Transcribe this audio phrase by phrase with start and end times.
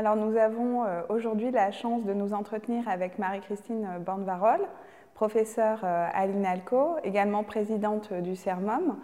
[0.00, 4.60] Alors nous avons euh, aujourd'hui la chance de nous entretenir avec Marie-Christine Bandevarol,
[5.12, 8.96] professeure euh, à l'INALCO, également présidente du CERMOM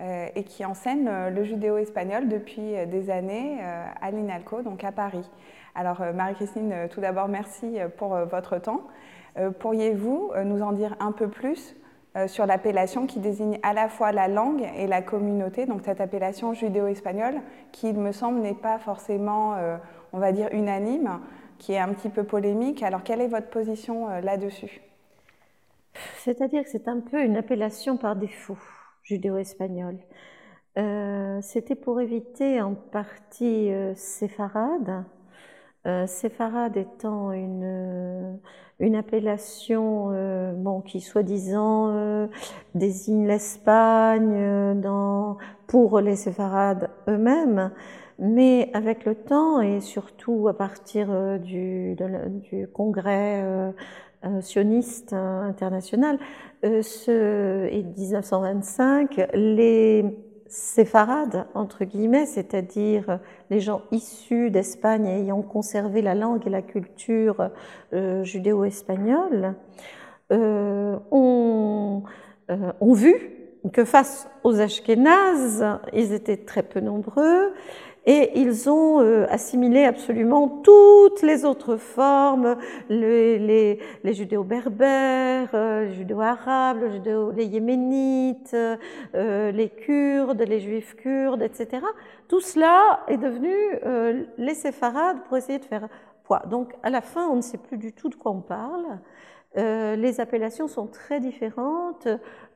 [0.00, 3.58] euh, et qui enseigne le judéo-espagnol depuis des années
[4.00, 5.30] à l'INALCO, donc à Paris.
[5.74, 8.80] Alors Marie-Christine, tout d'abord merci pour votre temps.
[9.58, 11.76] Pourriez-vous nous en dire un peu plus
[12.26, 16.52] sur l'appellation qui désigne à la fois la langue et la communauté, donc cette appellation
[16.52, 17.40] judéo-espagnole
[17.70, 19.56] qui, il me semble, n'est pas forcément
[20.12, 21.20] on va dire, unanime,
[21.58, 22.82] qui est un petit peu polémique.
[22.82, 24.80] Alors, quelle est votre position euh, là-dessus?
[26.18, 28.58] C'est-à-dire que c'est un peu une appellation par défaut,
[29.02, 29.98] judéo-espagnol.
[30.76, 35.04] Euh, c'était pour éviter en partie euh, séfarade,
[35.88, 38.38] euh, séfarade étant une,
[38.78, 40.12] une appellation
[40.54, 42.28] bon, qui soi-disant
[42.74, 44.80] désigne l'Espagne
[45.66, 47.72] pour les séfarades eux-mêmes,
[48.18, 51.96] mais avec le temps et surtout à partir euh, du,
[52.50, 53.70] du congrès euh,
[54.24, 56.18] euh, sioniste international
[56.62, 60.04] ce, et 1925, les
[60.48, 67.50] séfarades, entre guillemets, c'est-à-dire les gens issus d'Espagne ayant conservé la langue et la culture
[67.92, 69.54] judéo-espagnole,
[70.30, 72.02] ont,
[72.80, 73.38] ont vu
[73.72, 77.52] que face aux Ashkénazes, ils étaient très peu nombreux,
[78.10, 82.56] et ils ont euh, assimilé absolument toutes les autres formes,
[82.88, 86.84] les, les, les judéo-berbères, euh, les judéo-arabes,
[87.36, 88.56] les, yéménites,
[89.14, 91.82] euh, les kurdes, les juifs kurdes, etc.
[92.28, 93.52] Tout cela est devenu
[94.38, 95.88] les séfarades pour essayer de faire
[96.24, 96.44] poids.
[96.50, 99.00] Donc à la fin, on ne sait plus du tout de quoi on parle.
[99.54, 102.06] Les appellations sont très différentes.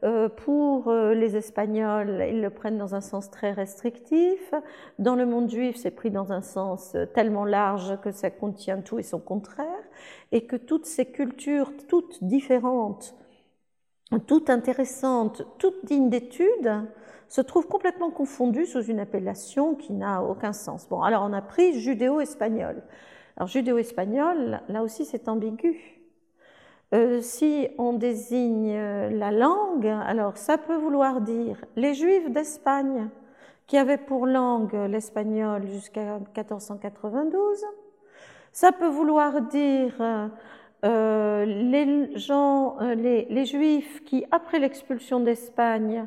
[0.04, 4.52] Euh, pour euh, les Espagnols, ils le prennent dans un sens très restrictif.
[4.98, 8.98] Dans le monde juif, c'est pris dans un sens tellement large que ça contient tout
[8.98, 9.66] et son contraire,
[10.32, 13.14] et que toutes ces cultures, toutes différentes,
[14.26, 16.82] toutes intéressantes, toutes dignes d'étude,
[17.28, 20.86] se trouvent complètement confondues sous une appellation qui n'a aucun sens.
[20.88, 22.82] Bon, alors on a pris judéo-espagnol.
[23.36, 26.01] Alors judéo-espagnol, là aussi c'est ambigu
[26.94, 33.08] euh, si on désigne euh, la langue, alors ça peut vouloir dire les Juifs d'Espagne
[33.66, 37.64] qui avaient pour langue l'espagnol jusqu'à 1492.
[38.52, 39.94] Ça peut vouloir dire
[40.84, 46.04] euh, les gens, les, Juifs qui, après l'expulsion d'Espagne,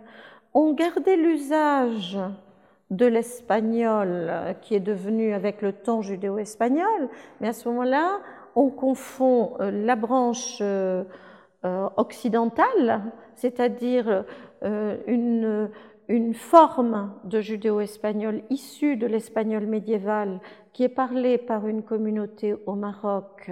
[0.53, 2.19] ont gardé l'usage
[2.91, 4.31] de l'espagnol
[4.61, 7.09] qui est devenu avec le temps judéo-espagnol,
[7.41, 8.19] mais à ce moment-là,
[8.55, 11.03] on confond euh, la branche euh,
[11.65, 13.03] euh, occidentale,
[13.35, 14.23] c'est-à-dire
[15.07, 15.69] une,
[16.33, 20.39] forme de judéo-espagnol issue de l'espagnol médiéval
[20.71, 23.51] qui est parlée par une communauté au Maroc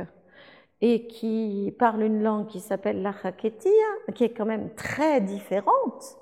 [0.82, 3.14] et qui parle une langue qui s'appelle la
[4.14, 6.18] qui est quand même très différente,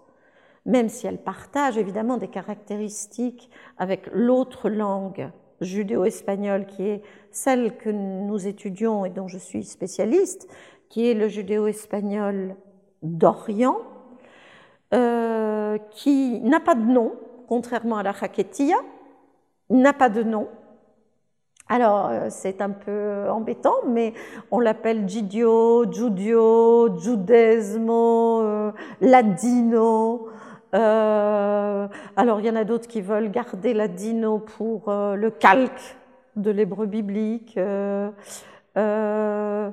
[0.66, 5.30] même si elle partage évidemment des caractéristiques avec l'autre langue
[5.62, 10.48] judéo-espagnole qui est celle que nous étudions et dont je suis spécialiste,
[10.90, 12.56] qui est le judéo-espagnol
[13.02, 13.78] d'Orient,
[14.94, 17.14] euh, qui n'a pas de nom,
[17.48, 18.76] contrairement à la Raquetia,
[19.70, 20.50] n'a pas de nom.
[21.70, 24.14] Alors, euh, c'est un peu embêtant, mais
[24.52, 30.28] on l'appelle Gidio, Giudio, Giudesmo, euh, Ladino.
[30.74, 35.96] Alors, il y en a d'autres qui veulent garder Ladino pour le calque
[36.36, 37.58] de l'hébreu biblique.
[37.58, 38.10] Euh,
[38.78, 39.70] euh,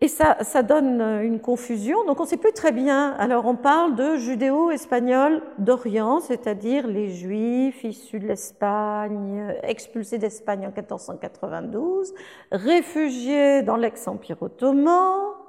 [0.00, 2.04] et ça, ça, donne une confusion.
[2.06, 3.12] Donc on ne sait plus très bien.
[3.18, 10.72] Alors on parle de judéo-espagnol d'Orient, c'est-à-dire les juifs issus de l'Espagne, expulsés d'Espagne en
[10.72, 12.14] 1492,
[12.50, 15.41] réfugiés dans l'ex-empire ottoman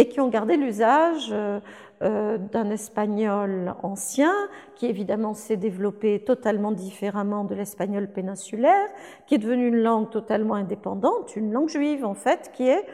[0.00, 1.60] et qui ont gardé l'usage euh,
[2.02, 4.32] euh, d'un espagnol ancien,
[4.74, 8.88] qui évidemment s'est développé totalement différemment de l'espagnol péninsulaire,
[9.26, 12.86] qui est devenu une langue totalement indépendante, une langue juive en fait, qui est...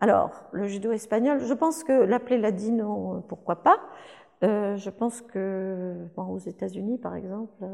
[0.00, 3.78] Alors, le judo-espagnol, je pense que l'appeler ladino, pourquoi pas.
[4.44, 7.64] Euh, Je pense que aux États-Unis, par exemple,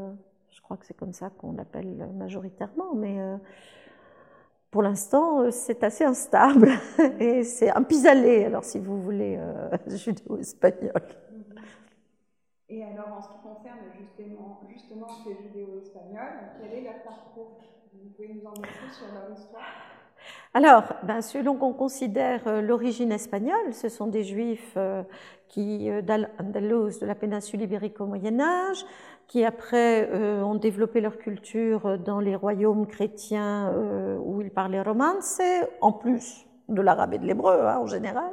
[0.49, 3.17] je crois que c'est comme ça qu'on l'appelle majoritairement, mais
[4.71, 6.69] pour l'instant, euh, c'est assez instable
[7.19, 10.91] et c'est un pis-aller, alors si vous voulez, euh, judéo-espagnol.
[12.69, 17.59] Et alors, en ce qui concerne justement, justement ces judéo-espagnols, quel est leur parcours?
[17.93, 19.63] Vous pouvez nous en dire sur leur histoire?
[20.53, 24.77] Alors, ben, selon qu'on considère euh, l'origine espagnole, ce sont des juifs
[25.47, 28.85] qui, d'Andalous, de la péninsule ibérique au Moyen Âge,
[29.27, 30.09] qui après
[30.41, 33.73] ont développé leur culture dans les royaumes chrétiens
[34.23, 35.41] où ils parlaient romance,
[35.81, 38.31] en plus de l'arabe et de l'hébreu hein, en général,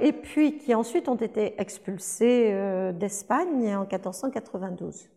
[0.00, 5.08] et puis qui ensuite ont été expulsés d'Espagne en 1492.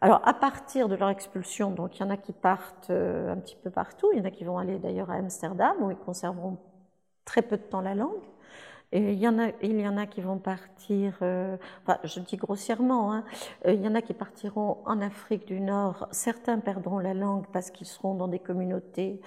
[0.00, 3.36] Alors, à partir de leur expulsion, donc il y en a qui partent euh, un
[3.36, 5.96] petit peu partout, il y en a qui vont aller d'ailleurs à Amsterdam, où ils
[5.96, 6.58] conserveront
[7.24, 8.22] très peu de temps la langue.
[8.92, 12.36] Il y en a, il y en a qui vont partir, euh, enfin, je dis
[12.36, 13.24] grossièrement, hein,
[13.66, 16.08] euh, il y en a qui partiront en Afrique du Nord.
[16.12, 19.20] Certains perdront la langue parce qu'ils seront dans des communautés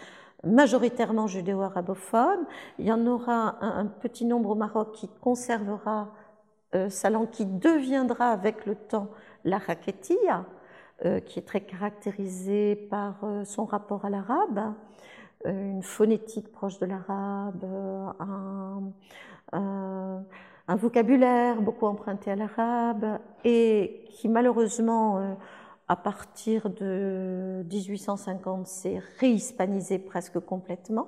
[0.43, 2.45] majoritairement judéo-arabophones.
[2.79, 6.13] Il y en aura un, petit nombre au Maroc qui conservera
[6.87, 9.09] sa langue, qui deviendra avec le temps
[9.43, 9.59] la
[11.05, 14.73] euh, qui est très caractérisé par euh, son rapport à l'arabe,
[15.45, 17.63] euh, une phonétique proche de l'arabe,
[18.19, 18.91] un,
[20.75, 25.37] vocabulaire beaucoup emprunté à l'arabe, et qui malheureusement,
[25.87, 31.07] à partir de 1850, s'est réhispanisé presque complètement,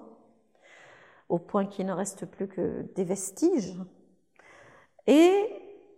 [1.30, 3.78] au point qu'il ne reste plus que des vestiges.
[5.08, 5.32] Et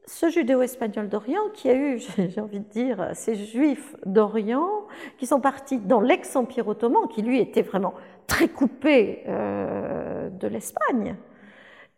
[0.05, 4.87] ce judéo-espagnol d'Orient qui a eu, j'ai envie de dire, ces juifs d'Orient
[5.17, 7.93] qui sont partis dans l'ex-empire ottoman, qui lui était vraiment
[8.27, 11.15] très coupé euh, de l'Espagne,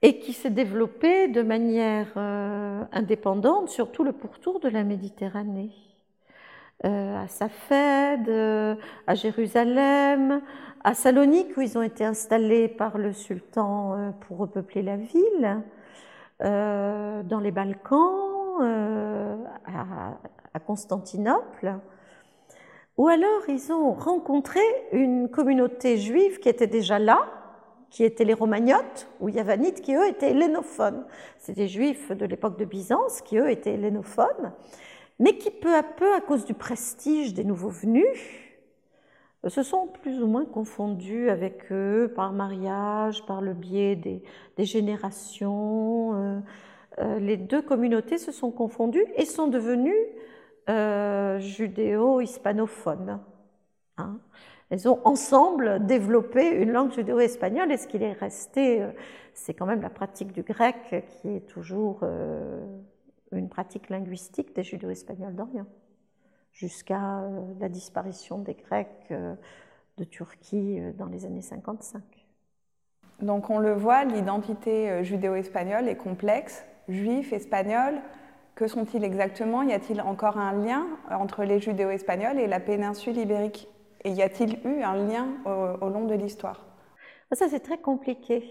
[0.06, 5.72] et qui s'est développé de manière euh, indépendante sur tout le pourtour de la Méditerranée.
[6.86, 8.30] Euh, à Safed,
[9.08, 10.42] à Jérusalem,
[10.84, 15.64] à Salonique, où ils ont été installés par le sultan pour repeupler la ville.
[16.44, 19.38] Euh, dans les Balkans, euh,
[20.54, 21.76] à, Constantinople,
[22.98, 24.60] ou alors ils ont rencontré
[24.92, 27.26] une communauté juive qui était déjà là,
[27.96, 31.06] qui étaient les Romagnotes ou Yavanites, qui eux étaient hellénophones.
[31.38, 34.52] C'est des juifs de l'époque de Byzance qui eux étaient hellénophones,
[35.18, 38.20] mais qui peu à peu, à cause du prestige des nouveaux venus,
[39.48, 44.22] se sont plus ou moins confondus avec eux par mariage, par le biais des,
[44.58, 46.16] générations.
[46.16, 46.40] Euh,
[47.00, 50.06] euh, les deux communautés se sont confondues et sont devenues
[50.68, 53.22] euh, judéo-hispanophones.
[53.98, 54.20] Hein.
[54.76, 58.86] Elles ont ensemble développé une langue judéo-espagnole et ce qu'il est resté,
[59.34, 62.02] c'est quand même la pratique du grec qui est toujours
[63.32, 65.66] une pratique linguistique des judéo-espagnols d'Orient
[66.56, 69.36] jusqu'à euh, la disparition des Grecs euh,
[69.98, 72.02] de Turquie euh, dans les années 55.
[73.22, 78.02] Donc on le voit, l'identité judéo-espagnole est complexe, juif, espagnol.
[78.56, 79.64] Que sont-ils exactement?
[79.64, 83.70] Y a-t-il encore un lien entre les judéo-espagnols et la péninsule ibérique?
[84.06, 86.66] Y a-t-il eu un lien au, long de l'histoire?
[87.32, 88.44] Ça c'est très compliqué.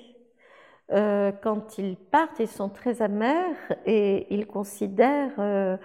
[0.90, 3.56] quand ils partent, ils sont très amers
[3.86, 5.78] et ils considèrent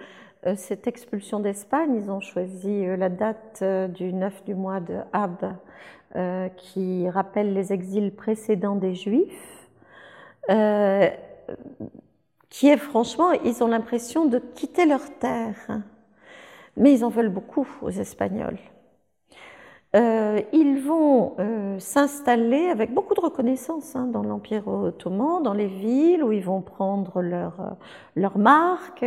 [0.46, 4.80] euh, cette expulsion d'Espagne, ils ont choisi euh, la date euh, du 9 du mois
[4.80, 5.54] de Ab,
[6.56, 9.68] qui rappelle les exils précédents des Juifs,
[12.48, 15.82] qui est franchement, ils ont l'impression de quitter leur terre,
[16.76, 18.58] mais ils en veulent beaucoup aux Espagnols.
[19.94, 21.34] Ils vont
[21.78, 26.60] s'installer avec beaucoup de reconnaissance hein, dans l'Empire ottoman, dans les villes où ils vont
[26.60, 27.76] prendre leur,
[28.14, 29.04] leur marque,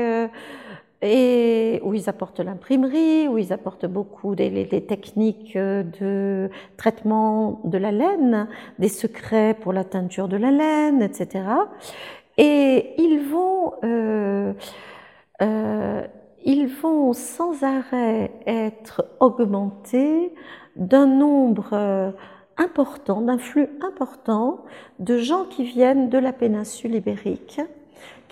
[1.03, 7.91] et où ils apportent l'imprimerie, où ils apportent beaucoup des, techniques de traitement de la
[7.91, 8.47] laine,
[8.79, 11.43] des secrets pour la teinture de la laine, etc.
[12.37, 14.53] Et ils vont, euh,
[15.41, 16.07] euh,
[16.45, 20.33] ils vont sans arrêt être augmentés
[20.75, 22.11] d'un nombre euh,
[22.57, 24.63] important, d'un flux important
[24.99, 27.61] de gens qui viennent de la péninsule ibérique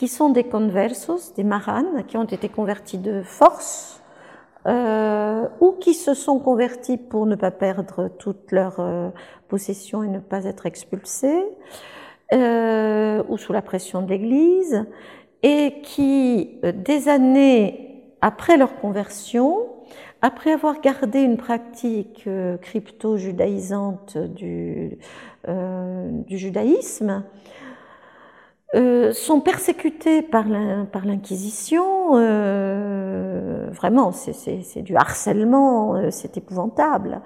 [0.01, 4.01] qui sont des conversos, des maranes, qui ont été convertis de force,
[4.65, 9.09] euh, ou qui se sont convertis pour ne pas perdre toute leur euh,
[9.47, 11.43] possession et ne pas être expulsés,
[12.33, 14.85] euh, ou sous la pression de l'Église,
[15.43, 19.67] et qui, des années après leur conversion,
[20.21, 22.27] après avoir gardé une pratique
[22.61, 24.97] crypto-judaïsante du,
[25.47, 27.23] du judaïsme,
[28.73, 32.15] euh, sont persécutés par l'Inquisition.
[32.15, 37.21] Euh, vraiment, c'est du harcèlement, euh, c'est épouvantable.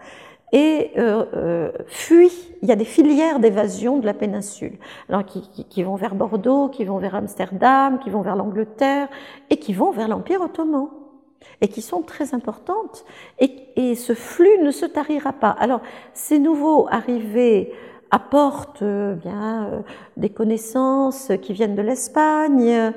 [0.54, 2.56] Et euh, fuient.
[2.64, 4.78] Il y a des filières d'évasion de la péninsule,
[5.10, 9.08] alors qui, qui, vont vers Bordeaux, qui vont vers Amsterdam, qui vont vers l'Angleterre
[9.50, 10.90] et qui vont vers l'Empire ottoman
[11.62, 13.06] et qui sont très importantes.
[13.40, 15.50] Et, ce flux ne se tarira pas.
[15.50, 15.82] Alors,
[16.14, 17.74] ces nouveaux arrivés
[18.10, 19.82] apportent euh, bien euh,
[20.16, 22.94] des connaissances qui viennent de l'Espagne,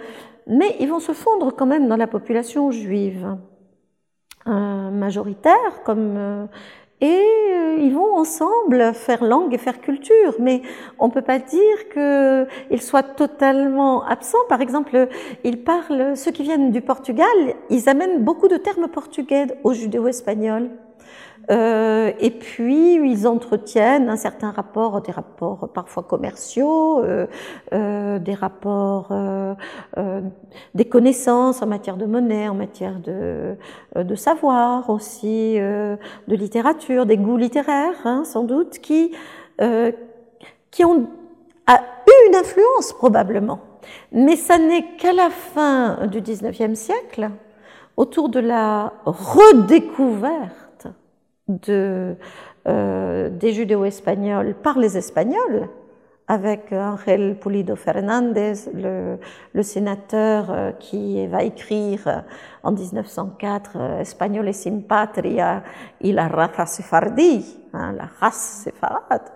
[0.46, 3.36] mais ils vont se fondre quand même dans la population juive
[4.46, 6.48] majoritaire, comme
[7.00, 10.62] et euh, ils vont ensemble faire langue et faire culture, mais
[10.98, 14.38] on ne peut pas dire qu'ils soient totalement absents.
[14.48, 15.08] Par exemple,
[15.44, 17.26] ils parlent, ceux qui viennent du Portugal,
[17.70, 20.70] ils amènent beaucoup de termes portugais aux judéo-espagnols.
[21.50, 27.26] Euh, et puis, ils entretiennent un certain rapport, des rapports parfois commerciaux, euh,
[27.72, 29.54] euh, des rapports, euh,
[29.96, 30.20] euh,
[30.74, 33.56] des connaissances en matière de monnaie, en matière de,
[33.96, 39.12] de savoir aussi, de littérature, des goûts littéraires, hein, sans doute, qui,
[40.70, 43.60] qui ont eu une influence probablement.
[44.12, 47.30] Mais ça n'est qu'à la fin du XIXe siècle,
[47.96, 50.67] autour de la redécouverte
[51.48, 52.16] de,
[52.66, 55.68] euh, des judéo-espagnols par les Espagnols,
[56.28, 59.18] avec Angel Pulido Fernandez, le,
[59.54, 62.20] le sénateur euh, qui va écrire euh,
[62.62, 65.62] en 1904 euh, Espagnol et sin patria
[66.02, 69.32] y la raza sefardí, hein, la race séfarade,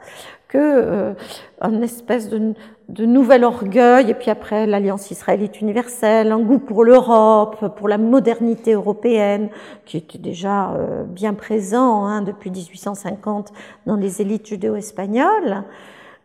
[0.49, 1.14] que euh,
[1.62, 2.52] un espèce de,
[2.92, 7.96] de nouvel orgueil, et puis après l'alliance israélite universelle, un goût pour l'Europe, pour la
[7.96, 9.49] modernité européenne,
[9.87, 13.52] qui était déjà euh, bien présent hein, depuis 1850
[13.87, 15.64] dans les élites judéo-espagnoles,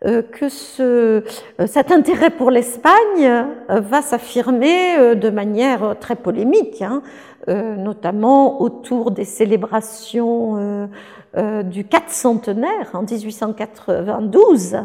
[0.05, 1.23] euh, que ce,
[1.65, 7.01] cet intérêt pour l'Espagne va s'affirmer de manière très polémique, hein,
[7.47, 10.89] notamment autour des célébrations
[11.37, 14.77] euh, du 4 centenaire en 1892,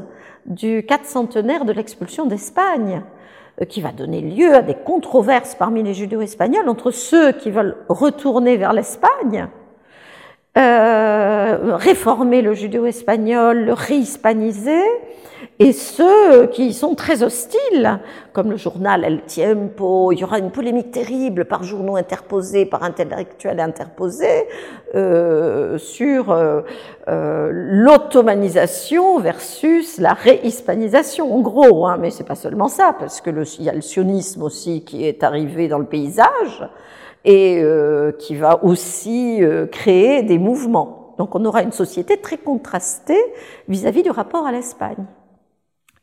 [0.47, 3.03] du 4 centenaire de l'expulsion d'Espagne,
[3.61, 7.77] euh, qui va donner lieu à des controverses parmi les judéo-espagnols entre ceux qui veulent
[7.89, 9.49] retourner vers l'Espagne,
[10.59, 14.85] euh, réformer le judéo-espagnol, le réhispaniser,
[15.59, 18.01] et ceux qui sont très hostiles,
[18.33, 22.83] comme le journal El Tiempo, il y aura une polémique terrible par journaux interposés, par
[22.83, 24.47] intellectuels interposés,
[24.95, 26.63] euh, sur euh,
[27.09, 33.31] euh, l'ottomanisation versus la réhispanisation, en gros, hein, mais c'est pas seulement ça, parce que
[33.31, 36.67] le, il y a le sionisme aussi qui est arrivé dans le paysage
[37.25, 41.15] et euh, qui va aussi euh, créer des mouvements.
[41.19, 43.23] Donc on aura une société très contrastée
[43.69, 45.07] vis-à-vis -vis du rapport à l'Espagne.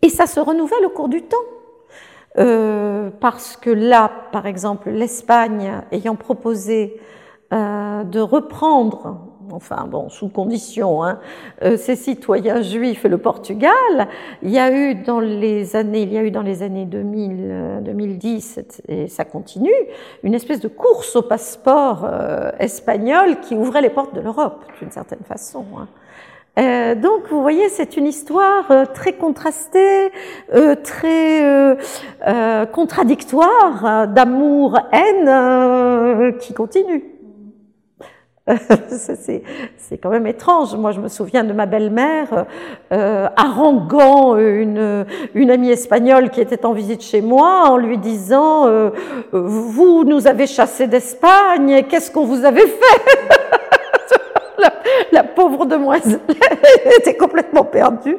[0.01, 1.38] Et ça se renouvelle au cours du temps.
[2.38, 6.99] Euh, parce que là, par exemple, l'Espagne ayant proposé
[7.51, 11.20] euh, de reprendre, enfin bon, sous condition, hein,
[11.63, 13.72] euh, ses citoyens juifs et le Portugal,
[14.41, 17.82] il y a eu dans les années, il y a eu dans les années 2000,
[17.84, 19.70] 2010 et ça continue,
[20.24, 24.91] une espèce de course au passeport euh, espagnol qui ouvrait les portes de l'Europe d'une
[24.91, 25.65] certaine façon.
[25.77, 25.88] Hein.
[26.60, 30.12] Euh, donc, vous voyez, c'est une histoire euh, très contrastée,
[30.53, 31.77] euh, très
[32.74, 35.29] contradictoire, d'amour-haine
[36.39, 37.18] qui continue.
[39.77, 40.75] c'est quand même étrange.
[40.75, 42.46] Moi, je me souviens de ma belle-mère
[42.91, 48.68] haranguant une, une amie espagnole qui était en visite chez moi en lui disant
[49.32, 53.29] Vous nous avez chassés d'Espagne, qu'est-ce qu'on vous avait fait?
[55.12, 56.20] La, pauvre demoiselle
[57.00, 58.18] était complètement perdue.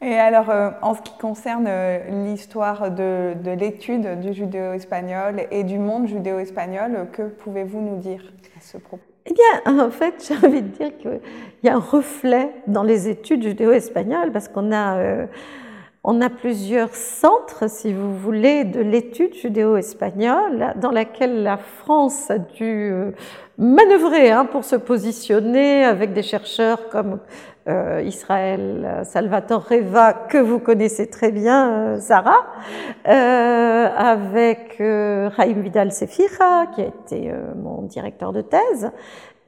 [0.00, 5.78] Et alors, euh, en ce qui concerne euh, l'histoire de, l'étude du judéo-espagnol et du
[5.78, 8.22] monde judéo-espagnol, que pouvez-vous nous dire?
[8.70, 9.02] Ce propos.
[9.26, 11.20] Eh bien, en fait, j'ai envie de dire qu'il
[11.64, 15.26] y a un reflet dans les études judéo-espagnoles, parce qu'on a, euh,
[16.04, 22.92] a plusieurs centres, si vous voulez, de l'étude judéo-espagnole, dans laquelle la France a dû
[23.56, 27.20] manœuvrer hein, pour se positionner avec des chercheurs comme
[27.68, 32.46] euh, Israël Salvatore Reva, que vous connaissez très bien, euh, Sarah,
[33.06, 38.90] euh, avec euh, Raïm Vidal Sefira, qui a été euh, mon directeur de thèse,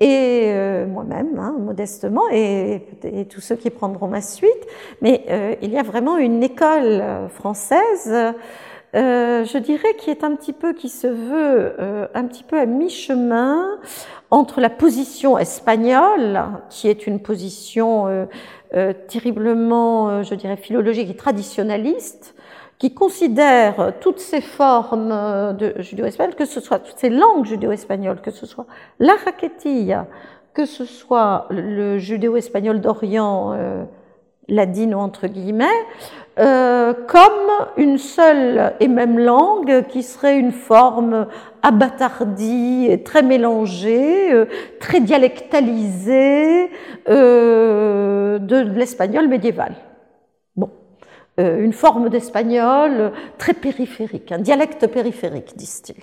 [0.00, 4.66] et euh, moi-même, hein, modestement, et, et, tous ceux qui prendront ma suite.
[5.02, 8.14] Mais il y a vraiment une école française
[8.96, 12.58] euh, je dirais qui est un petit peu, qui se veut euh, un petit peu
[12.58, 13.78] à mi-chemin
[14.30, 18.26] entre la position espagnole, qui est une position euh,
[18.74, 22.34] euh terriblement, euh, je dirais, philologique et traditionnaliste,
[22.78, 28.30] qui considère toutes ces formes de judéo-espagnol, que ce soit toutes ces langues judéo-espagnoles, que
[28.30, 28.66] ce soit
[28.98, 30.06] la raquetilla,
[30.54, 33.86] que ce soit le judéo-espagnol d'Orient,
[34.50, 35.66] ladino entre guillemets,
[36.38, 41.26] euh, comme une seule et même langue qui serait une forme
[41.62, 44.46] abattardie, très mélangée, euh,
[44.78, 46.70] très dialectalisée
[47.08, 49.74] euh, de l'espagnol médiéval.
[50.56, 50.70] Bon,
[51.36, 56.02] une forme d'espagnol très périphérique, un dialecte périphérique, disent-ils.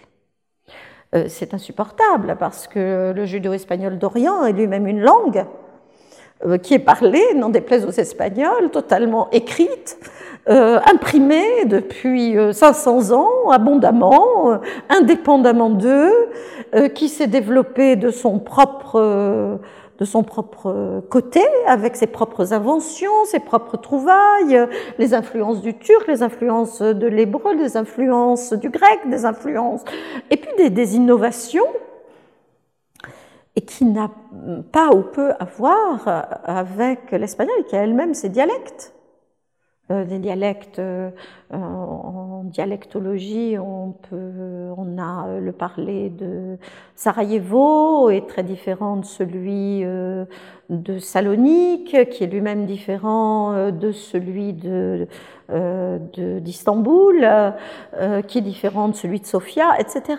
[1.29, 5.45] C'est insupportable parce que le judéo-espagnol d'Orient est lui-même une langue
[6.61, 9.97] qui est parlée, n'en déplaise aux Espagnols, totalement écrite,
[10.49, 14.57] euh, imprimé depuis 500 euh, ans, abondamment, euh,
[14.89, 16.13] indépendamment d'eux,
[16.95, 19.59] qui s'est développé de son propre
[19.99, 24.67] de son propre côté, avec ses propres inventions, ses propres trouvailles,
[24.99, 29.83] les influences du turc, les influences de l'hébreu, les influences du grec, des influences,
[30.29, 31.65] et puis des, des innovations,
[33.57, 34.11] et qui n'a
[34.71, 36.07] pas ou peu à voir
[36.45, 38.93] avec l'espagnol, qui a elle-même ses dialectes.
[39.89, 41.09] Euh, des dialectes euh,
[41.53, 46.57] en dialectologie, on, peut, on a le parler de
[46.95, 50.25] Sarajevo est très différent de celui euh,
[50.69, 55.07] de Salonique, qui est lui-même différent de celui de
[56.41, 57.25] d'Istanbul,
[58.27, 60.17] qui est différent de celui de Sofia, etc.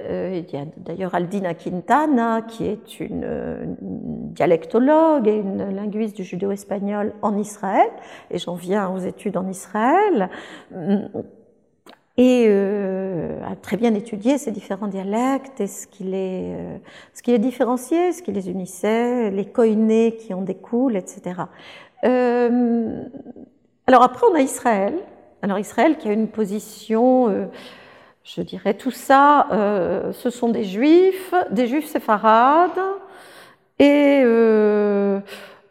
[0.00, 6.22] Euh, il y a d'ailleurs Aldina Quintana, qui est une, dialectologue et une linguiste du
[6.22, 7.88] judéo-espagnol en Israël,
[8.30, 9.87] et j'en viens aux études en Israël,
[12.18, 16.76] et euh, a très bien étudié ces différents dialectes et ce qui les, euh,
[17.14, 21.42] ce qui les différenciait, ce qui les unissait, les koinés qui en découlent, etc.
[22.04, 23.04] Euh,
[23.86, 24.94] alors après, on a Israël.
[25.42, 27.48] Alors Israël qui a une position
[28.24, 29.46] je dirais tout ça,
[30.12, 32.80] ce sont des juifs, des juifs séfarades,
[33.78, 34.22] et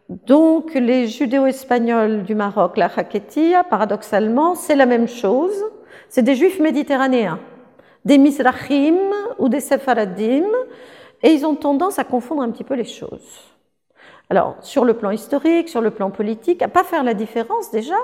[0.08, 5.64] donc les judéo-espagnols du Maroc, la Haketia, paradoxalement, c'est la même chose,
[6.08, 7.38] c'est des juifs méditerranéens,
[8.06, 8.98] des Mizrahim
[9.38, 10.46] ou des Sefaradim,
[11.22, 13.42] et ils ont tendance à confondre un petit peu les choses.
[14.30, 17.96] Alors, sur le plan historique, sur le plan politique, à pas faire la différence déjà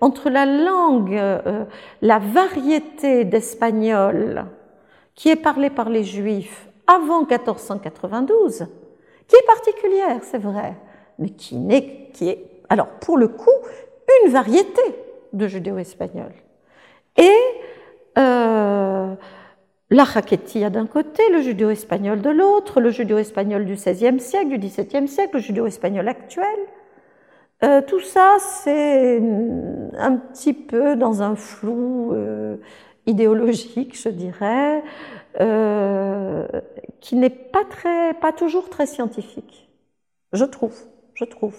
[0.00, 1.64] entre la langue, euh,
[2.02, 4.46] la variété d'espagnol
[5.14, 8.66] qui est parlée par les juifs avant 1492,
[9.28, 10.74] qui est particulière, c'est vrai,
[11.18, 13.50] mais qui, n'est, qui est, alors pour le coup,
[14.24, 14.82] une variété
[15.32, 16.32] de judéo-espagnol.
[17.16, 17.38] Et
[18.18, 19.14] euh,
[19.90, 25.08] la raquetia d'un côté, le judéo-espagnol de l'autre, le judéo-espagnol du XVIe siècle, du XVIIe
[25.08, 26.46] siècle, le judéo-espagnol actuel.
[27.62, 29.22] Euh, tout ça, c'est
[29.96, 32.56] un petit peu dans un flou euh,
[33.06, 34.82] idéologique, je dirais,
[37.00, 39.68] qui n'est pas, très, pas toujours très scientifique.
[40.32, 40.74] Je trouve,
[41.14, 41.54] je trouve.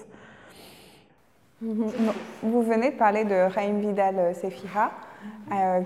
[1.61, 4.91] Vous venez de parler de Raïm Vidal Sefira,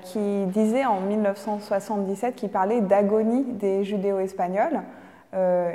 [0.04, 4.82] qui disait en 1977 qu'il parlait d'agonie des judéo-espagnols.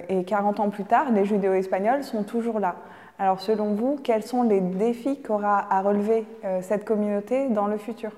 [0.09, 2.77] et 40 ans plus tard, les judéo-espagnols sont toujours là.
[3.19, 7.79] Alors selon vous, quels sont les défis qu'aura à relever euh, cette communauté dans le
[7.79, 8.11] futur?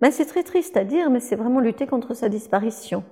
[0.00, 3.02] Ben, C'est très triste à dire, mais c'est vraiment lutter contre sa disparition.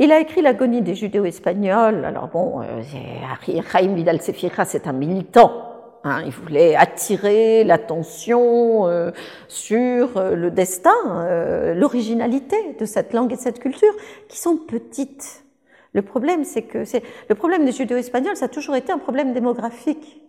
[0.00, 2.04] Il a écrit L'agonie des judéo-espagnols.
[2.04, 5.66] Alors bon, euh, Jaime Vidal Sefira, c'est un militant.
[6.02, 6.22] Hein.
[6.24, 9.10] il voulait attirer l'attention euh,
[9.48, 13.92] sur le destin, l'originalité de cette langue et de cette culture,
[14.28, 15.44] qui sont petites.
[15.92, 16.84] Le problème, c'est que
[17.28, 20.22] le problème des judéo-espagnols, ça a toujours été un problème démographique.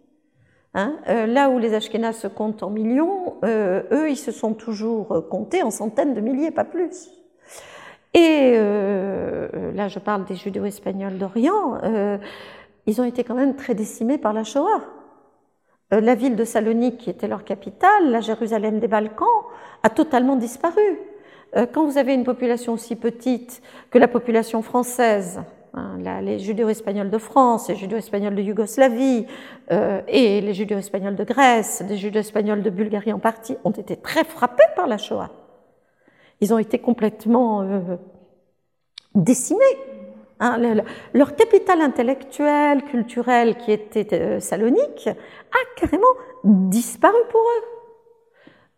[0.73, 4.53] Hein euh, là où les Ashkénazes se comptent en millions, euh, eux, ils se sont
[4.53, 7.09] toujours comptés en centaines de milliers, pas plus.
[8.13, 11.79] Et euh, là, je parle des judéo-espagnols d'Orient,
[12.87, 14.81] ils ont été quand même très décimés par la Shoah.
[15.91, 19.27] la ville de Salonique, qui était leur capitale, la Jérusalem des Balkans,
[19.83, 20.99] a totalement disparu.
[21.55, 25.41] Euh, quand vous avez une population aussi petite que la population française,
[25.73, 29.25] hein, les judéo-espagnols de France, les judéo-espagnols de Yougoslavie
[29.71, 34.23] euh, et les judéo-espagnols de Grèce, les judéo-espagnols de Bulgarie en partie, ont été très
[34.23, 35.29] frappés par la Shoah.
[36.41, 37.95] Ils ont été complètement euh,
[39.15, 39.59] décimés.
[40.39, 40.57] Hein,
[41.13, 46.07] leur capital intellectuel, culturel, qui était salonique, a carrément
[46.43, 47.81] disparu pour eux.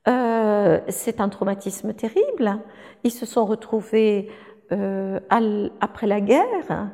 [0.07, 2.59] Euh, c'est un traumatisme terrible.
[3.03, 4.29] Ils se sont retrouvés
[4.71, 5.19] euh,
[5.79, 6.91] après la guerre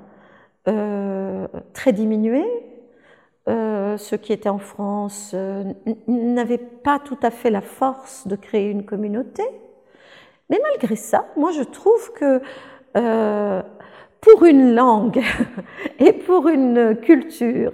[0.68, 2.48] euh, très diminués.
[3.48, 5.36] ceux qui étaient en France
[6.08, 9.44] n'avaient pas tout à fait la force de créer une communauté.
[10.50, 12.42] Mais malgré ça, moi je trouve que
[14.22, 15.22] pour une langue
[16.00, 17.74] et pour une culture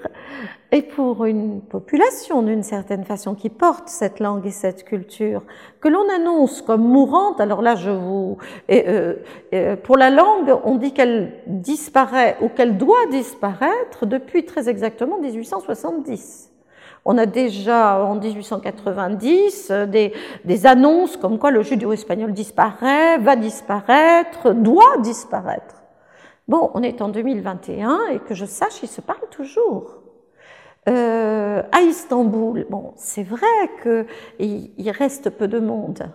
[0.71, 5.43] et pour une population d'une certaine façon qui porte cette langue et cette culture,
[5.79, 8.37] que l'on annonce comme mourante, alors là je vous...
[8.69, 9.15] Euh,
[9.83, 16.51] pour la langue, on dit qu'elle disparaît ou qu'elle doit disparaître depuis très exactement 1870.
[17.05, 20.11] On a déjà en 1890 des,
[20.43, 25.83] des annonces comme quoi le judéo-espagnol disparaît, va disparaître, doit disparaître.
[26.47, 30.01] Bon, on est en 2021 et que je sache, ils se parlent toujours.
[30.87, 33.47] Euh, à Istanbul, bon, c'est vrai
[33.81, 36.11] qu'il reste peu de monde.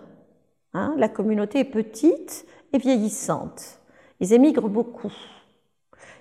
[0.73, 3.79] Hein, la communauté est petite et vieillissante.
[4.21, 5.11] Ils émigrent beaucoup.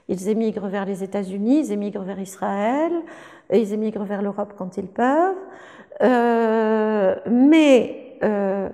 [0.08, 2.92] Ils émigrent vers les États-Unis, ils émigrent vers Israël,
[3.50, 5.36] et ils émigrent vers l'Europe quand ils peuvent.
[6.02, 8.68] Euh, mais euh,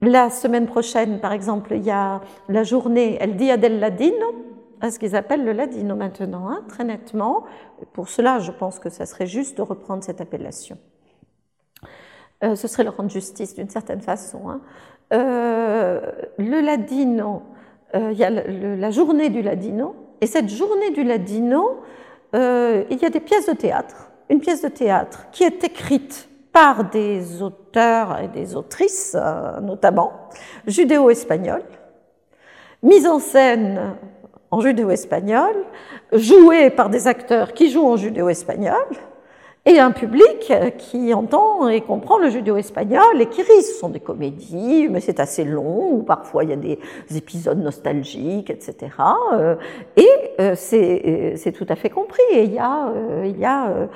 [0.00, 4.26] la semaine prochaine, par exemple, il y a la journée El Dia del Ladino,
[4.82, 7.44] ce qu'ils appellent le ladino maintenant, hein, très nettement.
[7.92, 10.76] Pour cela, je pense que ça serait juste de reprendre cette appellation.
[12.42, 14.50] Euh, ce serait leur rendre justice d'une certaine façon.
[14.50, 14.60] Hein.
[15.12, 17.42] Le ladino,
[17.94, 21.82] il y a la journée du ladino, et cette journée du ladino,
[22.34, 24.10] il y a des pièces de théâtre.
[24.28, 29.16] Une pièce de théâtre qui est écrite par des auteurs et des autrices,
[29.62, 30.12] notamment
[30.66, 31.64] judéo-espagnols,
[32.82, 33.94] mise en scène
[34.50, 35.54] en judéo-espagnol,
[36.12, 38.84] joué par des acteurs qui jouent en judéo-espagnol,
[39.64, 43.62] et un public qui entend et comprend le judéo-espagnol et qui rit.
[43.62, 46.78] Ce sont des comédies, mais c'est assez long, ou parfois il y a des
[47.14, 48.90] épisodes nostalgiques, etc.
[49.96, 52.22] Et euh, euh, c'est tout à fait compris.
[52.32, 52.92] Et il y a,
[53.24, 53.88] il y a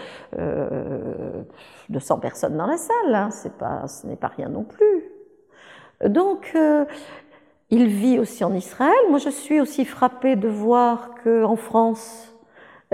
[1.89, 3.31] 200 personnes dans la salle, hein.
[3.31, 5.05] ce n'est pas rien non plus.
[6.05, 6.55] Donc,
[7.71, 8.95] il vit aussi en Israël.
[9.09, 12.37] Moi, je suis aussi frappée de voir qu'en France,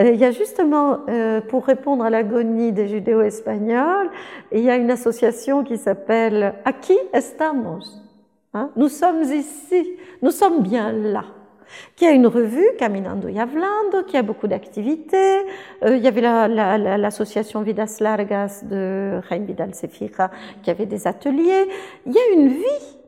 [0.01, 4.11] euh, il y a justement, euh, pour répondre à l'agonie des judéo-espagnols,
[4.51, 8.01] il y a une association qui s'appelle Aquí estamos.
[8.55, 8.71] Hein?
[8.77, 11.25] nous sommes ici, nous sommes bien là.
[11.97, 15.39] Qui a une revue, Caminando y Hablando, qui a beaucoup d'activités.
[15.85, 20.31] Euh, il y avait l'association la, Vidas Largas de Jaime Vidal Sefira
[20.63, 21.69] qui avait des ateliers.
[22.07, 22.99] Il y a une vie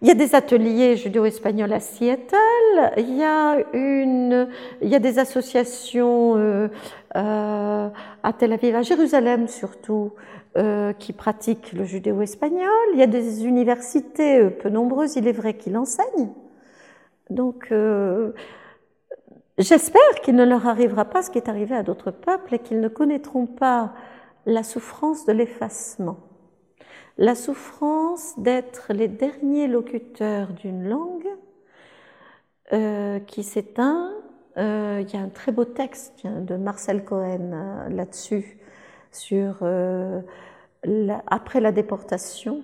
[0.00, 4.48] il y a des ateliers judéo-espagnols à Seattle, il y a, une,
[4.80, 6.68] il y a des associations euh,
[7.16, 7.88] euh,
[8.22, 10.12] à Tel Aviv, à Jérusalem surtout,
[10.56, 12.68] euh, qui pratiquent le judéo-espagnol.
[12.92, 16.30] Il y a des universités peu nombreuses, il est vrai, qui l'enseignent.
[17.30, 17.72] Donc,
[19.58, 22.80] j'espère qu'il ne leur arrivera pas ce qui est arrivé à d'autres peuples et qu'ils
[22.80, 23.92] ne connaîtront pas
[24.46, 26.28] la souffrance de l'effacement
[27.18, 31.28] la souffrance d'être les derniers locuteurs d'une langue
[32.72, 34.12] euh, qui s'éteint.
[34.56, 38.58] Euh, il y a un très beau texte de Marcel Cohen euh, là-dessus,
[39.10, 39.66] sur
[41.26, 42.62] après la déportation,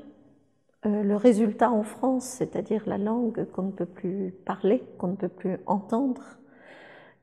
[0.84, 5.28] le résultat en France, c'est-à-dire la langue qu'on ne peut plus parler, qu'on ne peut
[5.28, 6.22] plus entendre.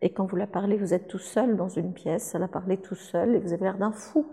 [0.01, 2.77] Et quand vous la parlez, vous êtes tout seul dans une pièce, à la parler
[2.77, 4.25] tout seul, et vous avez l'air d'un fou.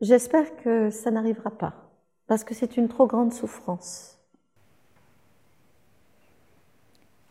[0.00, 1.74] J'espère que ça n'arrivera pas,
[2.26, 4.18] parce que c'est une trop grande souffrance.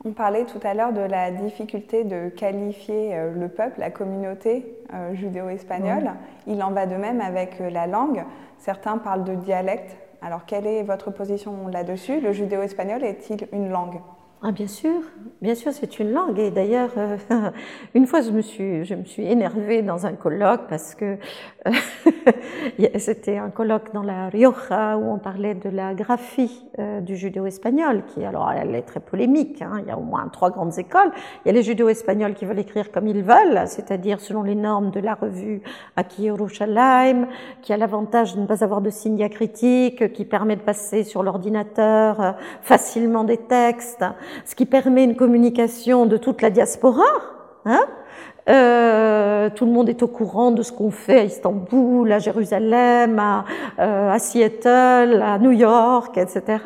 [0.04, 4.80] On parlait tout à l'heure de la difficulté de qualifier euh, le peuple, la communauté
[4.93, 6.13] euh, judéo-espagnole.
[6.47, 8.23] Il en va de même avec euh, la langue.
[8.62, 9.97] Certains parlent de dialecte.
[10.21, 12.21] Alors, quelle est votre position là-dessus?
[12.21, 14.00] Le judéo-espagnol est-il une langue?
[14.43, 15.01] Ah, bien sûr,
[15.39, 16.39] bien sûr, c'est une langue.
[16.39, 17.15] Et d'ailleurs, euh,
[17.93, 21.17] une fois, je me suis, je me suis énervée dans un colloque parce que
[21.67, 27.17] euh, c'était un colloque dans la Rioja où on parlait de la graphie euh, du
[27.17, 29.62] judéo-espagnol, qui, alors, elle est très polémique.
[29.62, 29.73] Hein.
[29.84, 31.12] Il y a au moins trois grandes écoles.
[31.45, 34.89] Il y a les judéo-espagnols qui veulent écrire comme ils veulent, c'est-à-dire selon les normes
[34.89, 35.62] de la revue
[35.97, 37.27] Aki Yerushalayim,
[37.62, 41.21] qui a l'avantage de ne pas avoir de signes diacritiques, qui permet de passer sur
[41.21, 44.04] l'ordinateur facilement des textes
[44.46, 47.04] ce qui permet une communication de toute la diaspora.
[47.65, 47.86] Hein
[48.50, 53.20] euh, tout le monde est au courant de ce qu'on fait à Istanbul, à Jérusalem,
[53.20, 53.46] à,
[53.80, 56.63] euh, à, Seattle, à New York, etc.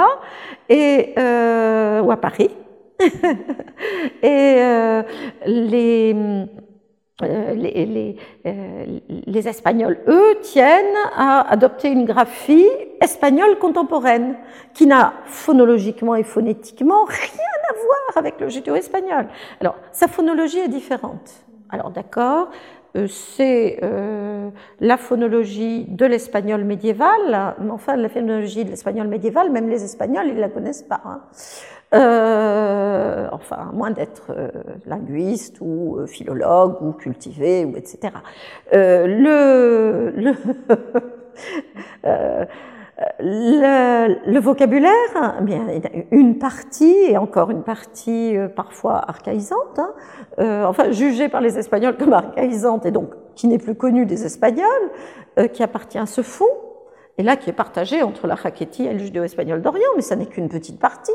[0.69, 2.51] Et, euh, ou à Paris.
[4.23, 5.04] et euh,
[5.45, 6.15] les
[7.23, 12.67] euh, les, les, euh, les, Espagnols, eux, tiennent à adopter une graphie
[12.99, 14.36] espagnole contemporaine
[14.73, 19.30] qui n'a phonologiquement et phonétiquement rien à voir avec le judéo-espagnol.
[19.62, 21.32] Alors, sa phonologie est différente.
[21.69, 22.49] Alors, d'accord,
[22.97, 23.80] euh, c'est
[24.82, 30.36] la phonologie de l'espagnol médiéval, enfin, la phonologie de l'espagnol médiéval, même les Espagnols, ils
[30.36, 31.01] ne la connaissent pas.
[31.06, 31.21] Hein.
[31.95, 34.49] Euh, enfin, moins d'être euh,
[34.86, 38.13] linguiste ou euh, philologue ou cultivé, ou etc.
[38.71, 40.13] le,
[42.03, 42.47] le
[43.19, 45.67] le, vocabulaire, eh bien,
[46.12, 49.93] une partie, et encore une partie euh, parfois archaïsante, hein,
[50.39, 54.25] euh, enfin jugée par les Espagnols comme archaïsante et donc qui n'est plus connue des
[54.25, 54.65] Espagnols,
[55.39, 56.47] euh, qui appartient à ce fond,
[57.17, 60.25] et là qui est partagée entre la Raquetti et le judéo-espagnol d'Orient, mais ça n'est
[60.25, 61.13] qu'une petite partie.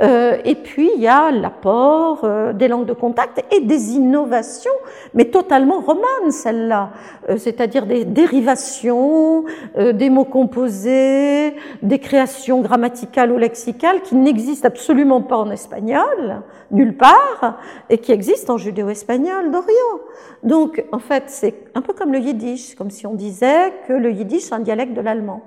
[0.00, 4.72] Euh, et puis, il y a l'apport euh, des langues de contact et des innovations,
[5.12, 6.90] mais totalement romanes, celles-là,
[7.28, 9.44] euh, c'est-à-dire des dérivations,
[9.76, 16.96] des mots composés, des créations grammaticales ou lexicales qui n'existent absolument pas en espagnol, nulle
[16.96, 17.58] part,
[17.90, 20.00] et qui existent en judéo-espagnol d'Orient.
[20.42, 24.10] Donc, en fait, c'est un peu comme le yiddish, comme si on disait que le
[24.10, 25.42] yiddish est un dialecte de l'allemand.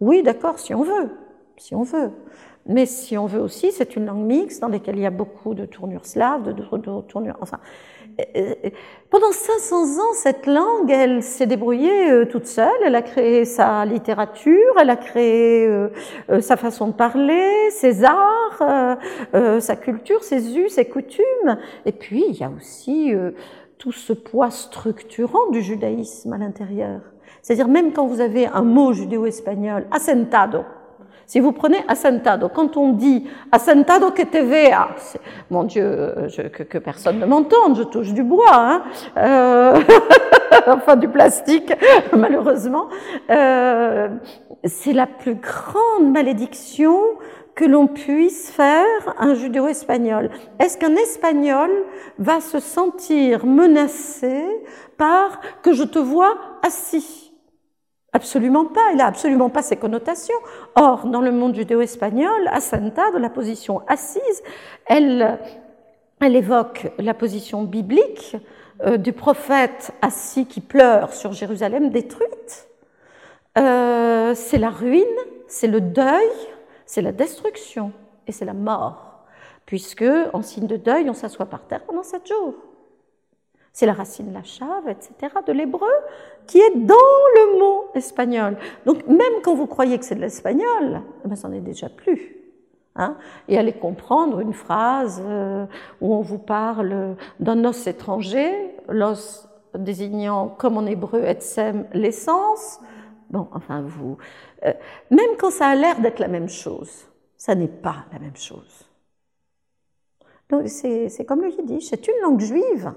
[0.00, 1.10] Oui, d'accord, si on veut,
[1.56, 2.10] si on veut.
[2.70, 5.54] Mais si on veut aussi, c'est une langue mixte dans laquelle il y a beaucoup
[5.54, 6.62] de tournures slaves, de,
[7.02, 7.36] tournures.
[7.40, 7.58] Enfin,
[8.36, 8.70] euh, euh,
[9.10, 12.70] pendant 500 ans, cette langue, elle s'est débrouillée euh, toute seule.
[12.84, 15.68] Elle a créé sa littérature, elle a créé
[16.40, 18.98] sa façon de parler, ses arts,
[19.58, 21.58] sa culture, ses us, ses coutumes.
[21.86, 23.12] Et puis, il y a aussi
[23.78, 27.00] tout ce poids structurant du judaïsme à l'intérieur.
[27.42, 30.60] C'est-à-dire, même quand vous avez un mot judéo-espagnol, assentado,
[31.30, 34.88] si vous prenez assentado, quand on dit assentado que te vea,
[35.48, 36.12] mon Dieu,
[36.68, 38.82] que, personne ne m'entende, je touche du bois, hein,
[39.16, 39.78] euh,
[40.66, 41.72] enfin du plastique,
[42.12, 42.88] malheureusement,
[43.30, 44.08] euh,
[44.64, 46.98] c'est la plus grande malédiction
[47.54, 50.30] que l'on puisse faire un judéo-espagnol.
[50.58, 51.70] Est-ce qu'un espagnol
[52.18, 54.42] va se sentir menacé
[54.96, 56.34] par que je te vois
[56.66, 57.19] assis?
[58.12, 60.34] Absolument pas, il a absolument pas ces connotations.
[60.74, 64.42] Or, dans le monde judéo-espagnol, Asanta, de la position assise,
[64.86, 65.38] elle,
[66.20, 68.36] elle évoque la position biblique
[68.84, 72.68] euh, du prophète assis qui pleure sur Jérusalem détruite.
[73.58, 75.04] Euh, c'est la ruine,
[75.46, 76.30] c'est le deuil,
[76.86, 77.92] c'est la destruction
[78.26, 79.20] et c'est la mort,
[79.66, 82.54] puisque en signe de deuil, on s'assoit par terre pendant sept jours.
[83.72, 85.88] C'est la racine la chave, etc., de l'hébreu,
[86.46, 88.56] qui est dans le mot espagnol.
[88.84, 91.88] Donc même quand vous croyez que c'est de l'espagnol, eh ben, ça n'en est déjà
[91.88, 92.36] plus.
[92.96, 95.64] Hein et allez comprendre une phrase euh,
[96.00, 102.80] où on vous parle d'un os étranger, l'os désignant comme en hébreu etsem l'essence.
[103.30, 104.18] Bon, enfin vous,
[104.66, 104.72] euh,
[105.10, 107.06] même quand ça a l'air d'être la même chose,
[107.36, 108.84] ça n'est pas la même chose.
[110.48, 112.92] Donc c'est comme le yiddish, c'est une langue juive.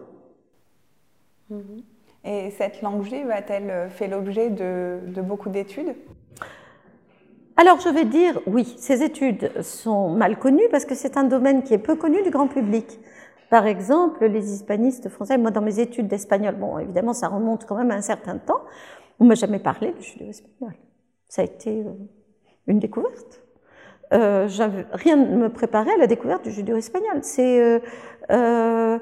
[1.54, 1.84] Mhm.
[2.26, 5.96] Et cette langue juive a-t-elle fait l'objet de, beaucoup d'études?
[7.58, 11.64] Alors je vais dire oui, ces études sont mal connues parce que c'est un domaine
[11.64, 13.00] qui est peu connu du grand public.
[13.50, 17.76] Par exemple, les hispanistes français, moi dans mes études d'espagnol, bon évidemment ça remonte quand
[17.76, 18.62] même à un certain temps,
[19.20, 20.74] on m'a jamais parlé du judéo-espagnol.
[21.28, 21.92] Ça a été euh,
[22.68, 23.44] une découverte.
[24.14, 24.48] Euh,
[24.94, 27.20] rien ne me préparait à la découverte du judéo-espagnol.
[27.22, 27.80] C'est euh,
[28.32, 29.00] euh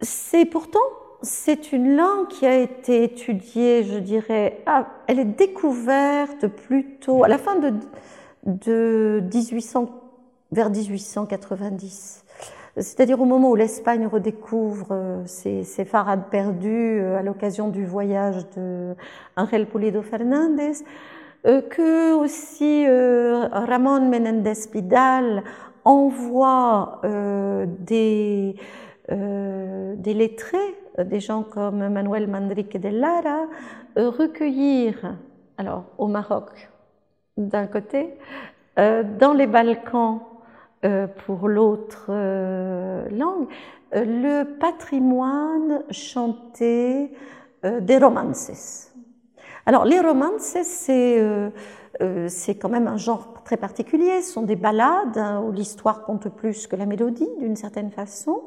[0.00, 0.78] c'est pourtant,
[1.22, 4.62] c'est une langue qui a été étudiée, je dirais,
[5.06, 7.72] elle est découverte plutôt à la fin de,
[8.44, 9.90] de 1800,
[10.52, 12.24] vers 1890.
[12.78, 17.86] C'est-à-dire au moment où l'Espagne redécouvre euh, ses, ses farades perdues euh, à l'occasion du
[17.86, 18.94] voyage de
[19.34, 20.84] Ángel Pulido Fernández,
[21.46, 25.42] euh, que aussi Ramón Menéndez Pidal
[25.84, 27.00] envoie
[27.78, 28.56] des
[29.08, 33.46] des lettrés, euh, des gens comme Manuel Mandrique de Lara,
[33.98, 35.16] euh, recueillir,
[35.58, 36.70] alors au Maroc
[37.36, 38.14] d'un côté,
[38.76, 40.20] dans les Balkans
[41.26, 42.10] pour l'autre
[43.10, 43.46] langue,
[43.92, 47.12] le patrimoine chanté
[47.62, 48.90] des romances.
[49.66, 51.52] Alors les romances, c'est
[52.02, 54.20] euh, c'est quand même un genre très particulier.
[54.22, 58.42] Ce sont des ballades hein, où l'histoire compte plus que la mélodie, d'une certaine façon.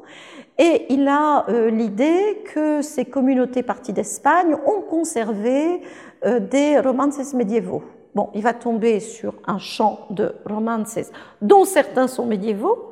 [0.58, 5.82] Et il a euh, l'idée que ces communautés parties d'Espagne ont conservé
[6.24, 7.82] euh, des romances médiévaux.
[8.14, 10.98] Bon, il va tomber sur un champ de romances
[11.42, 12.86] dont certains sont médiévaux,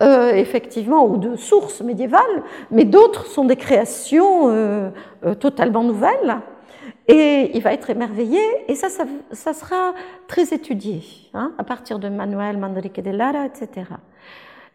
[0.00, 4.92] effectivement, ou de sources médiévales, mais d'autres sont des créations
[5.40, 6.42] totalement nouvelles.
[7.08, 8.88] Et il va être émerveillé, et ça,
[9.32, 9.94] ça, sera
[10.26, 13.86] très étudié, hein, à partir de Manuel Manrique de Lara, etc.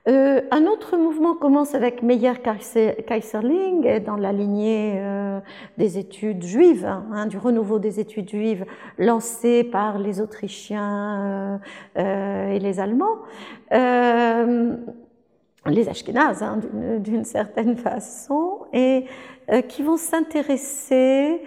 [0.10, 2.34] Euh, un autre mouvement commence avec Meyer
[3.08, 5.40] Kaiserling, dans la lignée euh,
[5.78, 8.66] des études juives, hein, du renouveau des études juives
[8.98, 11.62] lancées par les Autrichiens
[11.98, 13.20] euh, et les Allemands,
[15.66, 16.60] les Ashkénazes hein,
[17.00, 19.06] d'une certaine façon, et
[19.70, 21.42] qui vont s'intéresser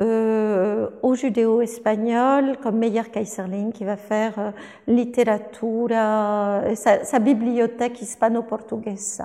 [0.00, 4.52] aux judéo-espagnols, comme Meyer Kaiserling, qui va faire
[4.86, 5.88] littérature,
[6.74, 9.22] sa, sa bibliothèque hispano-portugaise.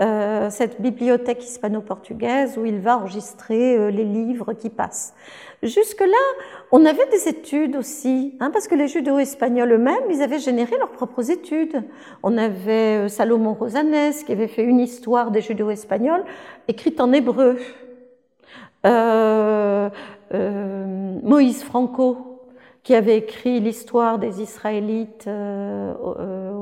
[0.00, 5.14] Euh, cette bibliothèque hispano-portugaise où il va enregistrer euh, les livres qui passent.
[5.62, 6.18] Jusque-là,
[6.72, 10.90] on avait des études aussi, hein, parce que les judéo-espagnols eux-mêmes, ils avaient généré leurs
[10.90, 11.84] propres études.
[12.24, 16.24] On avait euh, Salomon Rosanes qui avait fait une histoire des judéo-espagnols
[16.66, 17.56] écrite en hébreu.
[18.84, 19.88] Euh,
[21.22, 22.40] Moïse Franco
[22.82, 25.28] qui avait écrit l'histoire des Israélites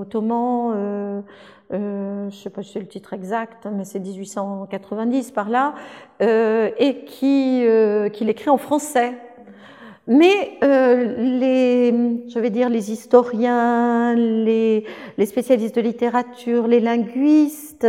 [0.01, 0.73] ottomans
[1.73, 5.75] euh, je ne sais pas si c'est le titre exact, mais c'est 1890 par là,
[6.21, 9.15] euh, et qui, euh, l'écrit en français.
[10.07, 11.91] Mais euh, les,
[12.29, 14.85] je vais dire, les historiens, les,
[15.17, 17.87] les spécialistes de littérature, les linguistes,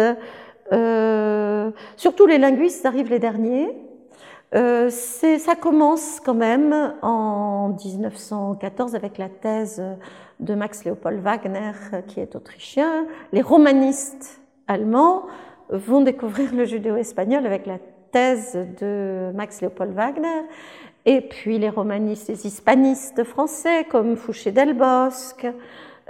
[0.72, 3.70] euh, surtout les linguistes arrivent les derniers.
[4.56, 9.82] Euh, ça commence quand même en 1914 avec la thèse
[10.40, 11.72] de Max Leopold Wagner,
[12.08, 13.06] qui est autrichien.
[13.32, 15.24] Les romanistes allemands
[15.70, 17.80] vont découvrir le judéo-espagnol avec la
[18.12, 20.44] thèse de Max Leopold Wagner.
[21.06, 25.48] Et puis les romanistes, les hispanistes français comme Fouché Delbosque,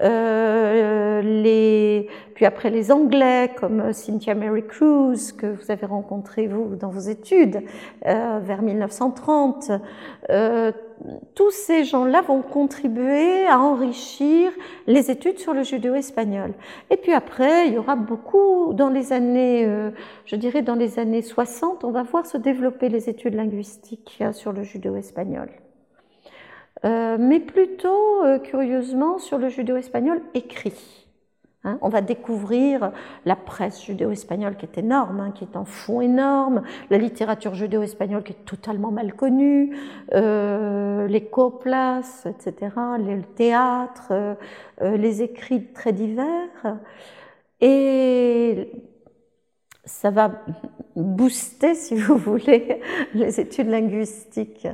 [0.04, 6.76] euh, les, puis après les Anglais comme Cynthia Mary Cruz que vous avez rencontré vous
[6.76, 7.62] dans vos études
[8.06, 9.72] euh, vers 1930.
[10.30, 10.72] Euh,
[11.36, 14.52] tous ces gens-là vont contribuer à enrichir
[14.88, 16.54] les études sur le judéo-espagnol.
[16.89, 19.92] Et puis après, il y aura beaucoup dans les années, euh,
[20.26, 24.54] je dirais dans les années 60, on va voir se développer les études linguistiques sur
[24.54, 25.50] le judéo-espagnol.
[26.86, 31.00] Euh, mais plutôt, euh, curieusement, sur le judéo-espagnol écrit.
[31.66, 31.78] Hein.
[31.82, 32.92] on va découvrir
[33.24, 38.24] la presse judéo-espagnole qui est énorme, hein, qui est un fond énorme, la littérature judéo-espagnole
[38.24, 39.74] qui est totalement mal connue,
[40.14, 44.36] euh, les coplas, etc., le théâtre,
[44.82, 46.80] les écrits très divers.
[47.62, 48.70] Et
[49.86, 50.32] ça va
[50.96, 52.82] booster, si vous voulez,
[53.14, 54.68] les études linguistiques.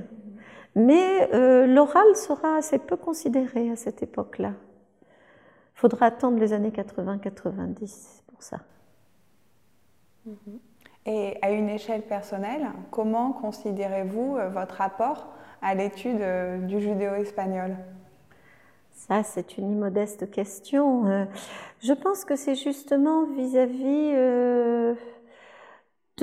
[0.75, 4.53] Mais euh, l'oral sera assez peu considéré à cette époque-là.
[5.01, 8.58] Il faudra attendre les années 80-90 pour ça.
[10.27, 10.60] Mm-hmm.
[11.05, 15.29] Et à une échelle personnelle, comment considérez-vous euh, votre rapport
[15.62, 17.75] à l'étude euh, du judéo-espagnol?
[18.91, 21.25] Ça, c'est une immodeste question.
[21.82, 24.13] Je pense que c'est justement vis-à-vis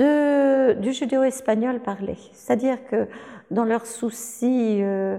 [0.01, 2.15] du judéo-espagnol parlé.
[2.33, 3.07] C'est-à-dire que
[3.51, 5.17] dans leur souci, euh,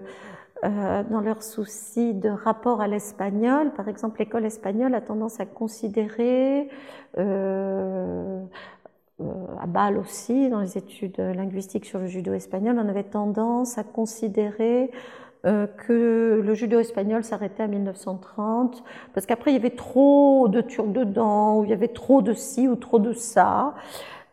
[0.64, 3.70] euh, dans leur souci de rapport à l'espagnol.
[3.72, 6.68] Par exemple, l'école espagnole a tendance à considérer,
[7.18, 8.42] euh,
[9.60, 14.90] à Bâle aussi, dans les études linguistiques sur le judo-espagnol, on avait tendance à considérer
[15.44, 18.82] que le judo-espagnol s'arrêtait à 1930,
[19.14, 22.32] parce qu'après il y avait trop de turcs dedans, ou il y avait trop de
[22.32, 23.74] ci ou trop de ça.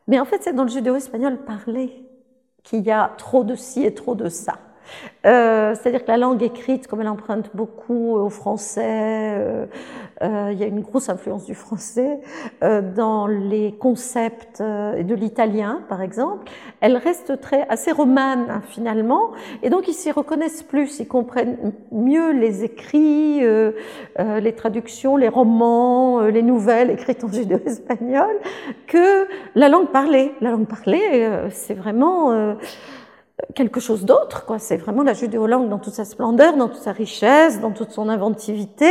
[0.08, 2.06] Mais en fait, c'est dans le judéo-espagnol parlé
[2.64, 4.60] qu'il y a trop de ci et trop de ça.
[5.26, 9.66] Euh, c'est-à-dire que la langue écrite, comme elle emprunte beaucoup au français, euh,
[10.22, 12.20] euh, il y a une grosse influence du français
[12.62, 16.50] dans les concepts de l'italien, par exemple.
[16.80, 19.32] Elle reste très assez romane hein, finalement,
[19.64, 23.42] et donc ils s'y reconnaissent plus, ils comprennent mieux les écrits,
[24.18, 28.40] les traductions, les romans, les nouvelles écrites en judéo-espagnol
[28.88, 30.34] que la langue parlée.
[30.42, 32.56] La langue parlée, c'est vraiment
[33.54, 34.46] quelque chose d'autre.
[34.46, 34.60] Quoi.
[34.60, 38.10] C'est vraiment la judéo-langue dans toute sa splendeur, dans toute sa richesse, dans toute son
[38.10, 38.90] inventivité.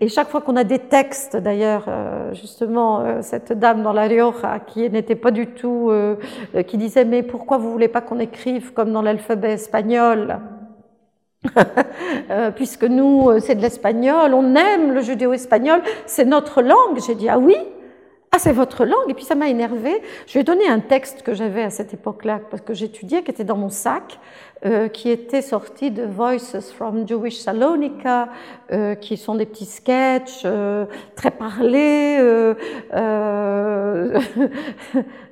[0.00, 4.02] Et chaque fois qu'on a des textes, d'ailleurs, euh, justement, euh, cette dame dans la
[4.02, 6.16] Rioja qui n'était pas du tout, euh,
[6.66, 10.38] qui disait mais pourquoi vous voulez pas qu'on écrive comme dans l'alphabet espagnol?
[12.54, 17.00] Puisque nous, c'est de l'espagnol, on aime le judéo-espagnol, c'est notre langue.
[17.04, 17.56] J'ai dit ah oui,
[18.34, 20.02] ah, c'est votre langue Et puis ça m'a énervé.
[20.26, 23.30] Je lui ai donné un texte que j'avais à cette époque-là, parce que j'étudiais, qui
[23.30, 24.18] était dans mon sac,
[24.64, 28.28] euh, qui était sorti de Voices from Jewish Salonika,
[28.72, 32.54] euh, qui sont des petits sketchs euh, très parlés, euh,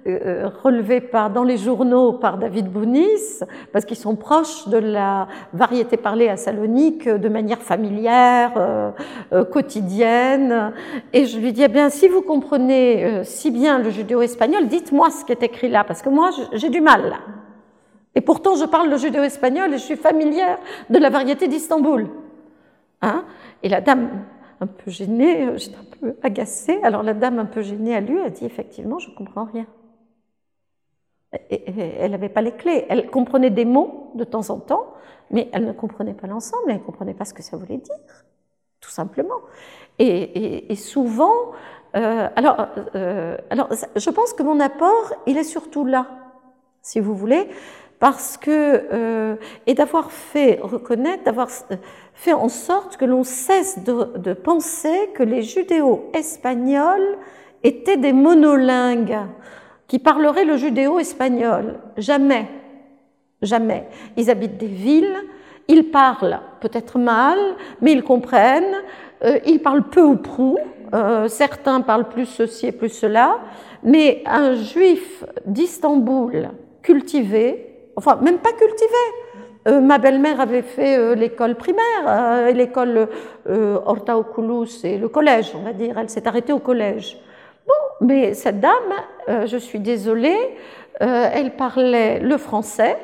[0.07, 3.41] euh, relevés par, dans les journaux par David Bounis,
[3.73, 8.93] parce qu'ils sont proches de la variété parlée à Salonique de manière familière,
[9.53, 10.73] quotidienne.
[11.13, 15.25] Et je lui dis, eh bien, si vous comprenez si bien le judéo-espagnol, dites-moi ce
[15.25, 17.19] qui est écrit là, parce que moi, j'ai du mal.
[18.15, 20.59] Et pourtant, je parle le judéo-espagnol et je suis familière
[20.89, 22.09] de la variété d'Istanbul.
[23.03, 23.25] Hein?
[23.63, 24.25] Et la dame,
[24.61, 26.81] un peu gênée, euh, j'étais un peu agacée.
[26.83, 29.67] Alors la dame, un peu gênée, à lui, a dit effectivement, je comprends rien.
[31.33, 32.87] elle n'avait pas les clés.
[32.89, 34.95] Elle comprenait des mots de temps en temps,
[35.31, 37.97] mais elle ne comprenait pas l'ensemble, elle ne comprenait pas ce que ça voulait dire,
[38.81, 39.41] tout simplement.
[39.99, 41.53] Et, souvent,
[41.95, 46.07] euh, alors, euh, alors, je pense que mon apport, il est surtout là,
[46.83, 47.49] si vous voulez,
[48.01, 48.51] parce que,
[48.93, 49.37] euh,
[49.67, 51.49] et d'avoir fait reconnaître, d'avoir
[52.15, 57.19] fait en sorte que l'on cesse de, de, penser que les judéo-espagnols
[57.63, 59.19] étaient des monolingues
[59.87, 61.79] qui parleraient le judéo-espagnol.
[61.99, 62.49] Jamais.
[63.43, 63.87] Jamais.
[64.17, 65.17] Ils habitent des villes,
[65.69, 67.39] ils parlent peut-être mal,
[67.83, 68.77] mais ils comprennent,
[69.25, 70.59] euh, ils parlent peu ou prou,
[70.95, 73.41] euh, certains parlent plus ceci et plus cela,
[73.83, 76.51] mais un juif d'Istanbul
[76.83, 78.89] cultivé, enfin même pas cultivé,
[79.69, 83.09] euh, ma belle-mère avait fait l'école primaire, l'école
[83.47, 87.19] Hortaoculus et le collège, on va dire, elle s'est arrêtée au collège.
[87.67, 90.57] Bon, mais cette dame, je suis désolée,
[90.99, 92.97] elle parlait le français,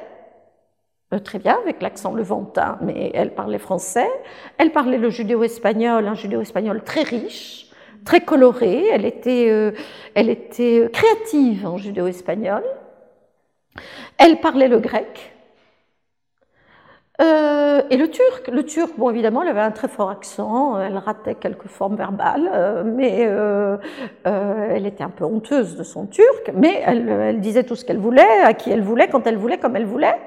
[1.14, 4.10] euh, très bien, avec l'accent levantin, mais elle parlait français.
[4.58, 7.70] Elle parlait le judéo-espagnol, un judéo-espagnol très riche,
[8.04, 8.86] très coloré.
[8.88, 9.70] Elle était, euh,
[10.14, 12.64] elle était créative en judéo-espagnol.
[14.18, 15.32] Elle parlait le grec.
[17.20, 20.98] Euh, et le turc, le turc, bon évidemment, elle avait un très fort accent, elle
[20.98, 23.20] ratait quelques formes verbales, mais
[24.24, 27.98] elle était un peu honteuse de son turc, mais elle, elle disait tout ce qu'elle
[27.98, 30.18] voulait, à qui elle voulait, quand elle voulait, comme elle voulait.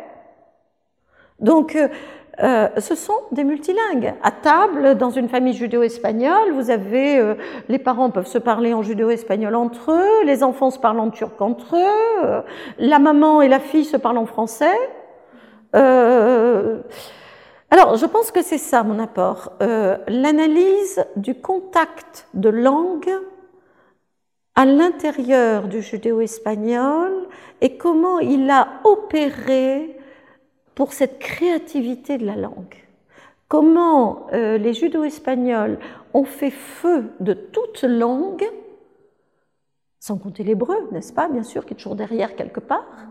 [1.40, 1.78] Donc,
[2.42, 4.14] euh, euh, ce sont des multilingues.
[4.24, 7.36] À table, dans une famille judéo-espagnole, vous avez euh,
[7.68, 11.42] les parents peuvent se parler en judéo-espagnol entre eux, les enfants se parlent en turc
[11.42, 12.44] entre eux,
[12.78, 14.78] la maman et la fille se parlent en français.
[15.74, 16.84] alors,
[17.96, 19.54] je pense que c'est ça mon apport,
[20.08, 23.12] l'analyse du contact de langue
[24.56, 27.28] à l'intérieur du judéo-espagnol
[27.62, 29.99] et comment il a opéré
[30.80, 32.74] pour cette créativité de la langue.
[33.50, 35.78] Comment euh, les judo-espagnols
[36.14, 38.50] ont fait feu de toute langue,
[40.00, 43.10] sans compter l'hébreu, n'est-ce pas, bien sûr, qui est toujours derrière quelque part,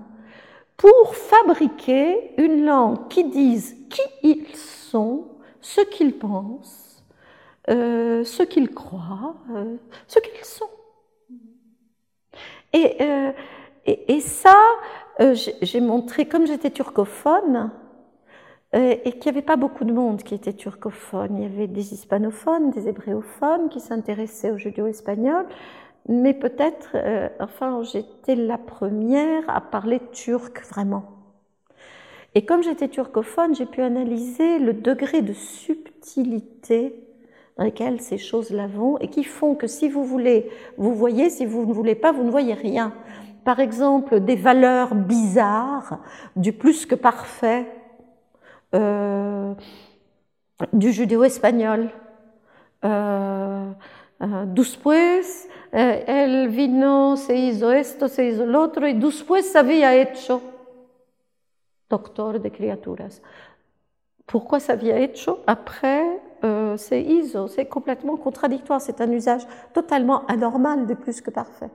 [0.78, 5.26] pour fabriquer une langue qui dise qui ils sont,
[5.60, 7.04] ce qu'ils pensent,
[7.68, 10.70] euh, ce qu'ils croient, euh, ce qu'ils sont.
[12.72, 14.56] Et, ça,
[15.20, 17.70] j'ai montré, comme j'étais turcophone,
[18.74, 21.38] euh, et qu'il n'y avait pas beaucoup de monde qui était turcophone.
[21.38, 25.46] Il y avait des hispanophones, des hébréophones qui s'intéressaient au judéo-espagnol,
[26.06, 31.04] mais peut-être, euh, enfin, j'étais la première à parler turc vraiment.
[32.34, 36.94] Et comme j'étais turcophone, j'ai pu analyser le degré de subtilité
[37.56, 41.46] dans lequel ces choses-là vont et qui font que si vous voulez, vous voyez, si
[41.46, 42.92] vous ne voulez pas, vous ne voyez rien
[43.45, 46.01] par exemple des valeurs bizarres,
[46.36, 47.66] du plus que parfait,
[48.74, 49.55] euh,
[50.72, 51.91] du judéo-espagnol.
[52.84, 53.70] Euh,
[54.20, 60.41] euh, después el vino se hizo esto, se hizo lo otro, y después había hecho
[61.89, 63.22] doctor de criaturas.
[64.26, 65.39] Pourquoi ça había hecho?
[65.47, 66.20] Après,
[66.76, 71.70] c'est iso, c'est complètement contradictoire, c'est un usage totalement anormal de plus que parfait.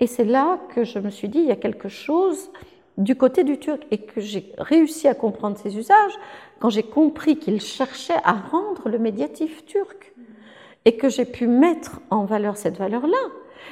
[0.00, 2.50] Et c'est là que je me suis dit, il y a quelque chose
[2.96, 6.18] du côté du turc et que j'ai réussi à comprendre ses usages
[6.58, 10.12] quand j'ai compris qu'il cherchait à rendre le médiatif turc
[10.84, 13.18] et que j'ai pu mettre en valeur cette valeur-là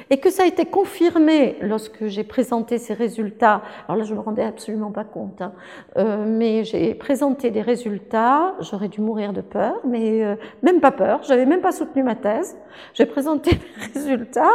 [0.09, 3.61] et que ça a été confirmé lorsque j'ai présenté ces résultats.
[3.87, 5.53] Alors là, je me rendais absolument pas compte, hein.
[5.97, 8.55] euh, mais j'ai présenté des résultats.
[8.59, 11.21] J'aurais dû mourir de peur, mais euh, même pas peur.
[11.23, 12.57] J'avais même pas soutenu ma thèse.
[12.93, 14.51] J'ai présenté des résultats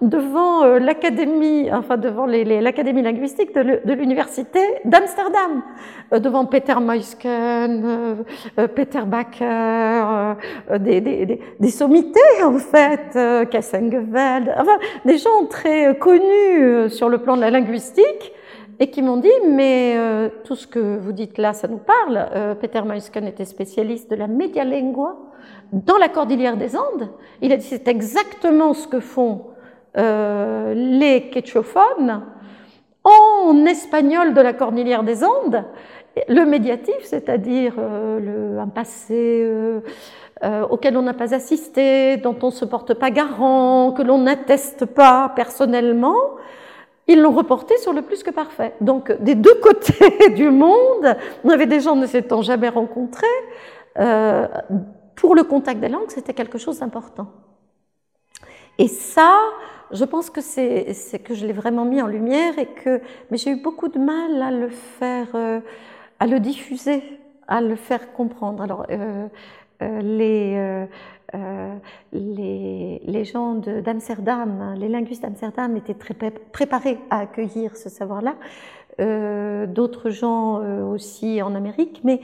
[0.00, 5.62] devant euh, l'académie, enfin devant l'académie linguistique de l'université d'Amsterdam,
[6.12, 8.24] euh, devant Peter Meusken,
[8.74, 10.36] Peter Bakker,
[10.78, 13.18] des, des, des, des, sommités en fait,
[13.50, 14.54] Kassengeveld,
[15.04, 18.32] des gens très connus euh, sur le plan de la linguistique
[18.80, 22.28] et qui m'ont dit mais euh, tout ce que vous dites là ça nous parle.
[22.34, 25.16] Euh, Peter Meusken était spécialiste de la lingua
[25.72, 27.08] dans la cordillère des Andes.
[27.40, 29.46] Il a dit c'est exactement ce que font
[29.96, 32.24] les quechophones
[33.04, 35.64] en espagnol de la cordillère des Andes
[36.28, 39.80] le médiatif c'est-à-dire un passé
[40.42, 44.18] euh, auquel on n'a pas assisté, dont on ne se porte pas garant, que l'on
[44.18, 46.16] n'atteste pas personnellement,
[47.06, 48.74] ils l'ont reporté sur le plus que parfait.
[48.80, 53.26] Donc, des deux côtés du monde, on avait des gens ne s'étant jamais rencontrés.
[53.98, 54.48] Euh,
[55.14, 57.28] pour le contact des langues, c'était quelque chose d'important.
[58.78, 59.38] Et ça,
[59.92, 63.00] je pense que c'est que je l'ai vraiment mis en lumière et que,
[63.30, 65.60] mais j'ai eu beaucoup de mal à le faire, euh,
[66.20, 67.02] à le diffuser,
[67.48, 68.62] à le faire comprendre.
[68.62, 69.26] Alors, euh,
[69.82, 70.86] euh, les,
[72.12, 76.14] les, les, gens d'Amsterdam, les linguistes d'Amsterdam étaient très
[76.52, 78.36] préparés à accueillir ce savoir-là.
[79.66, 80.60] D'autres gens
[80.92, 82.20] aussi en Amérique, mais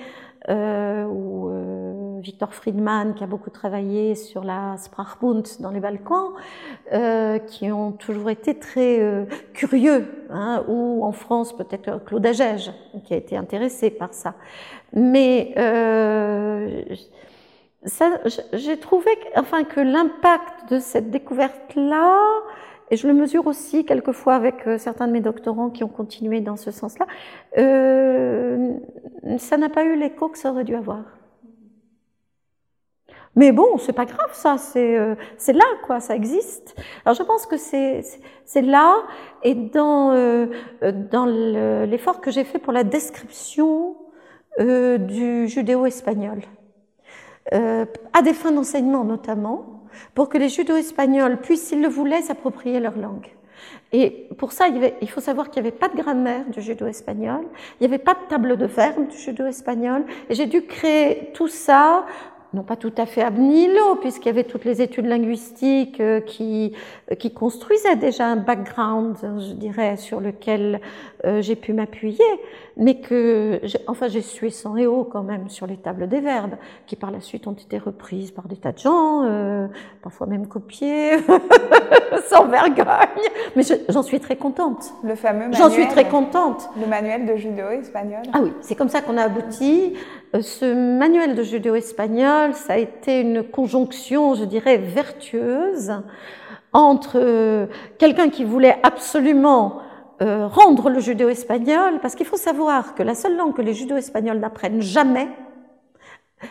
[0.48, 6.30] euh, ou euh, Victor Friedman qui a beaucoup travaillé sur la Sprachbund dans les Balkans,
[6.92, 12.72] euh, qui ont toujours été très euh, curieux, hein, ou en France peut-être Claude Agege
[13.04, 14.34] qui a été intéressé par ça.
[14.92, 16.82] Mais euh,
[18.52, 22.18] j'ai trouvé enfin, que l'impact de cette découverte-là
[22.90, 26.40] et je le mesure aussi quelquefois avec euh, certains de mes doctorants qui ont continué
[26.40, 27.06] dans ce sens-là,
[27.58, 28.72] euh,
[29.38, 31.04] ça n'a pas eu l'écho que ça aurait dû avoir.
[33.36, 35.14] Mais bon, c'est pas grave, ça, c'est euh,
[35.48, 36.74] là, quoi, ça existe.
[37.04, 38.02] Alors je pense que c'est
[38.62, 38.96] là,
[39.44, 40.46] et dans, euh,
[41.10, 43.96] dans l'effort que j'ai fait pour la description
[44.58, 46.42] euh, du judéo-espagnol,
[47.52, 49.79] euh, à des fins d'enseignement notamment,
[50.14, 53.28] pour que les judo-espagnols puissent, s'ils le voulaient, s'approprier leur langue.
[53.92, 57.40] Et pour ça, il, faut savoir qu'il n'y avait pas de grammaire du judo espagnol,
[57.80, 61.30] il n'y avait pas de table de verbes du judo espagnol, et j'ai dû créer
[61.34, 62.06] tout ça
[62.52, 66.20] non pas tout à fait ab nihilo, puisqu'il y avait toutes les études linguistiques euh,
[66.20, 66.72] qui,
[67.10, 70.80] euh, qui construisaient déjà un background, je dirais, sur lequel
[71.24, 72.24] euh, j'ai pu m'appuyer,
[72.80, 76.56] mais que, enfin, j'ai sué sans et haut quand même sur les tables des verbes,
[76.86, 79.68] qui par la suite ont été reprises par des tas de gens, euh,
[80.02, 81.18] parfois même copiées,
[82.28, 82.86] sans vergogne,
[83.54, 84.94] mais j'en suis très contente.
[85.04, 85.58] Le fameux manuel.
[85.58, 86.70] J'en suis très contente.
[86.80, 88.22] Le manuel de judo espagnol.
[88.32, 89.94] Ah oui, c'est comme ça qu'on a abouti.
[90.40, 95.92] Ce manuel de judo espagnol, ça a été une conjonction, je dirais, vertueuse
[96.72, 97.66] entre euh,
[97.98, 99.82] quelqu'un qui voulait absolument
[100.22, 104.38] euh, rendre le judéo-espagnol, parce qu'il faut savoir que la seule langue que les judéo-espagnols
[104.38, 105.28] n'apprennent jamais,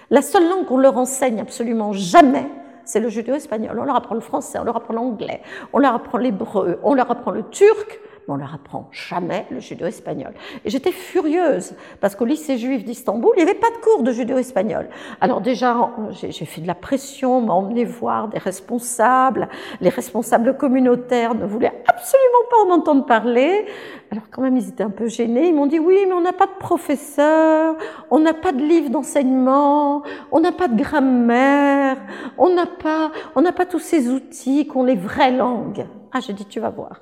[0.09, 2.47] la seule langue qu'on leur enseigne absolument jamais,
[2.83, 3.77] c'est le judéo-espagnol.
[3.79, 5.41] On leur apprend le français, on leur apprend l'anglais,
[5.73, 7.99] on leur apprend l'hébreu, on leur apprend le turc,
[8.31, 10.33] on leur apprend jamais le judéo-espagnol.
[10.65, 14.11] Et j'étais furieuse parce qu'au lycée juif d'Istanbul, il n'y avait pas de cours de
[14.11, 14.89] judéo-espagnol.
[15.21, 19.49] Alors déjà, j'ai fait de la pression, on m'a emmené voir des responsables.
[19.81, 23.65] Les responsables communautaires ne voulaient absolument pas en entendre parler.
[24.11, 25.47] Alors quand même, ils étaient un peu gênés.
[25.47, 27.75] Ils m'ont dit oui, mais on n'a pas de professeur,
[28.09, 31.97] on n'a pas de livre d'enseignement, on n'a pas de grammaire,
[32.37, 35.85] on n'a pas, on n'a pas tous ces outils qu'ont les vraies langues.
[36.11, 37.01] Ah, j'ai dit tu vas voir.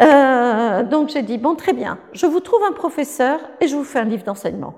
[0.00, 3.84] Euh, donc j'ai dit, bon, très bien, je vous trouve un professeur et je vous
[3.84, 4.74] fais un livre d'enseignement.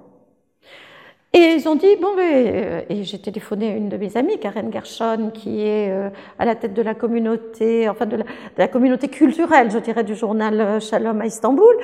[1.34, 4.72] Et ils ont dit, bon, euh, et j'ai téléphoné à une de mes amies, Karen
[4.72, 6.08] Gershon, qui est euh,
[6.38, 10.04] à la tête de la communauté, enfin de la, de la communauté culturelle, je dirais,
[10.04, 11.76] du journal Shalom à Istanbul.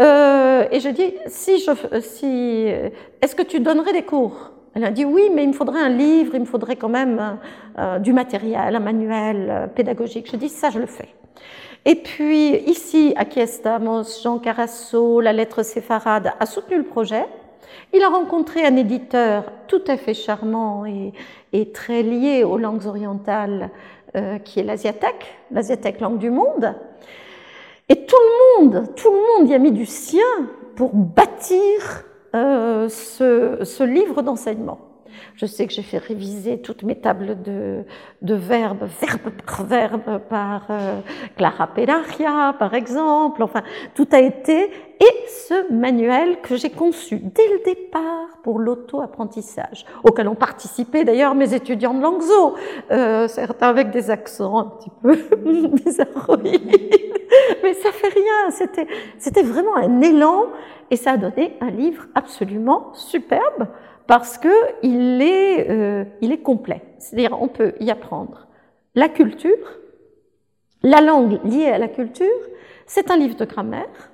[0.00, 2.66] Euh, et j'ai dit, si je, si,
[3.20, 4.52] est-ce que tu donnerais des cours?
[4.74, 7.38] Elle a dit, oui, mais il me faudrait un livre, il me faudrait quand même
[7.78, 10.30] euh, du matériel, un manuel pédagogique.
[10.30, 11.08] Je dis, ça, je le fais.
[11.86, 17.26] Et puis ici, à Kiestamos, Jean Carasso, la lettre séfarade, a soutenu le projet.
[17.92, 21.12] Il a rencontré un éditeur tout à fait charmant et,
[21.52, 23.70] et très lié aux langues orientales,
[24.16, 26.74] euh, qui est l'Asiatec, l'Asiatec langue du monde.
[27.88, 30.22] Et tout le monde, tout le monde y a mis du sien
[30.76, 32.04] pour bâtir
[32.34, 34.78] euh, ce, ce livre d'enseignement.
[35.36, 37.84] Je sais que j'ai fait réviser toutes mes tables de,
[38.22, 41.00] de verbes, verbe par verbe, par euh,
[41.36, 43.42] Clara Pelagia, par exemple.
[43.42, 43.62] Enfin,
[43.94, 44.70] tout a été.
[45.00, 51.34] Et ce manuel que j'ai conçu dès le départ pour l'auto-apprentissage, auquel ont participé d'ailleurs
[51.34, 52.54] mes étudiants de Langso,
[52.90, 55.16] euh, certains avec des accents un petit peu
[55.84, 57.02] bizarroïdes.
[57.62, 58.86] Mais ça fait rien, c'était,
[59.18, 60.46] c'était vraiment un élan
[60.90, 63.66] et ça a donné un livre absolument superbe
[64.06, 66.82] parce qu'il est, euh, il est complet.
[66.98, 68.46] C'est-à-dire on peut y apprendre
[68.94, 69.78] la culture,
[70.82, 72.26] la langue liée à la culture,
[72.86, 74.10] c'est un livre de grammaire,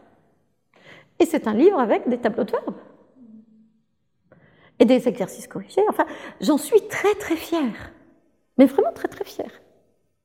[1.19, 2.77] et c'est un livre avec des tableaux de verbes
[4.79, 5.83] et des exercices corrigés.
[5.89, 6.07] Enfin,
[6.41, 7.93] j'en suis très très fière,
[8.57, 9.60] mais vraiment très très fière.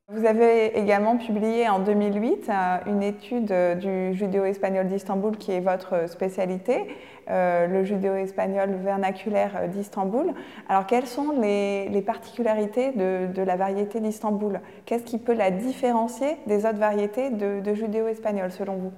[0.07, 5.61] Vous avez également publié en 2008 euh, une étude euh, du judéo-espagnol d'Istanbul qui est
[5.61, 6.85] votre spécialité,
[7.31, 10.31] euh, le judéo-espagnol vernaculaire d'Istanbul.
[10.69, 14.59] Alors quelles sont les, particularités de, la variété d'Istanbul?
[14.85, 18.91] Qu'est-ce qui peut la différencier des autres variétés de, judéo-espagnol selon vous?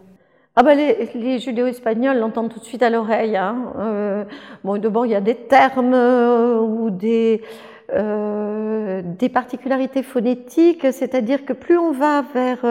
[0.57, 3.37] Ah ben les, judéo-espagnols l'entendent tout de suite à l'oreille.
[3.37, 4.25] Hein.
[4.65, 7.41] bon, d'abord, il y a des termes ou des,
[7.89, 12.65] des particularités phonétiques, c'est-à-dire que plus on va vers,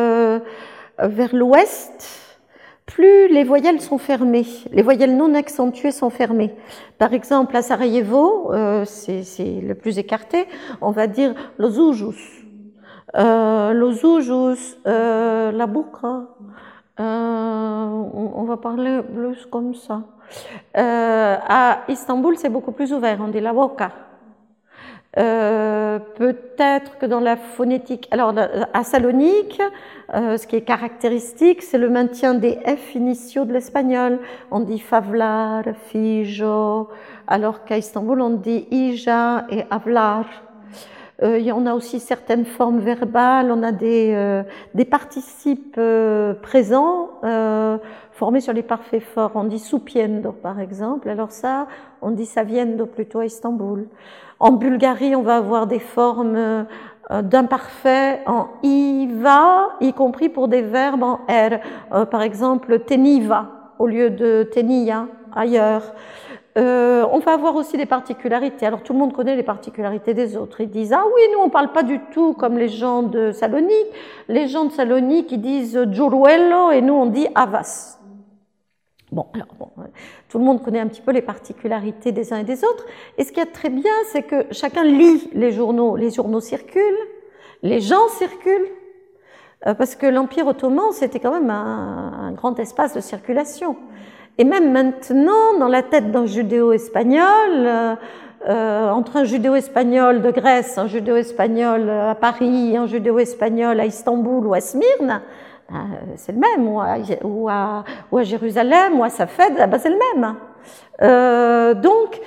[0.99, 2.27] vers l'ouest,
[2.87, 6.55] plus les voyelles sont fermées, les voyelles non accentuées sont fermées.
[6.99, 10.47] Par exemple, à Sarajevo, euh, c'est le plus écarté,
[10.81, 12.47] on va dire los ujus,
[13.17, 13.93] euh,
[14.87, 16.29] euh, la bouca,
[16.99, 20.03] euh, on, va parler plus comme ça.
[20.77, 23.91] Euh, à Istanbul, c'est beaucoup plus ouvert, on dit la boca.
[25.19, 28.35] Euh, peut-être que dans la phonétique, alors
[28.73, 29.61] à Salonique,
[30.15, 34.19] euh, ce qui est caractéristique, c'est le maintien des F initiaux de l'espagnol.
[34.51, 36.89] On dit favlar, fijo,
[37.27, 40.27] alors qu'à Istanbul, on dit ija et avlar.
[41.23, 44.43] Euh, en a aussi certaines formes verbales, on a des, euh,
[44.75, 45.81] des participes
[46.43, 47.09] présents
[48.17, 49.33] formés sur les parfaits forts.
[49.35, 51.09] On dit soupiendo, par exemple.
[51.09, 51.67] Alors ça,
[52.03, 53.87] on dit saviendo plutôt à Istanbul.
[54.41, 60.63] En Bulgarie, on va avoir des formes euh, d'imparfait en iva, y compris pour des
[60.63, 61.61] verbes en r.
[61.93, 63.49] Euh, par exemple, teniva
[63.79, 65.83] au lieu de tenia ailleurs.
[66.57, 68.65] Euh, on va avoir aussi des particularités.
[68.65, 70.63] Alors tout le monde connaît les particularités des autres.
[70.63, 73.93] Ils disent ah oui, nous on parle pas du tout comme les gens de Salonique.
[74.29, 77.99] Les gens de Salonique ils disent giuruello et nous on dit avas.
[79.13, 79.69] Bon, alors bon,
[80.29, 82.85] tout le monde connaît un petit peu les particularités des uns et des autres.
[83.19, 85.97] Et ce qui est très bien, c'est que chacun lit les journaux.
[85.97, 86.83] Les journaux circulent,
[87.63, 88.69] les gens circulent,
[89.67, 93.77] euh, parce que l'Empire ottoman, c'était quand même un, grand espace de circulation.
[94.39, 97.95] Et même maintenant, dans la tête d'un judéo-espagnol, euh,
[98.49, 104.53] euh, entre un judéo-espagnol de Grèce, un judéo-espagnol à Paris, un judéo-espagnol à Istanbul ou
[104.53, 105.23] à Smyrne,
[106.17, 109.79] c'est le même, ou à, ou à, ou à Jérusalem, ou à Safed, ah ben
[109.79, 110.37] c'est le même.
[111.03, 112.21] Euh, donc,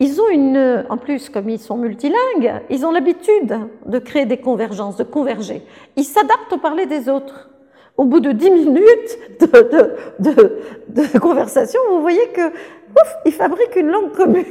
[0.00, 4.38] ils ont une, en plus, comme ils sont multilingues, ils ont l'habitude de créer des
[4.38, 5.62] convergences, de converger.
[5.96, 7.50] Ils s'adaptent au parler des autres.
[7.96, 13.32] Au bout de dix minutes de, de, de, de conversation, vous voyez que ouf, ils
[13.32, 14.44] fabriquent une langue commune.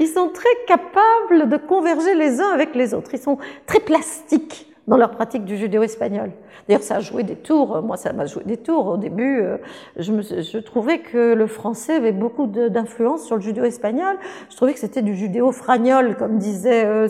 [0.00, 3.10] Ils sont très capables de converger les uns avec les autres.
[3.12, 3.36] Ils sont
[3.66, 6.30] très plastiques dans leur pratique du judéo-espagnol.
[6.68, 7.80] D'ailleurs, ça a joué des tours.
[7.82, 8.86] Moi, ça m'a joué des tours.
[8.86, 9.56] Au début, euh,
[9.96, 14.16] je, trouvais que le français avait beaucoup d'influence sur le judéo-espagnol.
[14.50, 17.08] Je trouvais que c'était du judéo-fragnol, comme disait euh,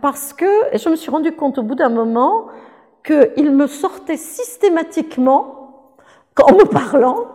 [0.00, 2.46] parce que je me suis rendu compte au bout d'un moment
[3.04, 5.90] qu'il me sortait systématiquement,
[6.40, 7.26] en me parlant,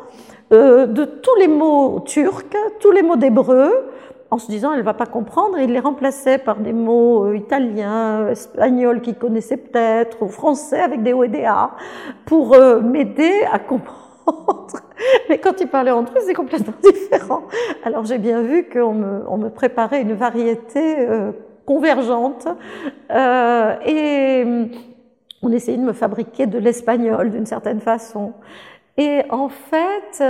[0.53, 3.89] euh, de tous les mots turcs, tous les mots d'hébreu,
[4.29, 8.27] en se disant elle va pas comprendre, il les remplaçait par des mots euh, italiens,
[8.27, 11.71] espagnols qu'il connaissait peut-être, ou français avec des O et des A,
[12.25, 14.03] pour euh, m'aider à comprendre.
[15.29, 17.43] Mais quand ils parlaient entre eux, c'est complètement différent.
[17.83, 21.31] Alors j'ai bien vu qu'on me, on me préparait une variété euh,
[21.65, 22.47] convergente
[23.09, 24.43] et
[25.41, 28.31] on essayait de me fabriquer de l'espagnol d'une certaine façon.
[28.95, 30.23] Et en fait,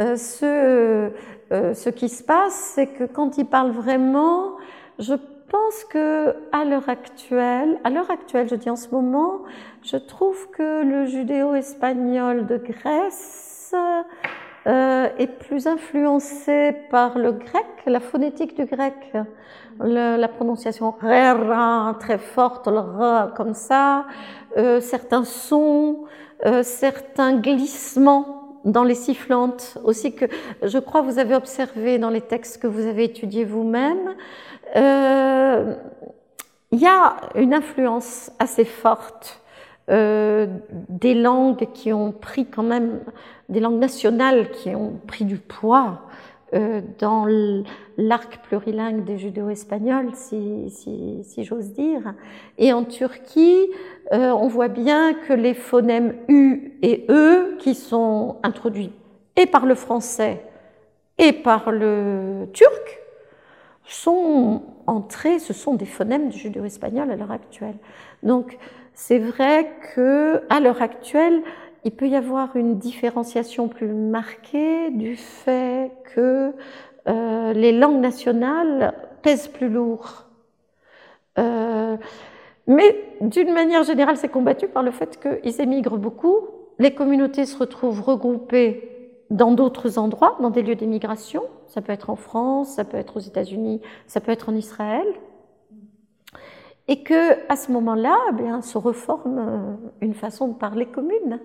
[0.00, 1.12] ce
[1.54, 4.56] euh, ce qui se passe, c'est que quand il parle vraiment,
[4.98, 5.14] je
[5.48, 9.42] pense que à l'heure actuelle, à l'heure actuelle, je dis en ce moment,
[9.82, 13.72] je trouve que le judéo-espagnol de Grèce
[14.66, 19.12] euh, est plus influencé par le grec, la phonétique du grec,
[19.78, 20.92] la prononciation
[22.00, 24.06] très forte, le r comme ça,
[24.56, 26.04] euh, certains sons,
[26.62, 30.26] certains glissements dans les sifflantes aussi que
[30.62, 34.14] je crois vous avez observé dans les textes que vous avez étudiés vous-même.
[34.76, 35.74] Euh,
[36.72, 39.40] il y a une influence assez forte
[39.90, 40.46] euh,
[40.88, 43.00] des langues qui ont pris quand même,
[43.48, 46.00] des langues nationales qui ont pris du poids
[46.98, 47.26] dans
[47.96, 52.14] l'arc plurilingue des judéo-espagnols, si j'ose dire.
[52.58, 53.66] Et en Turquie,
[54.12, 58.92] euh, on voit bien que les phonèmes U et E, qui sont introduits
[59.36, 60.42] et par le français
[61.18, 63.00] et par le turc,
[63.86, 67.76] sont entrés, ce sont des phonèmes du judéo-espagnol à l'heure actuelle.
[68.22, 68.58] Donc,
[68.94, 71.42] c'est vrai que à l'heure actuelle,
[71.84, 76.52] il peut y avoir une différenciation plus marquée du fait que
[77.06, 80.24] euh, les langues nationales pèsent plus lourd.
[81.38, 81.96] Euh,
[82.66, 86.38] mais d'une manière générale, c'est combattu par le fait qu'ils émigrent beaucoup.
[86.78, 88.90] Les communautés se retrouvent regroupées
[89.30, 91.42] dans d'autres endroits, dans des lieux d'émigration.
[91.66, 95.06] Ça peut être en France, ça peut être aux États-Unis, ça peut être en Israël.
[96.88, 101.40] Et que à ce moment-là, eh bien, se reforme euh, une façon de parler commune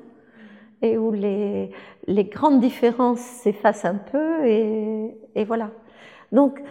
[0.82, 1.72] et où les,
[2.08, 5.72] grandes différences s'effacent un peu et, et, voilà.
[6.32, 6.62] Donc,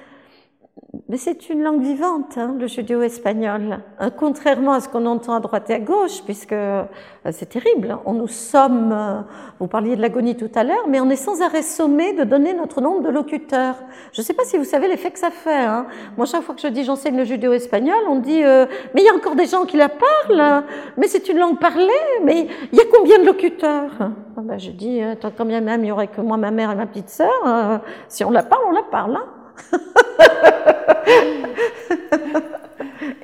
[1.08, 5.40] mais c'est une langue vivante, hein, le judéo-espagnol, hein, contrairement à ce qu'on entend à
[5.40, 6.84] droite et à gauche, puisque euh,
[7.30, 7.96] c'est terrible.
[8.04, 9.20] On nous sommes, euh,
[9.58, 12.52] vous parliez de l'agonie tout à l'heure, mais on est sans arrêt sommé de donner
[12.52, 13.76] notre nombre de locuteurs.
[14.12, 15.64] Je ne sais pas si vous savez l'effet que ça fait.
[15.64, 15.86] Hein.
[16.16, 19.10] Moi, chaque fois que je dis j'enseigne le judéo-espagnol, on dit euh, mais il y
[19.10, 20.64] a encore des gens qui la parlent,
[20.98, 21.88] mais c'est une langue parlée,
[22.22, 23.92] mais il y a combien de locuteurs?
[24.00, 26.70] Ah ben, Je dis tant quand bien même il y aurait que moi, ma mère
[26.70, 29.18] et ma petite sœur, si on la parle, on la parle.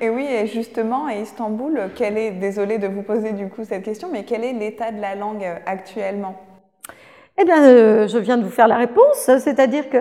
[0.01, 3.83] Et oui, et justement, à Istanbul, quel est, désolé de vous poser du coup cette
[3.83, 6.37] question, mais quel est l'état de la langue actuellement?
[7.39, 9.99] Eh bien, euh, je viens de vous faire la réponse, c'est-à-dire que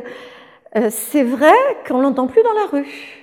[0.76, 1.54] euh, c'est vrai
[1.88, 3.23] qu'on l'entend plus dans la rue.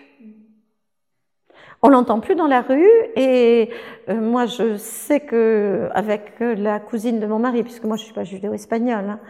[1.83, 3.71] On l'entend plus dans la rue et
[4.11, 8.13] euh, moi je sais que avec la cousine de mon mari, puisque moi je suis
[8.13, 9.21] pas judéo-espagnole, hein,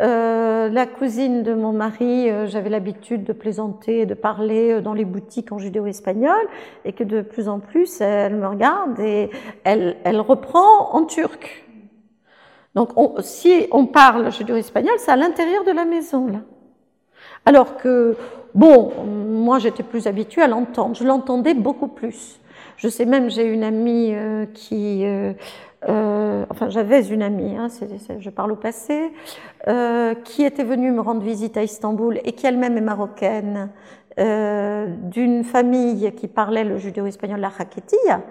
[0.00, 4.94] euh, la cousine de mon mari, euh, j'avais l'habitude de plaisanter, et de parler dans
[4.94, 6.46] les boutiques en judéo-espagnol
[6.84, 9.28] et que de plus en plus elle me regarde et
[9.64, 11.64] elle, elle reprend en turc.
[12.76, 16.38] Donc si on parle judéo-espagnol, c'est à l'intérieur de la maison là.
[17.46, 18.16] Alors que,
[18.56, 22.40] bon, moi j'étais plus habituée à l'entendre, je l'entendais beaucoup plus.
[22.76, 25.32] Je sais même, j'ai une amie euh, qui, euh,
[25.88, 27.68] euh, enfin j'avais une amie, hein,
[28.18, 29.12] je parle au passé,
[30.24, 33.70] qui était venue me rendre visite à Istanbul et qui elle-même est marocaine,
[34.18, 38.22] d'une famille qui parlait le judéo-espagnol, la raquetilla.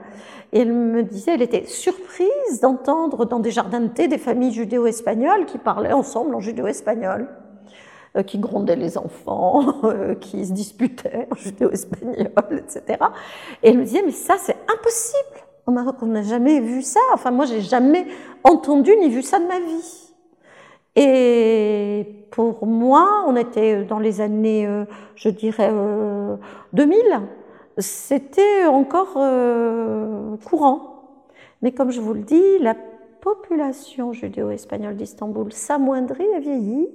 [0.51, 4.53] Et elle me disait, elle était surprise d'entendre dans des jardins de thé des familles
[4.53, 7.27] judéo-espagnoles qui parlaient ensemble en judéo-espagnol.
[8.15, 12.97] Euh, qui grondaient les enfants, euh, qui se disputaient en judéo-espagnol, etc.
[13.61, 15.43] Et elle me disait, mais ça, c'est impossible.
[15.67, 17.01] Au Maroc, on n'a jamais vu ça.
[17.13, 18.07] Enfin, moi, j'ai jamais
[18.45, 20.13] entendu ni vu ça de ma vie.
[20.95, 24.85] Et pour moi, on était dans les années, euh,
[25.15, 25.73] je dirais,
[26.71, 26.97] 2000.
[27.79, 29.19] C'était encore
[30.45, 31.03] courant.
[31.61, 32.75] Mais comme je vous le dis, la
[33.19, 36.87] population judéo-espagnole d'Istanbul s'amoindrit et vieillit.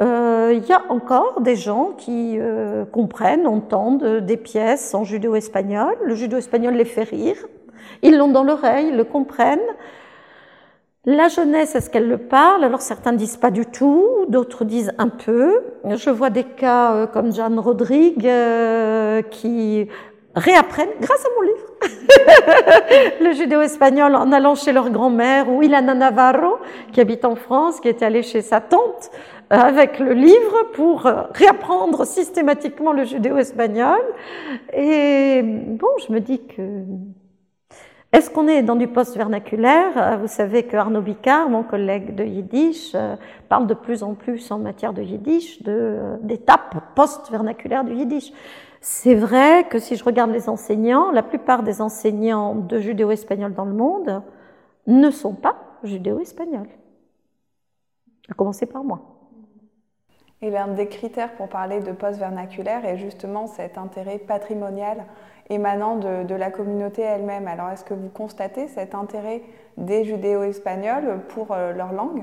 [0.00, 5.96] Euh, il y a encore des gens qui euh, comprennent, entendent des pièces en judéo-espagnol.
[6.04, 7.36] Le judéo-espagnol les fait rire.
[8.02, 9.58] Ils l'ont dans l'oreille, ils le comprennent.
[11.06, 12.64] La jeunesse, est-ce qu'elle le parle?
[12.64, 15.62] Alors certains disent pas du tout, d'autres disent un peu.
[15.88, 18.28] Je vois des cas euh, comme Jeanne Rodrigue
[19.30, 19.88] qui
[20.34, 21.62] réapprennent grâce à mon livre
[23.22, 26.58] le judéo-espagnol en allant chez leur grand-mère ou Ilana Navarro
[26.92, 29.10] qui habite en France, qui est allée chez sa tante
[29.50, 34.00] avec le livre pour euh, réapprendre systématiquement le judéo-espagnol.
[34.72, 36.82] Et bon, je me dis que...
[38.12, 39.92] Est-ce qu'on est dans du post-vernaculaire?
[39.96, 43.16] Euh, Vous savez que Arnaud Bicard, mon collègue de Yiddish, euh,
[43.48, 48.32] parle de plus en plus en matière de Yiddish d'étapes post-vernaculaires du Yiddish.
[48.80, 53.64] C'est vrai que si je regarde les enseignants, la plupart des enseignants de judéo-espagnol dans
[53.64, 54.22] le monde
[54.86, 56.68] ne sont pas judéo-espagnols.
[58.28, 59.15] À commencer par moi.
[60.46, 64.98] Et l'un des critères pour parler de post-vernaculaire est justement cet intérêt patrimonial
[65.50, 67.48] émanant de, la communauté elle-même.
[67.48, 69.42] Alors est-ce que vous constatez cet intérêt
[69.76, 72.22] des judéo-espagnols pour euh, leur langue?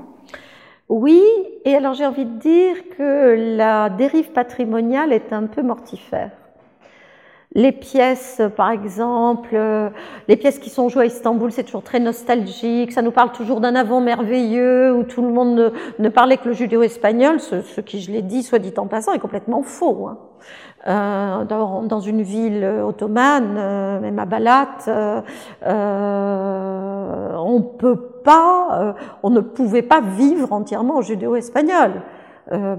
[0.88, 1.22] Oui,
[1.66, 6.30] et alors j'ai envie de dire que la dérive patrimoniale est un peu mortifère
[7.54, 9.88] les pièces, par exemple, euh,
[10.26, 12.90] les pièces qui sont jouées à Istanbul, c'est toujours très nostalgique.
[12.90, 16.54] Ça nous parle toujours d'un avant merveilleux où tout le monde ne, parlait que le
[16.54, 17.38] judéo-espagnol.
[17.38, 20.08] Ce, qui, je l'ai dit, soit dit en passant, est complètement faux.
[20.08, 20.18] Hein.
[20.86, 24.68] Euh, dans, une ville ottomane, euh, même à Balat,
[27.38, 32.02] on peut pas, on ne pouvait pas vivre entièrement au judéo-espagnol
[32.52, 32.76] euh,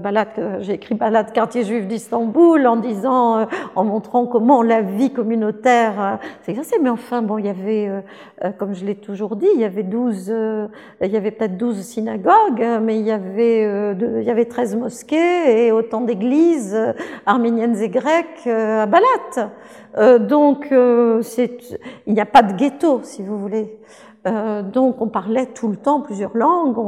[0.60, 3.44] j'ai écrit Balade quartier juif d'Istanbul en disant, euh,
[3.74, 6.76] en montrant comment la vie communautaire euh, exercée.
[6.80, 9.82] Mais enfin, bon, il y avait, euh, comme je l'ai toujours dit, il y avait
[9.82, 10.32] 12,
[11.02, 14.76] il y avait peut-être 12 synagogues, mais il y avait, de, il y avait 13
[14.76, 16.76] mosquées et autant d'églises
[17.24, 20.18] arméniennes et grecques à Balat.
[20.20, 23.78] donc, il n'y a pas de ghetto, si vous voulez.
[24.26, 26.78] Euh, donc on parlait tout le temps plusieurs langues,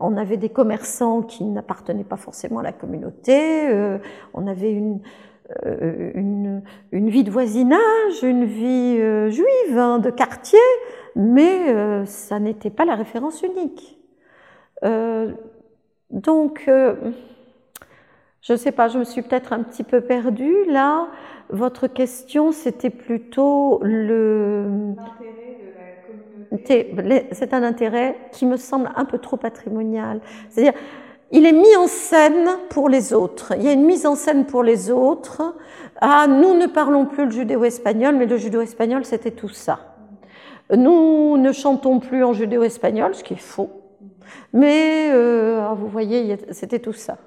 [0.00, 3.98] on, avait des commerçants qui n'appartenaient pas forcément à la communauté, euh,
[4.34, 5.00] on avait une,
[5.64, 6.10] euh,
[6.92, 8.98] une, vie de voisinage, une vie
[9.30, 10.58] juive, hein, de quartier,
[11.16, 13.98] mais ça n'était pas la référence unique.
[16.10, 21.08] donc, je ne sais pas, je me suis peut-être un petit peu perdue là.
[21.48, 24.94] Votre question, c'était plutôt le
[26.66, 30.20] c'est un intérêt qui me semble un peu trop patrimonial.
[30.48, 30.74] C'est-à-dire,
[31.30, 33.54] il est mis en scène pour les autres.
[33.56, 35.56] Il y a une mise en scène pour les autres.
[36.00, 39.80] Ah, nous ne parlons plus le judéo-espagnol, mais le judéo-espagnol, c'était tout ça.
[40.74, 43.70] Nous ne chantons plus en judéo-espagnol, ce qui est faux.
[44.52, 47.18] Mais euh, ah, vous voyez, c'était tout ça.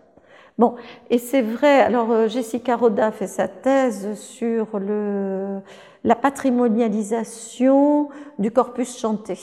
[0.57, 0.75] Bon,
[1.11, 5.61] et c'est vrai, alors euh, Jessica Roda fait sa thèse sur le,
[6.03, 9.37] la patrimonialisation du corpus chanté.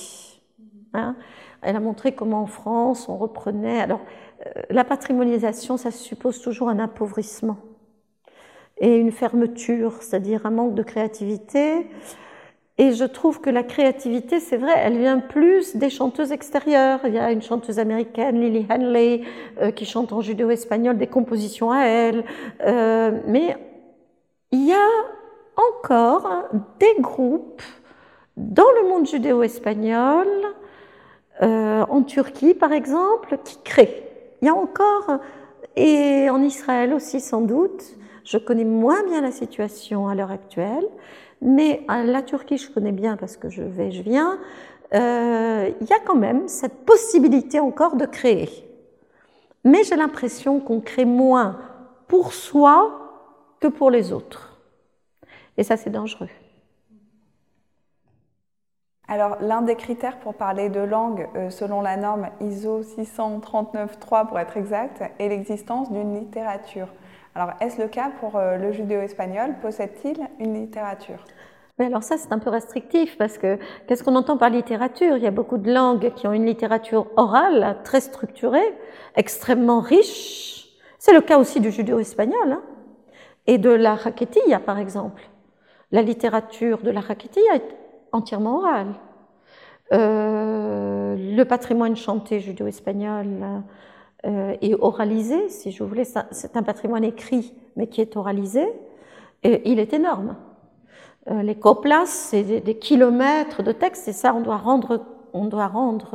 [0.93, 1.15] Hein
[1.63, 3.81] Elle a montré comment en France on reprenait.
[3.81, 4.01] Alors,
[4.47, 7.59] euh, la patrimonialisation, ça suppose toujours un appauvrissement
[8.79, 11.87] et une fermeture, c'est-à-dire un manque de créativité.
[12.77, 17.01] Et je trouve que la créativité, c'est vrai, elle vient plus des chanteuses extérieures.
[17.05, 19.23] Il y a une chanteuse américaine, Lily Henley,
[19.61, 22.25] euh, qui chante en judéo-espagnol des compositions à elle.
[22.67, 23.57] Euh, mais
[24.51, 24.89] il y a
[25.57, 26.29] encore
[26.81, 27.63] des groupes
[28.37, 30.27] dans le monde judéo-espagnol,
[31.43, 34.03] euh, en Turquie par exemple, qui créent.
[34.43, 35.19] Il y a encore,
[35.77, 37.85] et en Israël aussi sans doute,
[38.25, 40.87] je connais moins bien la situation à l'heure actuelle,
[41.45, 44.39] mais la Turquie, je connais bien parce que je vais, je viens.
[44.95, 48.49] Euh, il y a quand même cette possibilité encore de créer.
[49.63, 51.59] Mais j'ai l'impression qu'on crée moins
[52.09, 53.01] pour soi
[53.61, 54.59] que pour les autres.
[55.57, 56.29] Et ça, c'est dangereux.
[59.07, 64.39] Alors, l'un des critères pour parler de langue, euh, selon la norme ISO 639.3 pour
[64.39, 66.89] être exact, est l'existence d'une littérature.
[67.35, 69.57] Alors, est-ce le cas pour euh, le judéo-espagnol?
[69.61, 71.25] Possède-t-il une littérature?
[71.79, 75.17] Mais alors ça, c'est un peu restrictif parce que qu'est-ce qu'on entend par littérature?
[75.17, 78.75] Il y a beaucoup de langues qui ont une littérature orale très structurée,
[79.17, 80.69] extrêmement riche.
[80.99, 82.63] C'est le cas aussi du judéo-espagnol hein,
[83.49, 85.29] et de la raquetilla, par exemple.
[85.91, 87.77] La littérature de la raquetilla est
[88.13, 88.95] entièrement orale.
[89.93, 93.27] Euh, le patrimoine chanté judéo-espagnol
[94.25, 96.05] euh, et oralisé, si je voulais.
[96.05, 98.65] C'est un patrimoine écrit, mais qui est oralisé.
[99.43, 100.37] Et il est énorme.
[101.31, 106.11] Euh, les coplas, c'est des, kilomètres de texte, et ça, on doit rendre, rendre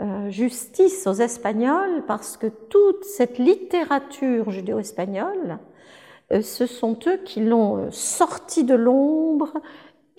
[0.00, 5.58] euh, justice aux Espagnols, parce que toute cette littérature judéo-espagnole,
[6.30, 9.52] ce sont eux qui l'ont sorti de l'ombre,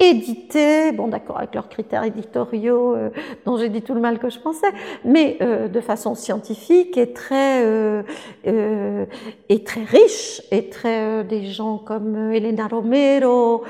[0.01, 3.09] édité, bon d'accord, avec leurs critères éditoriaux euh,
[3.45, 4.71] dont j'ai dit tout le mal que je pensais,
[5.05, 8.01] mais euh, de façon scientifique et très, euh,
[8.43, 13.63] et très riche, et très des gens comme Elena Romero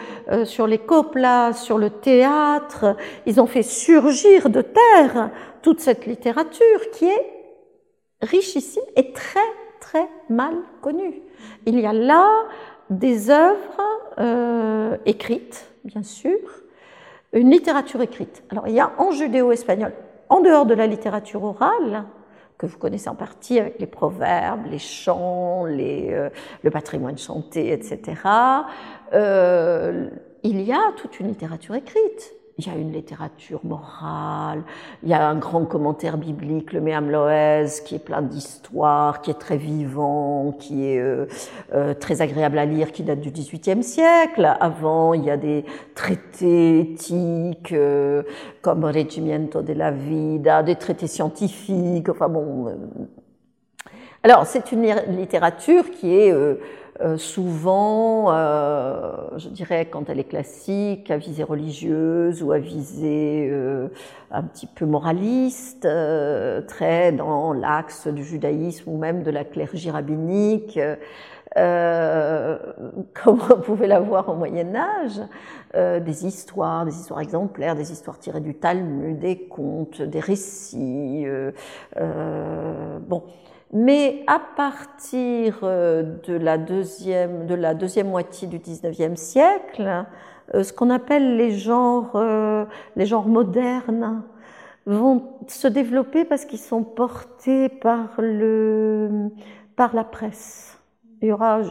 [0.46, 5.30] sur les coplas, sur le théâtre, ils ont fait surgir de terre
[5.62, 7.42] toute cette littérature qui est
[8.22, 9.40] richissime et très
[9.82, 11.22] très mal connue.
[11.66, 12.28] Il y a là
[12.92, 13.82] des œuvres
[15.06, 16.38] écrites bien sûr,
[17.34, 18.44] une littérature écrite.
[18.50, 19.94] Alors il y a en judéo-espagnol,
[20.30, 22.06] en dehors de la littérature orale,
[22.58, 26.30] que vous connaissez en partie avec les proverbes, les chants, les, euh,
[26.62, 28.22] le patrimoine chanté, etc.,
[29.14, 30.10] euh,
[30.44, 34.64] il y a toute une littérature écrite il y a une littérature morale,
[35.04, 39.32] il y a un grand commentaire biblique, le Meam Loez, qui est plein d'histoires, qui
[39.32, 41.26] est très vivant, qui est euh,
[41.74, 44.56] euh, très agréable à lire, qui date du XVIIIe siècle.
[44.60, 48.24] Avant, il y a des traités éthiques euh,
[48.62, 52.68] comme Regimiento de la Vida, des traités scientifiques, enfin bon.
[54.24, 54.86] Alors, c'est une
[55.18, 56.32] littérature qui est
[57.02, 63.49] euh, souvent, euh, je dirais, quand elle est classique, à visée religieuse ou à visée
[63.52, 63.88] euh,
[64.30, 65.88] un petit peu moraliste,
[66.68, 70.80] très dans l'axe du judaïsme ou même de la clergie rabbinique,
[71.56, 75.22] comme on pouvait l'avoir au Moyen Âge,
[75.74, 81.26] des histoires, des histoires exemplaires, des histoires tirées du Talmud, des contes, des récits.
[81.95, 83.24] bon,
[83.74, 87.48] mais à partir euh, de la deuxième,
[88.10, 90.06] moitié du XIXe siècle,
[90.54, 92.66] euh, ce qu'on appelle les genres, euh,
[92.96, 94.24] les genres modernes
[94.86, 98.20] vont se développer parce qu'ils sont portés par,
[99.76, 100.78] par la presse.
[101.22, 101.62] Il y aura,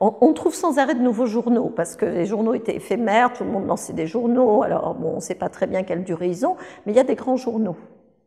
[0.00, 3.50] on, trouve sans arrêt de nouveaux journaux parce que les journaux étaient éphémères, tout le
[3.50, 4.64] monde lançait des journaux.
[4.64, 6.98] Alors bon, on ne sait pas très bien quelle durée ils ont, mais il y
[6.98, 7.76] a des grands journaux.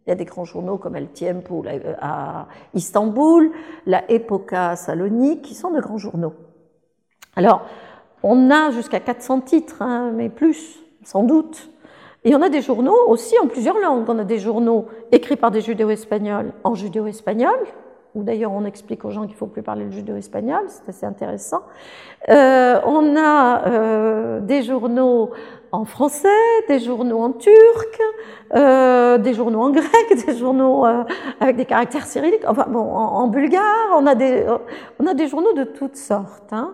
[0.10, 1.64] Il y a des grands journaux comme El Tiempo
[2.02, 3.52] à Istanbul,
[3.86, 6.34] la Epoca à Salonique, qui sont de grands journaux.
[7.36, 7.62] Alors,
[8.24, 11.70] on a jusqu'à 400 titres, hein, mais plus, sans doute.
[12.24, 14.06] Et on a des journaux aussi en plusieurs langues.
[14.08, 17.60] On a des journaux écrits par des judéo-espagnols en judéo-espagnol,
[18.16, 21.06] où d'ailleurs on explique aux gens qu'il ne faut plus parler le judéo-espagnol, c'est assez
[21.06, 21.62] intéressant.
[22.30, 25.30] Euh, on a euh, des journaux
[25.72, 26.28] en français,
[26.68, 28.00] des journaux en turc,
[28.56, 31.04] euh, des journaux en grec, des journaux euh,
[31.40, 34.46] avec des caractères cyrilliques, enfin bon, en, bulgare, on a, des,
[35.00, 36.52] on a des journaux de toutes sortes.
[36.52, 36.74] Hein.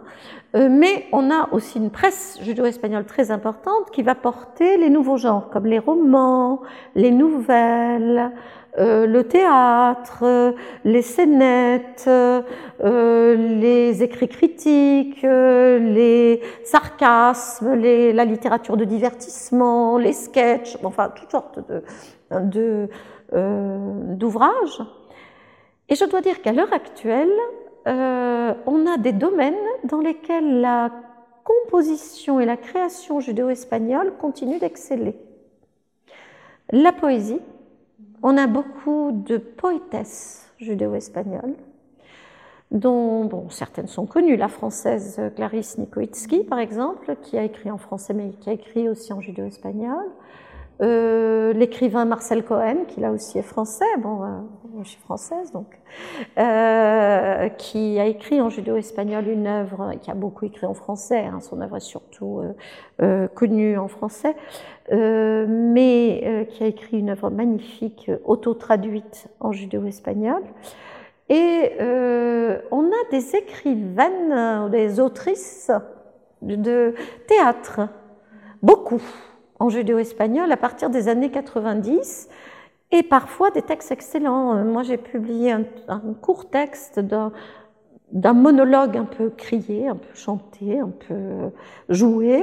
[0.56, 5.18] Euh, mais on a aussi une presse judo-espagnole très importante qui va porter les nouveaux
[5.18, 6.62] genres, comme les romans,
[6.96, 8.32] les nouvelles,
[8.78, 10.54] euh, le théâtre,
[10.84, 12.42] les scénettes, euh,
[13.36, 21.60] les écrits critiques, les sarcasmes, la littérature de divertissement, les sketchs, enfin toutes sortes
[23.32, 24.84] d'ouvrages.
[25.88, 27.32] Et je dois dire qu'à l'heure actuelle,
[27.86, 29.54] on a des domaines
[29.84, 30.90] dans lesquels la
[31.46, 35.16] composition et la création judéo-espagnole continuent d'exceller.
[36.72, 37.40] La poésie,
[38.24, 41.56] on a beaucoup de poétesses judéo-espagnoles,
[42.72, 44.36] dont bon, certaines sont connues.
[44.36, 48.90] La française Clarisse Nikoitsky, par exemple, qui a écrit en français, mais qui a écrit
[48.90, 50.06] aussi en judéo-espagnol.
[50.82, 54.28] Euh, l'écrivain Marcel Cohen, qui là aussi est français, bon, euh,
[54.84, 55.80] je suis française donc,
[56.38, 61.40] euh, qui a écrit en judéo-espagnol une œuvre, qui a beaucoup écrit en français, hein,
[61.40, 62.42] son œuvre est surtout
[63.34, 64.36] connue en français,
[64.92, 70.44] mais qui a écrit une œuvre magnifique, auto-traduite en judéo-espagnol.
[71.30, 75.72] Et on a des écrivaines, des autrices
[76.42, 76.94] de
[77.28, 77.82] théâtre,
[78.62, 79.02] beaucoup
[79.60, 82.30] en judéo-espagnol à partir des années 90
[82.98, 84.64] et parfois des textes excellents.
[84.64, 85.64] Moi, j'ai publié un,
[86.22, 91.52] court texte d'un monologue un peu crié, un peu chanté, un peu
[91.90, 92.42] joué,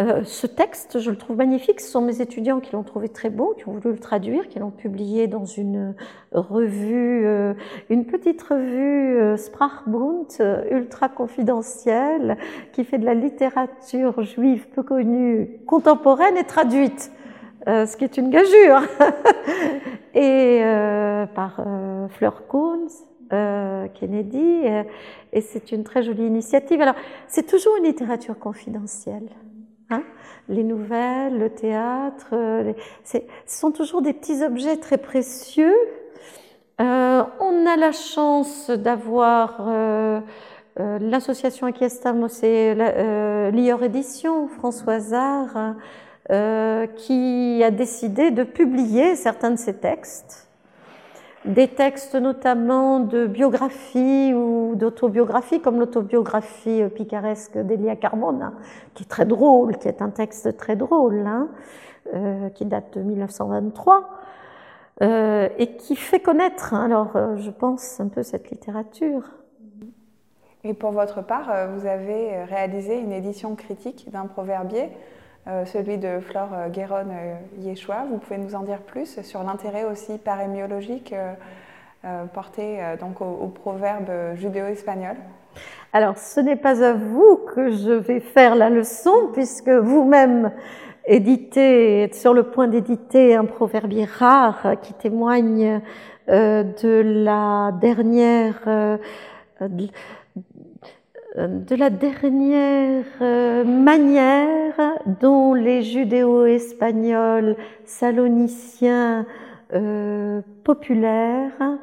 [0.00, 1.80] euh, ce texte, je le trouve magnifique.
[1.80, 4.58] Ce sont mes étudiants qui l'ont trouvé très beau, qui ont voulu le traduire, qui
[4.58, 5.94] l'ont publié dans une
[6.32, 7.52] revue, euh,
[7.90, 10.26] une petite revue euh, Sprachbund,
[10.70, 12.38] ultra confidentielle,
[12.72, 17.12] qui fait de la littérature juive peu connue, contemporaine et traduite.
[17.66, 18.82] Ce qui est une gageure,
[20.14, 20.62] et
[21.34, 21.64] par
[22.10, 23.04] Fleur Kunz,
[23.94, 24.62] Kennedy,
[25.32, 26.80] et c'est une très jolie initiative.
[26.80, 26.96] Alors,
[27.28, 29.28] c'est toujours une littérature confidentielle.
[29.92, 30.04] Hein,
[30.48, 32.72] les nouvelles, le théâtre, euh,
[33.04, 35.74] ce sont toujours des petits objets très précieux.
[36.80, 40.20] Euh, on a la chance d'avoir euh,
[40.76, 42.74] l'association Aquiestam, c'est
[43.52, 45.74] l'IOR Édition, François Zard,
[46.28, 50.48] qui a décidé de publier certains de ces textes
[51.44, 58.52] des textes notamment de biographie ou d'autobiographie, comme l'autobiographie picaresque d'Elia Carmona,
[58.94, 61.48] qui est très drôle, qui est un texte très drôle, hein,
[62.14, 64.08] euh, qui date de 1923,
[65.02, 69.22] euh, et qui fait connaître, hein, alors euh, je pense, un peu cette littérature.
[70.64, 75.21] Et pour votre part, vous avez réalisé une édition critique d'un proverbier euh,
[75.64, 78.04] celui de Flore euh, Guéron euh, Yeshua.
[78.08, 81.14] Vous pouvez nous en dire plus sur l'intérêt aussi parémiologique
[82.34, 85.14] porté donc au, proverbe judéo-espagnol
[85.92, 90.50] Alors, ce n'est pas à vous que je vais faire la leçon, puisque vous-même
[91.06, 95.80] éditez, êtes sur le point d'éditer un proverbier rare qui témoigne
[96.26, 98.98] de la dernière
[99.60, 99.88] de
[101.34, 104.74] la dernière euh, manière
[105.20, 109.26] dont les judéo-espagnols saloniciens
[109.72, 111.78] euh, populaires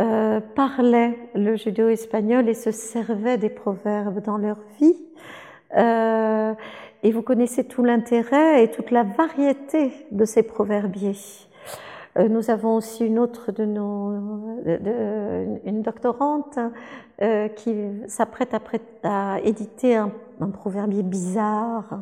[0.00, 4.96] euh, parlaient le judéo-espagnol et se servaient des proverbes dans leur vie.
[7.02, 11.47] et vous connaissez tout l'intérêt et toute la variété de ces proverbiers.
[12.18, 14.12] Euh, nous avons aussi une autre de nos,
[15.64, 16.58] une doctorante
[17.22, 17.74] euh, qui
[18.06, 18.54] s'apprête
[19.04, 20.10] à, éditer un,
[20.40, 22.00] un, proverbier bizarre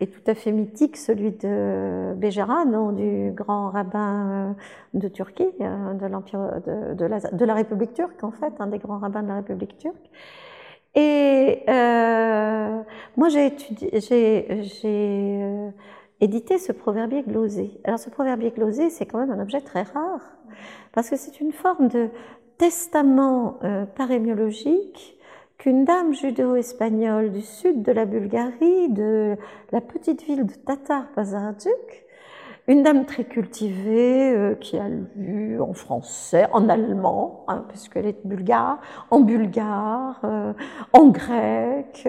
[0.00, 4.52] et tout à fait mythique, celui de Béjaran, du grand rabbin euh,
[4.94, 8.98] de Turquie, de l'empire de, de, la, de, République turque en fait, un des grands
[8.98, 10.10] rabbins de la République turque.
[10.94, 11.62] Et
[13.16, 15.72] moi j'ai étudié, j'ai
[16.20, 17.80] éditer ce proverbier glosé.
[17.84, 20.36] Alors ce proverbier glosé, c'est quand même un objet très rare,
[20.92, 22.08] parce que c'est une forme de
[22.58, 25.16] testament euh, parémiologique
[25.58, 29.36] qu'une dame judéo-espagnole du sud de la Bulgarie, de
[29.72, 32.06] la petite ville de Tatar Pazardjuk,
[32.68, 38.26] une dame très cultivée euh, qui a lu en français, en allemand, hein, puisqu'elle est
[38.26, 38.78] bulgare,
[39.10, 40.52] en bulgare, euh,
[40.92, 42.06] en grec,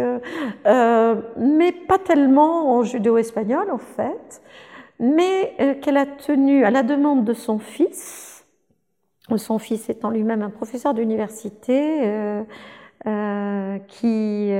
[0.67, 4.41] euh, mais pas tellement en judéo-espagnol en fait,
[4.99, 8.45] mais qu'elle a tenu à la demande de son fils,
[9.37, 12.01] son fils étant lui-même un professeur d'université,
[13.87, 14.51] qui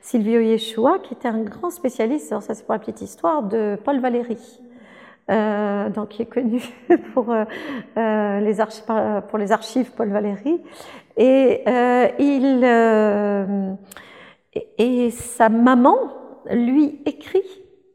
[0.00, 4.00] Silvio Yeshua, qui était un grand spécialiste, ça c'est pour la petite histoire, de Paul
[4.00, 4.38] Valéry.
[5.28, 6.62] Donc qui est connu
[7.14, 7.34] pour,
[7.96, 10.60] les archives, pour les archives Paul Valéry.
[11.16, 11.64] Et,
[12.18, 12.64] il,
[14.78, 15.96] et sa maman
[16.50, 17.42] lui écrit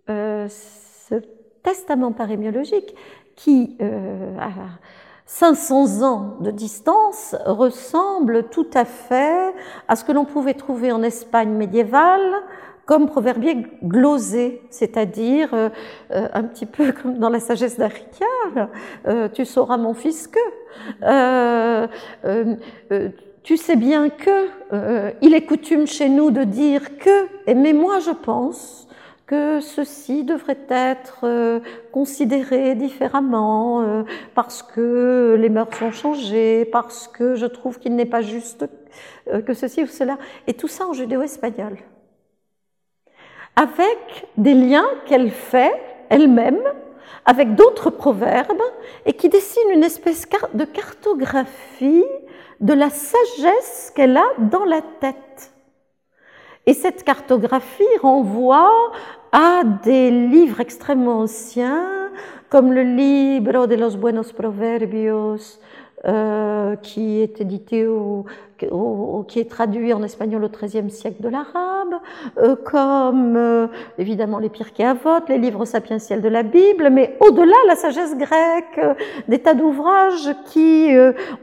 [0.08, 1.16] ce
[1.64, 2.96] testament parémiologique
[3.36, 4.52] qui, euh, à
[5.26, 9.54] 500 ans de distance, ressemble tout à fait
[9.88, 12.34] à ce que l'on pouvait trouver en Espagne médiévale
[12.92, 15.70] comme proverbier glosé, c'est-à-dire euh,
[16.12, 18.70] euh, un petit peu comme dans la sagesse d'Arical,
[19.34, 21.88] tu sauras mon fils que.
[23.44, 28.12] tu sais bien que il est coutume chez nous de dire que, mais moi je
[28.12, 28.82] pense
[29.32, 31.62] que ceci devrait être euh,
[31.94, 34.04] considéré différemment euh,
[34.36, 38.66] parce que les mœurs ont changé, parce que je trouve qu'il n'est pas juste
[39.30, 40.18] euh, que ceci ou cela.
[40.48, 41.78] Et tout ça en judéo-espagnol.
[43.62, 45.72] Avec des liens qu'elle fait
[46.10, 46.64] elle-même
[47.26, 48.64] avec d'autres proverbes
[49.06, 52.04] et qui dessinent une espèce de cartographie
[52.60, 55.54] de la sagesse qu'elle a dans la tête.
[56.66, 58.92] Et cette cartographie renvoie
[59.32, 62.10] à des livres extrêmement anciens,
[62.50, 65.60] comme le Libro de los Buenos Proverbios,
[66.06, 68.26] euh, qui est édité au,
[69.28, 71.96] qui est traduit en espagnol au XIIIe siècle de l'arabe,
[72.38, 77.56] euh, comme euh, évidemment les Pirkei Avot, les livres sapientiels de la Bible, mais au-delà
[77.68, 78.94] la sagesse grecque, euh,
[79.28, 80.90] des tas d'ouvrages qui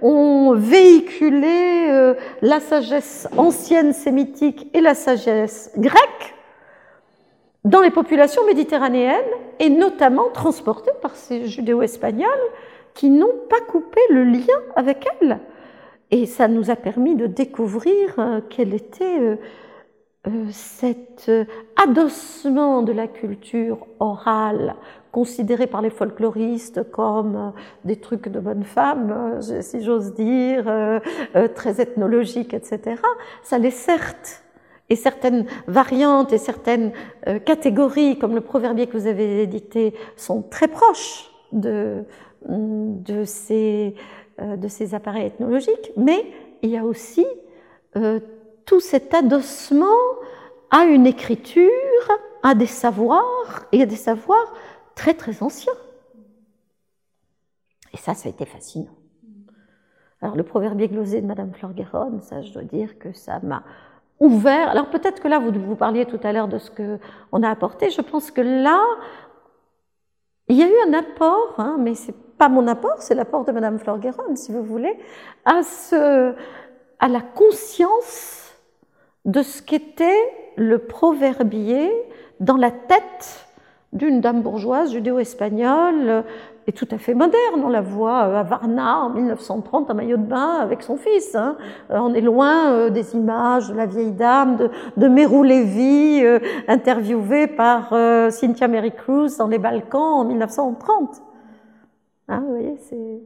[0.02, 6.34] ont véhiculé la sagesse ancienne sémitique et la sagesse grecque
[7.64, 9.14] dans les populations méditerranéennes
[9.58, 12.28] et notamment transportées par ces judéo-espagnols
[12.98, 15.38] qui n'ont pas coupé le lien avec elles.
[16.10, 19.36] Et ça nous a permis de découvrir euh, quel était euh,
[20.26, 21.30] euh, cet
[21.76, 24.74] adossement de la culture orale
[25.12, 27.52] considéré par les folkloristes comme
[27.84, 31.00] des trucs de bonne femme, si j'ose dire,
[31.54, 33.00] très ethnologique, etc.
[33.42, 34.44] Ça l'est certes
[34.90, 36.92] et certaines variantes et certaines
[37.46, 42.04] catégories, comme le proverbier que vous avez édité, sont très proches de,
[42.46, 43.94] de, ces,
[44.40, 46.26] euh, de ces appareils ethnologiques, mais
[46.62, 47.26] il y a aussi
[47.96, 48.20] euh,
[48.66, 49.86] tout cet adossement
[50.70, 51.70] à une écriture,
[52.42, 54.54] à des savoirs, et à des savoirs
[54.94, 55.72] très très anciens.
[57.94, 58.94] Et ça, ça a été fascinant.
[60.20, 63.62] Alors le proverbier glosé de Madame Florgueron, ça je dois dire que ça m'a
[64.20, 64.68] ouvert.
[64.68, 67.90] Alors peut-être que là, vous, vous parliez tout à l'heure de ce qu'on a apporté.
[67.90, 68.82] Je pense que là,
[70.48, 73.52] il y a eu un apport, hein, mais c'est pas mon apport, c'est l'apport de
[73.52, 74.96] Madame Florgueron, si vous voulez,
[75.44, 76.32] à, ce,
[76.98, 78.54] à la conscience
[79.24, 81.90] de ce qu'était le proverbier
[82.40, 83.46] dans la tête
[83.92, 86.24] d'une dame bourgeoise judéo-espagnole
[86.68, 87.62] est tout à fait moderne.
[87.64, 91.34] On la voit euh, à Varna en 1930 en maillot de bain avec son fils.
[91.34, 91.56] Hein.
[91.90, 96.22] Euh, on est loin euh, des images de la vieille dame de, de Mérou Lévy,
[96.68, 97.94] interviewée par
[98.30, 101.22] Cynthia Mary Cruz dans les Balkans en 1930.
[102.28, 103.20] Hein, vous voyez, c'est...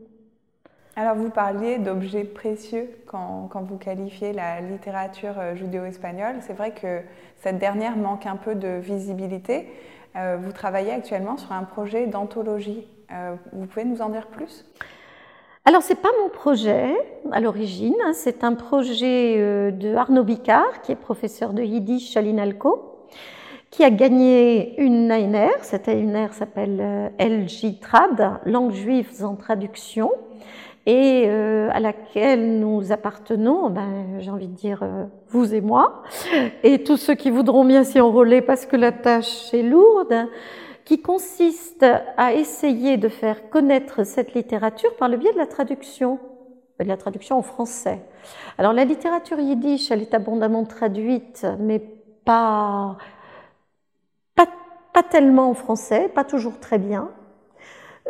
[0.95, 6.37] Alors vous parliez d'objets précieux quand, quand, vous qualifiez la littérature judéo-espagnole.
[6.41, 7.01] C'est vrai que
[7.43, 9.67] cette dernière manque un peu de visibilité.
[10.15, 14.65] vous travaillez actuellement sur un projet d'anthologie euh, vous pouvez nous en dire plus?
[15.65, 16.93] Alors, ce n'est pas mon projet
[17.31, 18.13] à l'origine, hein.
[18.15, 23.07] c'est un projet euh, de Arnaud Bicard, qui est professeur de Yiddish à l'INALCO,
[23.73, 25.51] qui a gagné une ANR.
[25.63, 30.13] Cette ANR s'appelle euh, LJ Trad, langue juive en traduction,
[30.87, 34.83] et à laquelle nous appartenons, ben, j'ai envie de dire
[35.29, 36.03] vous et moi,
[36.65, 40.27] et tous ceux qui voudront bien s'y enrôler parce que la tâche est lourde
[40.85, 46.19] qui consiste à essayer de faire connaître cette littérature par le biais de la traduction,
[46.81, 48.01] de la traduction en français.
[48.59, 51.79] Alors la littérature yiddish, elle est abondamment traduite, mais
[52.25, 52.97] pas,
[54.93, 57.11] pas, tellement en français, pas toujours très bien.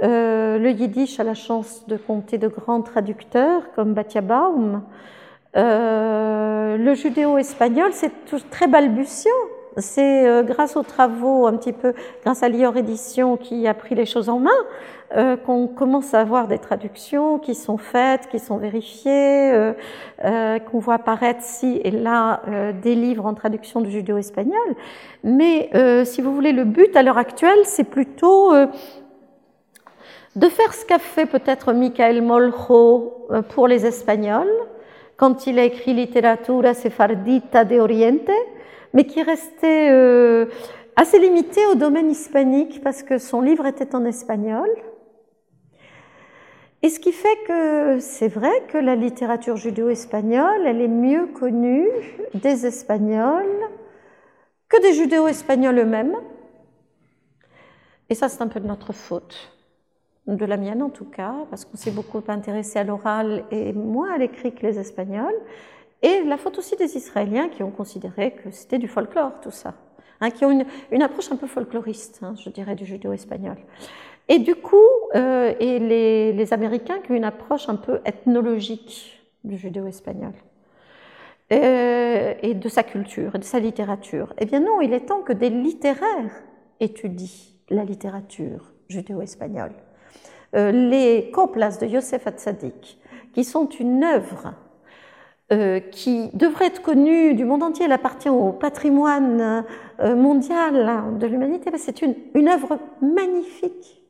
[0.02, 4.82] Euh, le yiddish a la chance de compter de grands traducteurs comme Batia Baum.
[5.56, 8.12] Euh, le judéo-espagnol, c'est
[8.50, 9.30] très balbutiant.
[9.78, 11.94] C'est euh, grâce aux travaux, un petit peu,
[12.24, 14.50] grâce à l'IOR Édition qui a pris les choses en main,
[15.16, 20.78] euh, qu'on commence à avoir des traductions qui sont faites, qui sont vérifiées, euh, qu'on
[20.78, 22.43] voit apparaître ci et là
[22.82, 24.76] des livres en traduction du judéo-espagnol.
[25.24, 25.70] Mais
[26.05, 28.52] si vous voulez, le but à l'heure actuelle, c'est plutôt
[30.34, 34.52] de faire ce qu'a fait peut-être Michael Moljo pour les Espagnols,
[35.16, 38.30] quand il a écrit Literatura Sefardita de Oriente,
[38.93, 40.47] mais qui restait euh,
[40.97, 44.68] assez limité au domaine hispanique parce que son livre était en espagnol.
[46.82, 51.88] Et ce qui fait que c'est vrai que la littérature judéo-espagnole, elle est mieux connue
[52.34, 53.68] des Espagnols
[54.68, 56.16] que des judéo-espagnols eux-mêmes.
[58.10, 59.56] Et ça, c'est un peu de notre faute,
[60.26, 64.12] de la mienne en tout cas, parce qu'on s'est beaucoup intéressé à l'oral et moins
[64.12, 65.38] à l'écrit que les Espagnols.
[66.02, 69.74] Et la faute aussi des Israéliens qui ont considéré que c'était du folklore, tout ça.
[70.20, 73.56] Hein, qui ont une, approche un peu folkloriste, hein, je dirais, du judéo-espagnol.
[74.28, 74.77] Et du coup,
[75.15, 80.32] euh, et les, Américains qui ont une approche un peu ethnologique du judéo-espagnol.
[81.53, 84.32] Euh, et de sa culture, et de sa littérature.
[84.39, 86.43] Eh bien non, il est temps que des littéraires
[86.81, 87.28] étudient
[87.69, 89.73] la littérature judéo-espagnole.
[90.55, 92.99] Euh, les Coplas de Yosef Hatzadik,
[93.35, 94.55] qui sont une œuvre
[95.90, 99.66] qui devrait être connue du monde entier, elle appartient au patrimoine
[100.03, 104.01] mondial de l'humanité, c'est une, une œuvre magnifique.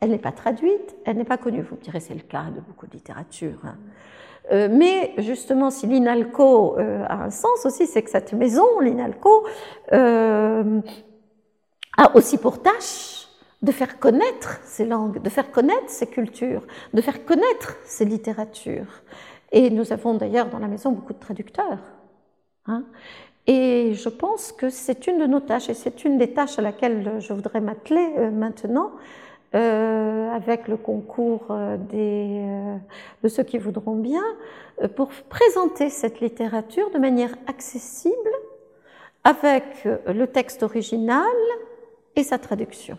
[0.00, 1.60] Elle n'est pas traduite, elle n'est pas connue.
[1.60, 3.58] Vous me direz, c'est le cas de beaucoup de littérature.
[3.64, 3.76] Hein.
[4.52, 9.44] Euh, mais justement, si l'INALCO euh, a un sens aussi, c'est que cette maison, l'INALCO,
[9.92, 10.80] euh,
[11.96, 13.28] a aussi pour tâche
[13.62, 16.62] de faire connaître ces langues, de faire connaître ces cultures,
[16.94, 19.02] de faire connaître ces littératures.
[19.52, 21.78] Et nous avons d'ailleurs dans la maison beaucoup de traducteurs.
[22.66, 22.84] Hein.
[23.46, 26.62] Et je pense que c'est une de nos tâches, et c'est une des tâches à
[26.62, 28.92] laquelle je voudrais m'atteler maintenant,
[29.54, 32.76] euh, avec le concours euh, des, euh,
[33.22, 34.22] de ceux qui voudront bien,
[34.96, 38.30] pour présenter cette littérature de manière accessible
[39.24, 41.26] avec le texte original
[42.16, 42.96] et sa traduction.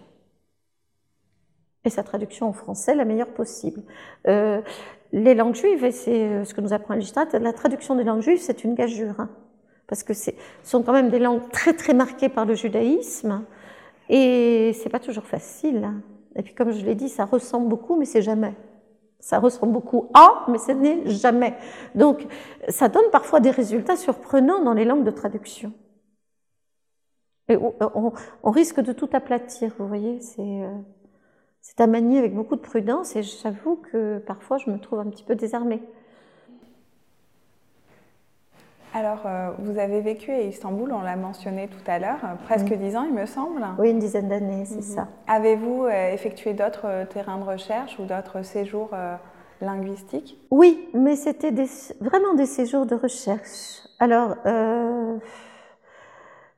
[1.83, 3.81] Et sa traduction en français la meilleure possible.
[4.27, 4.61] Euh,
[5.11, 8.39] les langues juives, et c'est ce que nous apprend l'Istat, la traduction des langues juives,
[8.39, 9.19] c'est une gageure.
[9.19, 9.29] Hein,
[9.87, 10.31] parce que ce
[10.63, 13.43] sont quand même des langues très très marquées par le judaïsme,
[14.09, 15.83] et c'est pas toujours facile.
[15.83, 16.01] Hein.
[16.35, 18.53] Et puis, comme je l'ai dit, ça ressemble beaucoup, mais c'est jamais.
[19.19, 21.55] Ça ressemble beaucoup à, mais ce n'est jamais.
[21.93, 22.25] Donc,
[22.69, 25.73] ça donne parfois des résultats surprenants dans les langues de traduction.
[27.49, 30.21] Et on, risque de tout aplatir, vous voyez.
[30.21, 30.77] C'est euh,
[31.77, 35.23] à manier avec beaucoup de prudence, et j'avoue que parfois, je me trouve un petit
[35.23, 35.81] peu désarmée.
[38.93, 42.73] Alors, euh, vous avez vécu à Istanbul, on l'a mentionné tout à l'heure, euh, presque
[42.73, 43.65] dix ans, il me semble.
[43.79, 44.81] Oui, une dizaine d'années, c'est mhm.
[44.81, 45.07] ça.
[45.27, 48.89] Avez-vous euh, effectué d'autres terrains de recherche ou d'autres séjours
[49.61, 50.37] linguistiques?
[50.51, 51.53] Oui, mais c'était
[52.01, 53.81] vraiment des séjours de recherche.
[53.99, 54.35] Alors,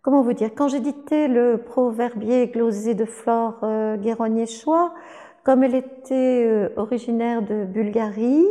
[0.02, 0.50] comment vous dire?
[0.56, 3.64] Quand j'éditais le proverbier glosé de Flore
[3.98, 4.94] Guéronnier-Choix,
[5.44, 8.48] comme elle était originaire de Bulgarie,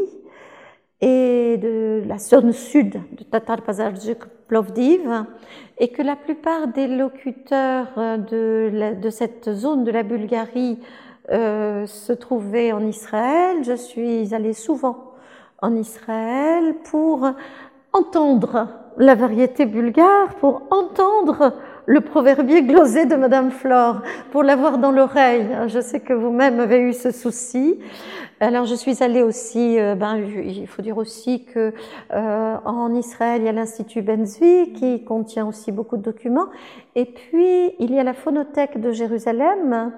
[1.03, 5.25] et de la zone sud de Tatar Pazarjuk Plovdiv,
[5.79, 10.79] et que la plupart des locuteurs de, de cette zone de la Bulgarie
[11.31, 13.65] euh, se trouvaient en Israël.
[13.65, 15.13] Je suis allée souvent
[15.61, 17.29] en Israël pour
[17.93, 21.53] entendre la variété bulgare, pour entendre
[21.87, 25.47] le proverbier glosé de Madame Flore, pour l'avoir dans l'oreille.
[25.67, 27.79] Je sais que vous-même avez eu ce souci.
[28.41, 31.73] Alors je suis allée aussi, euh, ben, il faut dire aussi que
[32.13, 36.49] euh, en Israël il y a l'Institut Benzui qui contient aussi beaucoup de documents,
[36.97, 39.93] et puis il y a la phonothèque de Jérusalem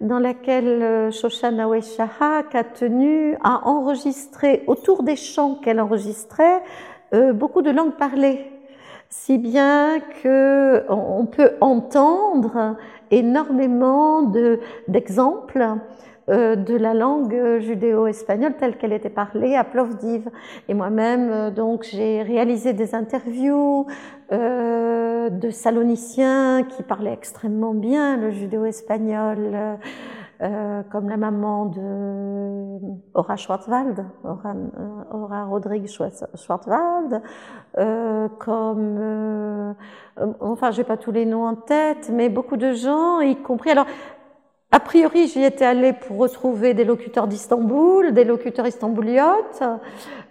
[0.00, 6.62] dans laquelle euh, Shoshana Shahak a tenu à enregistrer autour des chants qu'elle enregistrait
[7.34, 8.53] beaucoup de langues parlées,
[9.16, 12.76] si bien que on peut entendre
[13.10, 14.22] énormément
[14.88, 15.78] d'exemples
[16.28, 20.28] euh, de la langue judéo-espagnole telle qu'elle était parlée à Plovdiv.
[20.68, 23.86] Et moi-même, euh, donc, j'ai réalisé des interviews
[24.32, 29.78] euh, de Saloniciens qui parlaient extrêmement bien le judéo-espagnol.
[30.44, 32.78] Euh, comme la maman de
[33.14, 34.54] Ora Schwarzwald, Ora,
[35.10, 37.22] Ora Rodrigue Schwarzwald,
[37.78, 39.72] euh, comme, euh,
[40.40, 43.70] enfin, j'ai pas tous les noms en tête, mais beaucoup de gens, y compris.
[43.70, 43.86] Alors,
[44.70, 49.62] a priori, j'y étais allée pour retrouver des locuteurs d'Istanbul, des locuteurs istanbuliotes.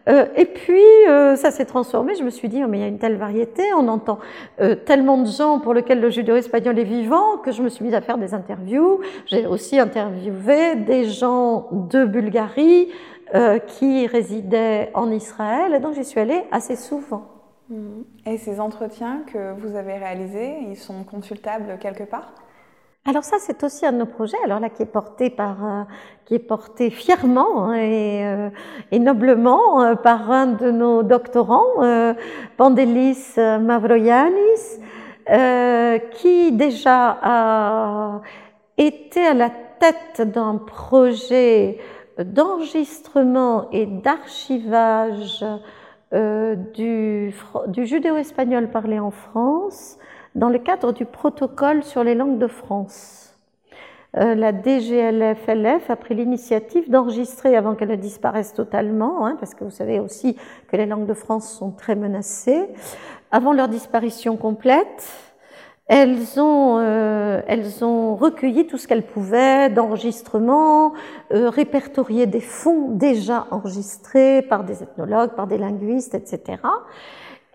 [0.09, 2.15] Euh, et puis, euh, ça s'est transformé.
[2.15, 4.19] Je me suis dit, oh, mais il y a une telle variété, on entend
[4.59, 7.93] euh, tellement de gens pour lesquels le judéo-espagnol est vivant que je me suis mise
[7.93, 8.99] à faire des interviews.
[9.25, 12.89] J'ai aussi interviewé des gens de Bulgarie
[13.65, 15.73] qui résidaient en Israël.
[15.73, 17.29] Et donc, j'y suis allée assez souvent.
[17.69, 18.03] Mmh.
[18.27, 22.35] Et ces entretiens que vous avez réalisés, ils sont consultables quelque part?
[23.05, 25.83] Alors ça, c'est aussi un de nos projets, alors là qui est porté par, euh,
[26.23, 28.49] qui est porté fièrement hein, et, euh,
[28.91, 31.83] et, noblement euh, par un de nos doctorants,
[32.55, 34.79] Pandelis Mavroyanis,
[36.11, 38.21] qui déjà a
[38.77, 41.79] été à la tête d'un projet
[42.17, 45.45] d'enregistrement et d'archivage
[46.13, 47.35] du,
[47.67, 49.97] du judéo-espagnol parlé en France
[50.35, 53.23] dans le cadre du protocole sur les langues de France.
[54.15, 59.63] Euh, la DGLF-LF a pris l'initiative d'enregistrer avant qu'elle ne disparaisse totalement, hein, parce que
[59.63, 60.37] vous savez aussi
[60.67, 62.67] que les langues de France sont très menacées.
[63.31, 65.11] Avant leur disparition complète,
[65.87, 70.93] elles ont, euh, elles ont recueilli tout ce qu'elles pouvaient d'enregistrements,
[71.33, 76.61] euh, répertorié des fonds déjà enregistrés par des ethnologues, par des linguistes, etc.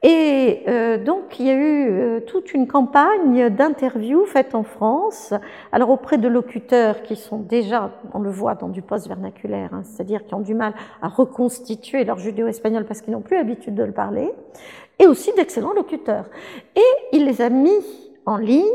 [0.03, 5.35] Et euh, donc, il y a eu euh, toute une campagne d'interviews faites en France,
[5.73, 10.25] alors auprès de locuteurs qui sont déjà, on le voit dans du post-vernaculaire, hein, c'est-à-dire
[10.25, 13.91] qui ont du mal à reconstituer leur judéo-espagnol parce qu'ils n'ont plus l'habitude de le
[13.91, 14.31] parler,
[15.01, 16.27] et aussi d'excellents locuteurs.
[16.77, 17.85] Et il les a mis
[18.25, 18.67] en ligne,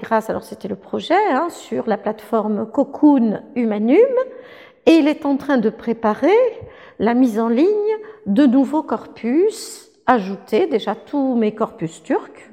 [0.00, 3.96] grâce, alors c'était le projet, hein, sur la plateforme Cocoon Humanum,
[4.86, 6.38] et il est en train de préparer
[7.00, 7.66] la mise en ligne
[8.26, 12.50] de nouveaux corpus ajouter déjà tous mes corpus turcs,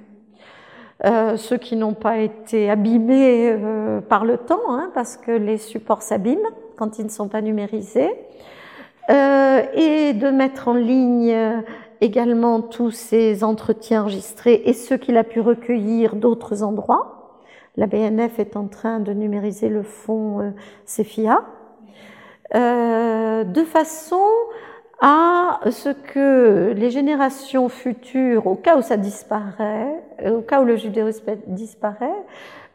[1.05, 5.57] euh, ceux qui n'ont pas été abîmés euh, par le temps, hein, parce que les
[5.57, 8.13] supports s'abîment quand ils ne sont pas numérisés,
[9.09, 11.33] euh, et de mettre en ligne
[12.01, 17.39] également tous ces entretiens enregistrés et ceux qu'il a pu recueillir d'autres endroits.
[17.77, 20.53] La BNF est en train de numériser le fonds
[20.85, 21.43] CEFIA,
[22.53, 24.21] de façon
[25.01, 30.77] à ce que les générations futures, au cas où ça disparaît, au cas où le
[30.77, 32.23] judéo-espagnol disparaît,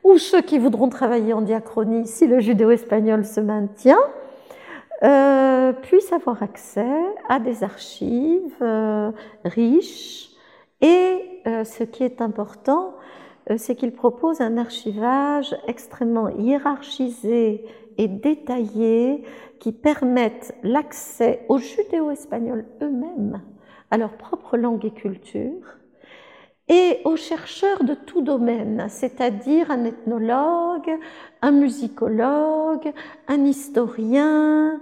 [0.04, 3.98] ou ceux qui voudront travailler en diachronie si le judéo-espagnol se maintient,
[5.02, 6.86] euh, puissent avoir accès
[7.28, 9.10] à des archives euh,
[9.44, 10.30] riches.
[10.82, 12.94] Et euh, ce qui est important,
[13.56, 17.64] c'est qu'il propose un archivage extrêmement hiérarchisé
[18.00, 19.22] et détaillé
[19.58, 23.42] qui permettent l'accès aux judéo-espagnols eux-mêmes
[23.90, 25.76] à leur propre langue et culture
[26.70, 30.90] et aux chercheurs de tout domaine, c'est-à-dire un ethnologue,
[31.42, 32.90] un musicologue,
[33.28, 34.80] un historien,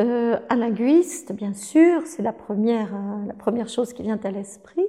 [0.00, 4.30] euh, un linguiste, bien sûr, c'est la première, euh, la première chose qui vient à
[4.30, 4.86] l'esprit,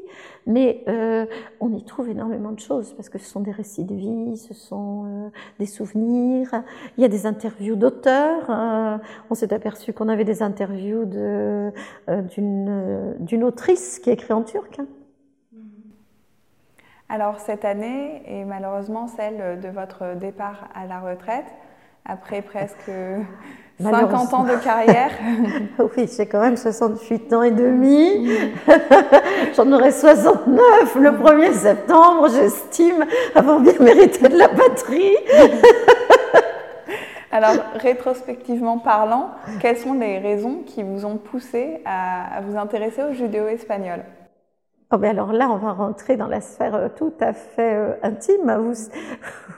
[0.48, 1.28] mais euh,
[1.60, 4.56] on y trouve énormément de choses parce que ce sont des récits de vie, ce
[4.56, 5.30] sont euh,
[5.60, 6.50] des souvenirs,
[6.98, 8.50] il y a des interviews d'auteurs.
[8.50, 8.98] Euh,
[9.30, 11.72] on s'est aperçu qu'on avait des interviews de,
[12.30, 14.80] d'une, autrice qui écrit en turc.
[14.80, 14.88] Hein.
[17.10, 21.46] Alors cette année est malheureusement celle de votre départ à la retraite
[22.06, 22.90] après presque
[23.82, 25.12] 50 ans de carrière.
[25.98, 28.30] oui, j'ai quand même 68 ans et demi.
[29.56, 35.18] J'en aurai 69 le 1er septembre, j'estime avoir bien mérité de la patrie.
[37.32, 43.12] Alors, rétrospectivement parlant, quelles sont les raisons qui vous ont poussé à, vous intéresser au
[43.12, 44.06] judéo-espagnol
[44.96, 47.96] Oh ben alors là, on va rentrer dans la sphère euh, tout à fait euh,
[48.02, 48.50] intime.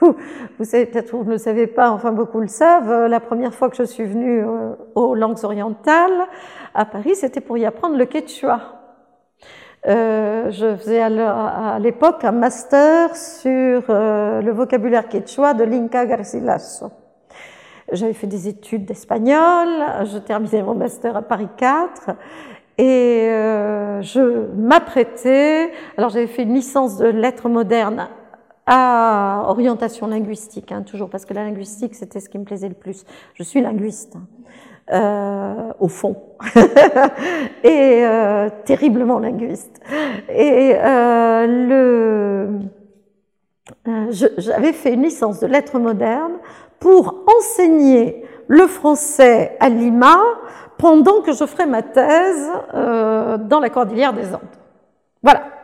[0.00, 2.90] Vous, savez peut-être vous ne le savez pas, enfin beaucoup le savent.
[2.90, 4.44] Euh, la première fois que je suis venue
[4.96, 6.26] aux langues orientales
[6.74, 8.80] à Paris, c'était pour y apprendre le quechua.
[9.84, 16.90] Je faisais à l'époque un master sur le vocabulaire quechua de l'Inca Garcilaso.
[17.92, 19.68] J'avais fait des études d'espagnol,
[20.04, 22.10] je terminais mon master à Paris 4
[22.78, 28.08] et euh, je m'apprêtais, alors j'avais fait une licence de lettres modernes
[28.66, 32.74] à orientation linguistique, hein, toujours parce que la linguistique c'était ce qui me plaisait le
[32.74, 33.04] plus.
[33.34, 34.26] Je suis linguiste, hein,
[34.92, 36.16] euh, au fond,
[37.64, 39.80] et euh, terriblement linguiste.
[40.28, 42.60] Et euh, le,
[43.88, 44.06] euh,
[44.38, 46.38] j'avais fait une licence de lettres modernes
[46.78, 50.18] pour enseigner le français à Lima
[50.78, 54.40] pendant que je ferai ma thèse euh, dans la Cordillère des Andes.
[55.22, 55.57] Voilà.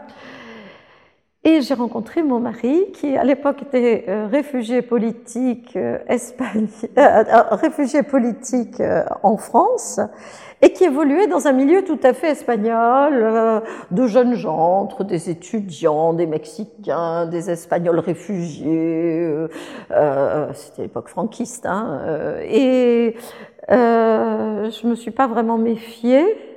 [1.45, 5.99] Et j'ai rencontré mon mari, qui à l'époque était euh, réfugié politique, euh,
[7.51, 8.83] réfugié politique
[9.23, 10.01] en France,
[10.63, 15.29] et qui évoluait dans un milieu tout à fait espagnol, de jeunes gens, entre des
[15.29, 19.29] étudiants, des Mexicains, des Espagnols réfugiés,
[20.55, 22.01] c'était l'époque franquiste, hein,
[22.49, 23.15] et
[23.71, 26.54] euh, je me suis pas vraiment méfiée.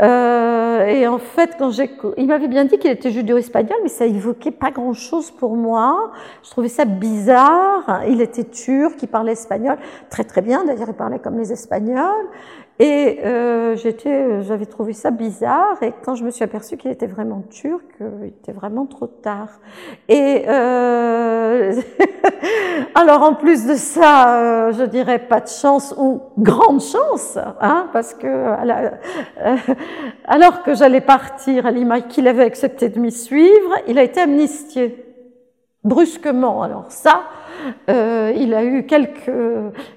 [0.00, 4.06] Euh, et en fait, quand j'ai, il m'avait bien dit qu'il était judéo-espagnol, mais ça
[4.06, 6.12] évoquait pas grand-chose pour moi.
[6.42, 8.02] Je trouvais ça bizarre.
[8.08, 9.76] Il était turc, il parlait espagnol
[10.08, 10.64] très très bien.
[10.64, 12.26] D'ailleurs, il parlait comme les Espagnols.
[12.78, 15.82] Et euh, j'étais, j'avais trouvé ça bizarre.
[15.82, 19.06] Et quand je me suis aperçue qu'il était vraiment turc, euh, il était vraiment trop
[19.06, 19.60] tard.
[20.08, 21.74] Et euh,
[22.94, 27.88] alors en plus de ça, euh, je dirais pas de chance ou grande chance, hein,
[27.92, 28.90] parce que euh,
[30.24, 34.20] alors que j'allais partir à Lima, qu'il avait accepté de m'y suivre, il a été
[34.20, 35.11] amnistié
[35.84, 36.62] brusquement.
[36.62, 37.24] Alors ça,
[37.90, 39.30] euh, il a eu quelques,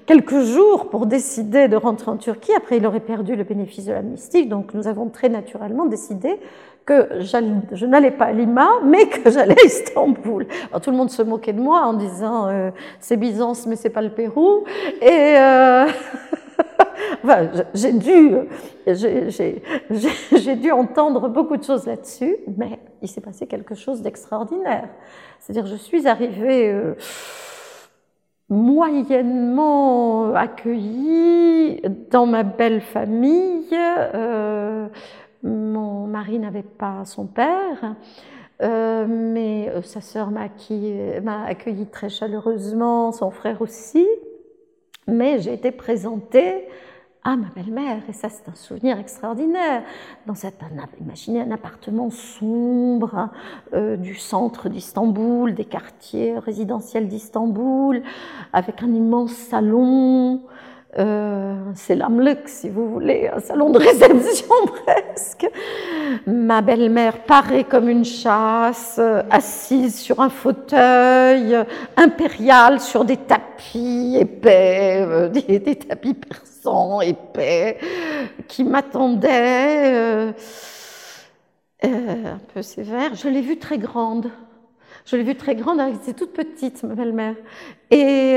[0.06, 2.52] quelques jours pour décider de rentrer en Turquie.
[2.56, 4.46] Après, il aurait perdu le bénéfice de l'amnistie.
[4.46, 6.38] Donc, nous avons très naturellement décidé
[6.84, 10.46] que je n'allais pas à Lima, mais que j'allais à Istanbul.
[10.70, 13.90] Alors, tout le monde se moquait de moi en disant euh, c'est Byzance, mais c'est
[13.90, 14.64] pas le Pérou.
[15.02, 15.86] Et euh,
[17.24, 18.36] enfin, j'ai dû,
[18.86, 24.88] j'ai dû entendre beaucoup de choses là-dessus, mais il s'est passé quelque chose d'extraordinaire.
[25.40, 26.94] C'est-à-dire, je suis arrivée euh,
[28.48, 31.80] moyennement accueillie
[32.10, 33.68] dans ma belle famille.
[33.72, 34.88] Euh,
[35.42, 37.94] mon mari n'avait pas son père.
[38.62, 40.48] Euh, mais sa sœur m'a
[41.46, 44.06] accueilli très chaleureusement, son frère aussi.
[45.06, 46.66] Mais j'ai été présentée
[47.28, 49.82] ah, ma belle-mère, et ça c'est un souvenir extraordinaire.
[50.26, 50.34] Dans
[51.00, 53.30] imaginez un appartement sombre
[53.72, 58.00] euh, du centre d'Istanbul, des quartiers résidentiels d'Istanbul,
[58.52, 60.42] avec un immense salon,
[60.98, 64.54] euh, c'est l'Amluk, si vous voulez, un salon de réception
[64.86, 65.46] presque.
[66.26, 68.98] Ma belle-mère parée comme une chasse,
[69.30, 71.54] assise sur un fauteuil
[71.96, 77.76] impérial sur des tapis épais, euh, des, tapis persans épais,
[78.48, 80.32] qui m'attendaient, euh,
[81.84, 83.14] un peu sévère.
[83.14, 84.30] Je l'ai vue très grande.
[85.04, 87.36] Je l'ai vue très grande, elle était toute petite, ma belle-mère.
[87.90, 88.34] Et,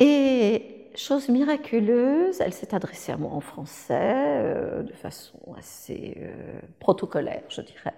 [0.00, 6.60] et chose miraculeuse, elle s'est adressée à moi en français euh, de façon assez euh,
[6.78, 7.94] protocolaire, je dirais.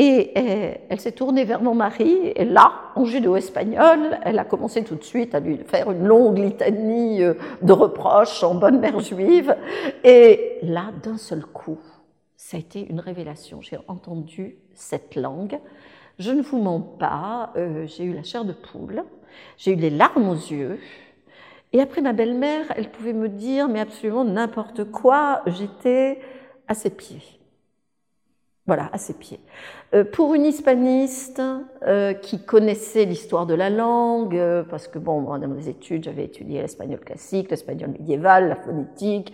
[0.00, 0.38] Et
[0.88, 5.02] elle, s'est tournée vers mon mari, et là, en judéo-espagnol, elle a commencé tout de
[5.02, 9.56] suite à lui faire une longue litanie euh, de reproches en bonne mère juive.
[10.04, 11.80] Et là, d'un seul coup,
[12.36, 13.60] ça a été une révélation.
[13.60, 15.58] J'ai entendu cette langue.
[16.20, 17.52] Je ne vous mens pas,
[17.86, 19.04] j'ai eu la chair de poule.
[19.56, 20.78] J'ai eu les larmes aux yeux.
[21.72, 26.20] Et après, ma belle-mère, elle pouvait me dire, mais absolument n'importe quoi, j'étais
[26.66, 27.22] à ses pieds.
[28.66, 29.40] Voilà, à ses pieds.
[29.94, 31.40] Euh, pour une hispaniste
[31.86, 36.24] euh, qui connaissait l'histoire de la langue, euh, parce que bon, dans mes études, j'avais
[36.24, 39.32] étudié l'espagnol classique, l'espagnol médiéval, la phonétique.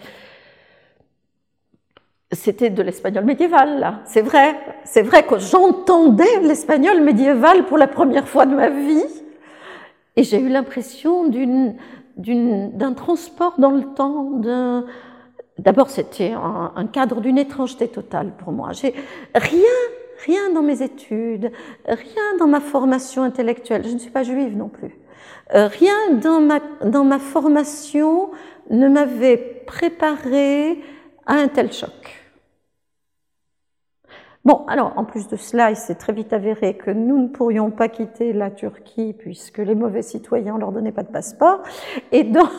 [2.30, 4.02] C'était de l'espagnol médiéval, là.
[4.06, 4.54] C'est vrai.
[4.84, 9.23] C'est vrai que j'entendais l'espagnol médiéval pour la première fois de ma vie.
[10.16, 11.28] Et j'ai eu l'impression
[12.16, 14.40] d'un transport dans le temps.
[15.58, 18.70] D'abord, c'était un, cadre d'une étrangeté totale pour moi.
[19.34, 19.60] Rien,
[20.24, 21.50] rien dans mes études,
[21.86, 23.84] rien dans ma formation intellectuelle.
[23.86, 24.96] Je ne suis pas juive non plus.
[25.54, 28.30] Euh, rien dans ma, dans ma formation
[28.70, 29.36] ne m'avait
[29.66, 30.80] préparé
[31.26, 32.23] à un tel choc.
[34.44, 37.70] Bon, alors en plus de cela, il s'est très vite avéré que nous ne pourrions
[37.70, 41.62] pas quitter la Turquie puisque les mauvais citoyens ne leur donnaient pas de passeport.
[42.12, 42.50] Et donc,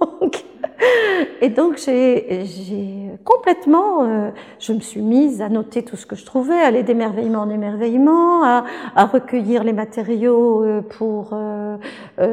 [1.42, 6.24] et donc j'ai complètement, euh, je me suis mise à noter tout ce que je
[6.24, 8.64] trouvais, à aller d'émerveillement en émerveillement, à,
[8.96, 11.76] à recueillir les matériaux euh, pour euh,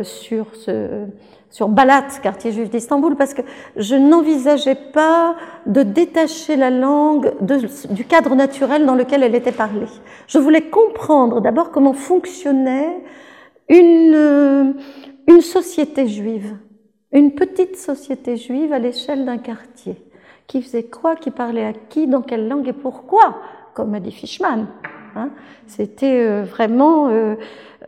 [0.04, 1.06] sur ce
[1.50, 3.42] sur Balat, quartier juif d'Istanbul, parce que
[3.78, 5.36] je n'envisageais pas
[5.66, 7.34] de détacher la langue
[7.90, 9.88] du cadre naturel dans lequel elle était parlée.
[10.28, 13.04] Je voulais comprendre d'abord comment fonctionnait
[13.70, 14.76] une,
[15.28, 16.58] une société juive,
[17.12, 20.02] une petite société juive à l'échelle d'un quartier.
[20.48, 23.38] Qui faisait quoi, qui parlait à qui, dans quelle langue et pourquoi,
[23.74, 24.68] comme a dit Fishman.
[25.16, 25.30] Hein.
[25.66, 27.36] C'était euh, vraiment euh,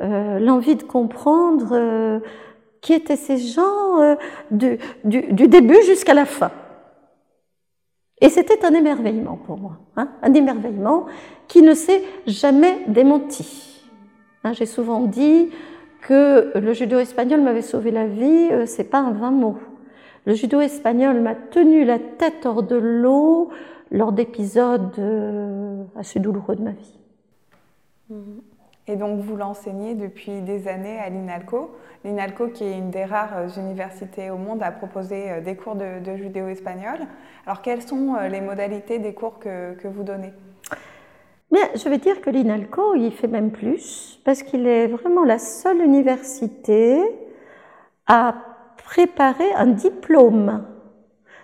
[0.01, 2.21] euh, l'envie de comprendre
[2.87, 4.15] qui étaient ces gens euh,
[4.49, 4.77] du,
[5.49, 6.51] début jusqu'à la fin.
[8.21, 11.05] Et c'était un émerveillement pour moi, hein, un émerveillement
[11.49, 13.83] qui ne s'est jamais démenti.
[14.45, 15.49] Hein, j'ai souvent dit
[15.99, 19.57] que le judo espagnol m'avait sauvé la vie, euh, c'est pas un vain mot.
[20.25, 23.49] Le judo espagnol m'a tenu la tête hors de l'eau
[23.91, 26.99] lors d'épisodes euh, assez douloureux de ma vie.
[28.87, 31.75] Et donc vous l'enseignez depuis des années à l'INALCO.
[32.05, 36.99] L'INALCO qui est une des rares universités au monde à proposer des cours de, judéo-espagnol.
[37.45, 40.31] Alors quelles sont les modalités des cours que, que vous donnez?
[41.49, 45.39] Bien, je vais dire que l'INALCO, il fait même plus, parce qu'il est vraiment la
[45.39, 46.99] seule université
[48.05, 48.35] à
[48.77, 50.65] préparer un diplôme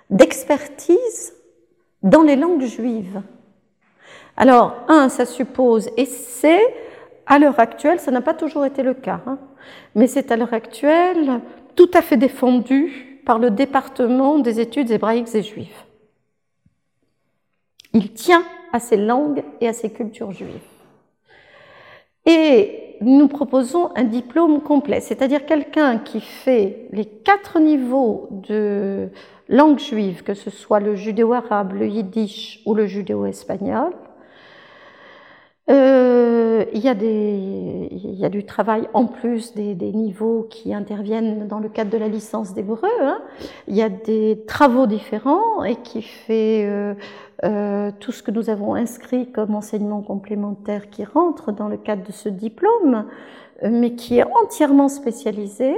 [0.10, 1.34] d'expertise
[2.02, 3.22] dans les langues juives.
[4.36, 6.62] Alors, un, ça suppose, et c'est
[7.26, 9.38] à l'heure actuelle, ça n'a pas toujours été le cas, hein,
[9.96, 11.42] mais c'est à l'heure actuelle
[11.76, 15.84] tout à fait défendu par le département des études hébraïques et juives.
[17.94, 20.48] Il tient à ces langues et à ces cultures juives.
[22.26, 29.10] Et nous proposons un diplôme complet, c'est-à-dire quelqu'un qui fait les quatre niveaux de
[29.50, 33.94] langue juive, que ce soit le judéo-arabe, le yiddish ou le judéo-espagnol,
[35.70, 37.90] euh, il, y a des,
[38.30, 42.54] du travail en plus des, des, niveaux qui interviennent dans le cadre de la licence
[42.54, 42.90] d'hébreu.
[43.02, 43.22] Hein.
[43.70, 46.96] Il y a des travaux différents et qui fait euh,
[47.46, 52.06] euh, tout ce que nous avons inscrit comme enseignement complémentaire qui rentre dans le cadre
[52.06, 53.06] de ce diplôme,
[53.64, 55.76] mais qui est entièrement spécialisé.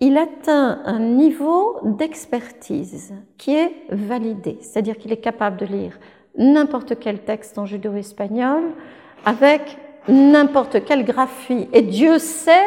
[0.00, 5.98] Il atteint un niveau d'expertise qui est validé, c'est-à-dire qu'il est capable de lire
[6.36, 8.62] n'importe quel texte en judéo-espagnol
[9.24, 9.78] avec
[10.08, 11.68] n'importe quelle graphie.
[11.72, 12.66] Et Dieu sait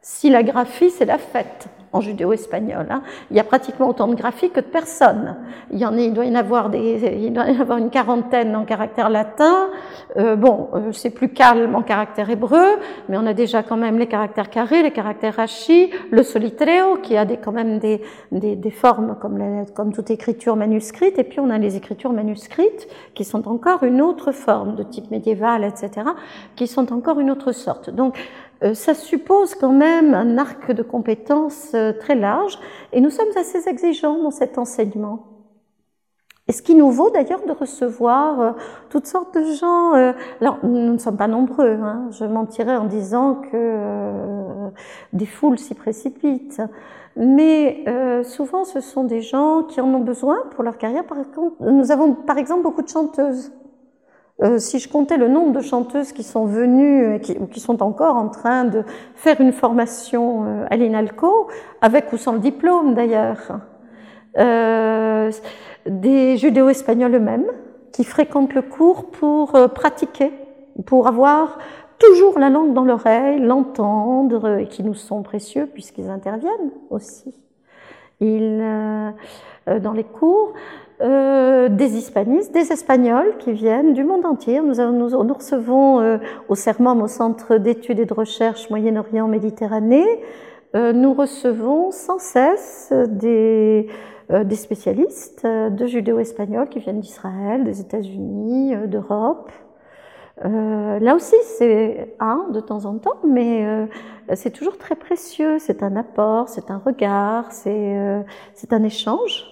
[0.00, 2.86] si la graphie, c'est la fête en judéo-espagnol.
[2.90, 3.02] Hein.
[3.30, 5.36] Il y a pratiquement autant de graphies que de personnes.
[5.70, 8.54] Il, y en il, doit y en avoir des, il doit y avoir une quarantaine
[8.56, 9.68] en caractère latin.
[10.16, 12.78] Euh, bon, euh, c'est plus calme en caractère hébreu,
[13.08, 17.16] mais on a déjà quand même les caractères carrés, les caractères rachi, le solitreo, qui
[17.16, 18.02] a des, quand même des,
[18.32, 22.12] des, des formes comme, les, comme toute écriture manuscrite, et puis on a les écritures
[22.12, 26.06] manuscrites, qui sont encore une autre forme de type médiéval, etc.,
[26.56, 27.90] qui sont encore une autre sorte.
[27.90, 28.18] Donc,
[28.74, 32.58] ça suppose quand même un arc de compétences euh, très large
[32.92, 35.26] et nous sommes assez exigeants dans cet enseignement.
[36.48, 38.52] Et ce qui nous vaut d'ailleurs de recevoir euh,
[38.88, 39.92] toutes sortes de gens.
[40.40, 41.72] Alors, nous ne sommes pas nombreux.
[41.72, 42.08] Hein.
[42.10, 44.70] Je mentirais en disant que
[45.12, 46.62] des foules s'y précipitent.
[47.16, 47.84] Mais
[48.24, 51.04] souvent, ce sont des gens qui en ont besoin pour leur carrière.
[51.04, 53.52] Par contre, nous avons par exemple beaucoup de chanteuses
[54.42, 57.60] euh, si je comptais le nombre de chanteuses qui sont venues et qui, ou qui
[57.60, 58.84] sont encore en train de
[59.14, 61.48] faire une formation euh, à l'INALCO,
[61.80, 63.58] avec ou sans le diplôme d'ailleurs,
[64.38, 65.32] euh,
[65.86, 67.46] des judéo-espagnols eux-mêmes
[67.92, 70.30] qui fréquentent le cours pour euh, pratiquer,
[70.86, 71.58] pour avoir
[71.98, 77.34] toujours la langue dans l'oreille, l'entendre, et qui nous sont précieux puisqu'ils interviennent aussi.
[78.20, 79.14] Ils,
[79.66, 80.54] dans les cours,
[81.00, 84.60] euh, des hispanistes, des espagnols qui viennent du monde entier.
[84.60, 86.18] Nous, nous, nous recevons euh,
[86.48, 90.04] au CERMOM, au Centre d'études et de recherche Moyen-Orient Méditerranée,
[90.74, 93.86] euh, nous recevons sans cesse des,
[94.32, 99.52] euh, des spécialistes de judéo-espagnols qui viennent d'Israël, des États-Unis, d'Europe.
[100.42, 103.88] Là aussi, c'est un de temps en temps, mais
[104.34, 105.58] c'est toujours très précieux.
[105.58, 108.24] C'est un apport, c'est un regard, c'est
[108.70, 109.46] un échange.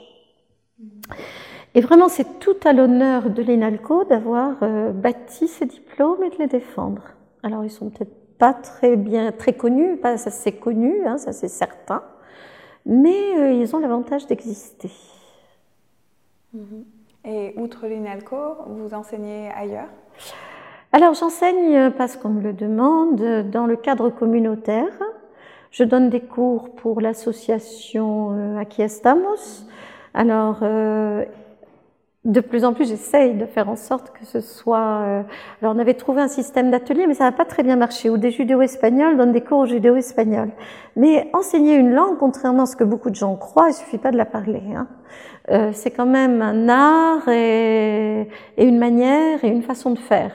[1.76, 6.36] Et vraiment, c'est tout à l'honneur de l'INALCO d'avoir euh, bâti ces diplômes et de
[6.38, 7.02] les défendre.
[7.42, 11.32] Alors, ils sont peut-être pas très bien, très connus, pas ça c'est connu, hein, ça
[11.32, 12.02] c'est certain,
[12.86, 14.90] mais euh, ils ont l'avantage d'exister.
[16.56, 16.84] Mm-hmm.
[17.26, 18.36] Et outre l'INALCO,
[18.68, 19.88] vous enseignez ailleurs?
[20.92, 24.92] Alors, j'enseigne parce qu'on me le demande dans le cadre communautaire.
[25.70, 29.66] Je donne des cours pour l'association euh, Aquí Estamos
[30.16, 31.26] alors, euh,
[32.24, 35.02] de plus en plus, j'essaye de faire en sorte que ce soit.
[35.04, 35.22] Euh,
[35.60, 38.08] alors, on avait trouvé un système d'atelier, mais ça n'a pas très bien marché.
[38.08, 40.48] Où des judéo-espagnols donnent des cours au judéo-espagnol.
[40.96, 44.10] Mais enseigner une langue, contrairement à ce que beaucoup de gens croient, il suffit pas
[44.10, 44.62] de la parler.
[44.74, 44.88] Hein.
[45.50, 48.26] Euh, c'est quand même un art et,
[48.56, 50.32] une manière et une façon de faire.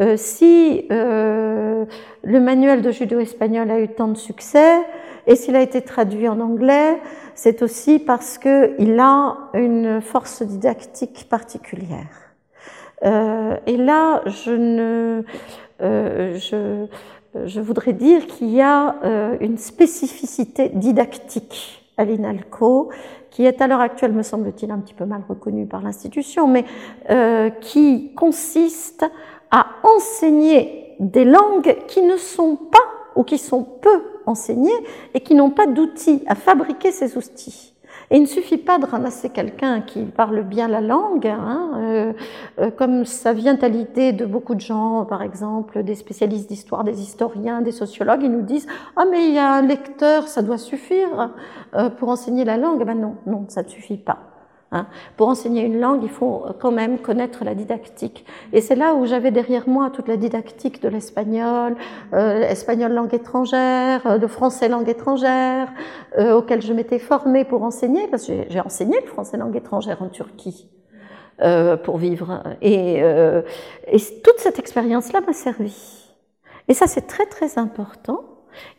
[0.00, 1.84] Euh, si euh,
[2.22, 4.80] le manuel de judéo-espagnol a eu tant de succès,
[5.26, 7.00] et s'il a été traduit en anglais,
[7.34, 12.32] c'est aussi parce qu'il a une force didactique particulière.
[13.04, 15.22] Euh, et là, je,
[15.80, 16.38] euh,
[17.34, 22.90] je, voudrais dire qu'il y a euh, une spécificité didactique à l'INALCO
[23.30, 26.64] qui est à l'heure actuelle, me semble-t-il, un petit peu mal reconnue par l'institution, mais
[27.10, 29.04] euh, qui consiste
[29.50, 32.78] à enseigner des langues qui ne sont pas
[33.16, 34.70] ou qui sont peu enseignés
[35.14, 37.74] et qui n'ont pas d'outils à fabriquer ces outils.
[38.10, 42.12] Et il ne suffit pas de ramasser quelqu'un qui parle bien la langue, hein, euh,
[42.58, 46.84] euh, comme ça vient à l'idée de beaucoup de gens, par exemple des spécialistes d'histoire,
[46.84, 48.66] des historiens, des sociologues, ils nous disent
[48.96, 51.34] ah mais il y a un lecteur, ça doit suffire
[51.74, 52.82] euh, pour enseigner la langue.
[52.84, 54.27] Ben non, non, ça ne suffit pas.
[54.70, 54.86] Hein.
[55.16, 58.26] Pour enseigner une langue, il faut quand même connaître la didactique.
[58.52, 61.74] Et c'est là où j'avais derrière moi toute la didactique de l'espagnol,
[62.12, 65.72] euh, espagnol langue étrangère, euh, de français langue étrangère,
[66.18, 70.02] euh, auquel je m'étais formée pour enseigner, parce que j'ai enseigné le français langue étrangère
[70.02, 70.68] en Turquie.
[71.40, 72.42] Euh, pour vivre.
[72.60, 73.42] Et, euh,
[73.86, 76.04] et toute cette expérience-là m'a servi.
[76.66, 78.24] Et ça, c'est très très important.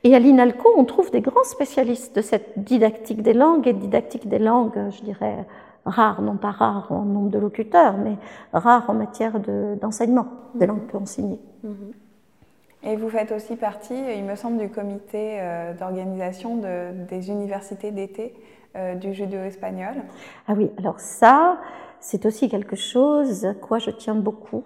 [0.04, 4.28] Et à l'INALCO, on trouve des grands spécialistes de cette didactique des langues et didactique
[4.28, 5.46] des langues, je dirais,
[5.90, 8.18] rare, non pas rare en nombre de locuteurs, mais
[8.54, 9.40] rare en matière
[9.82, 11.40] d'enseignement de, des langues peu enseignées.
[11.64, 11.94] Mhm.
[12.84, 17.92] Et vous faites aussi partie, il me semble, du comité euh, d'organisation de, des universités
[17.92, 18.34] d'été
[18.78, 19.96] euh, du judéo-espagnol.
[20.48, 21.58] Ah oui, alors ça,
[22.00, 24.64] c'est aussi quelque chose à quoi je tiens beaucoup.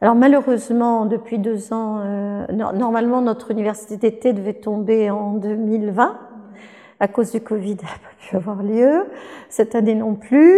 [0.00, 6.18] Alors malheureusement, depuis deux ans, euh, normalement notre université d'été devait tomber en 2020
[7.02, 9.06] à cause du Covid, n'a pas pu avoir lieu.
[9.48, 10.56] Cette année non plus.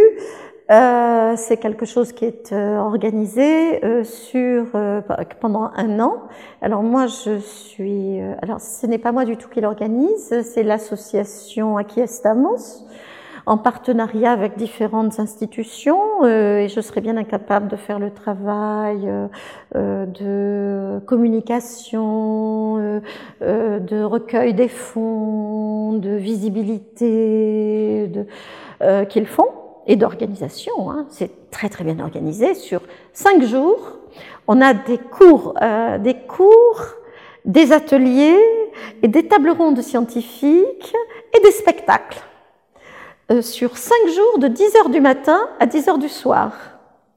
[0.71, 5.03] Euh, c'est quelque chose qui est euh, organisé euh, sur euh,
[5.41, 6.23] pendant un an.
[6.63, 8.21] Alors moi, je suis.
[8.21, 12.87] Euh, alors ce n'est pas moi du tout qui l'organise, c'est l'association Aquí Estamos
[13.47, 19.09] en partenariat avec différentes institutions euh, et je serais bien incapable de faire le travail
[19.09, 19.27] euh,
[19.77, 23.01] euh de communication, euh,
[23.43, 28.27] euh, de recueil des fonds, de visibilité de,
[29.05, 29.49] qu'ils font
[29.87, 30.91] et d'organisation.
[30.91, 31.07] Hein.
[31.09, 32.55] C'est très très bien organisé.
[32.55, 33.99] Sur cinq jours,
[34.47, 35.55] on a des cours,
[36.01, 36.83] des cours,
[37.45, 38.39] des ateliers
[39.03, 40.95] et des tables rondes scientifiques
[41.37, 42.23] et des spectacles.
[43.31, 46.53] Euh, sur cinq jours de 10 heures du matin à 10 heures du soir.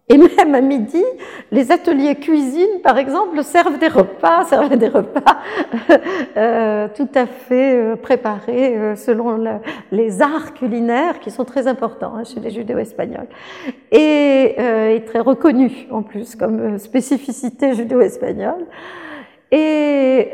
[0.10, 1.04] Et même à midi,
[1.52, 5.42] les ateliers cuisine, par exemple, servent des repas, servent des repas
[6.38, 9.60] euh, tout à fait euh, préparés euh, selon
[9.92, 13.28] les arts culinaires qui sont très importants hein, chez les judéo-espagnols
[13.92, 14.56] et,
[14.96, 18.66] et, très reconnus en plus comme spécificité judéo-espagnole.
[19.52, 20.32] Et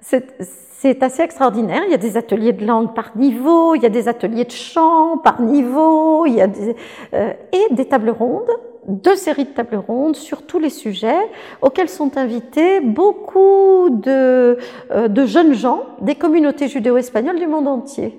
[0.00, 1.82] c'est assez extraordinaire.
[1.86, 4.52] Il y a des ateliers de langue par niveau, il y a des ateliers de
[4.52, 6.76] chant par niveau, il y a des,
[7.14, 8.50] euh, et des tables rondes,
[8.86, 11.28] deux séries de tables rondes sur tous les sujets
[11.62, 14.56] auxquels sont invités beaucoup de,
[14.90, 18.18] euh, de jeunes gens des communautés judéo-espagnoles du monde entier.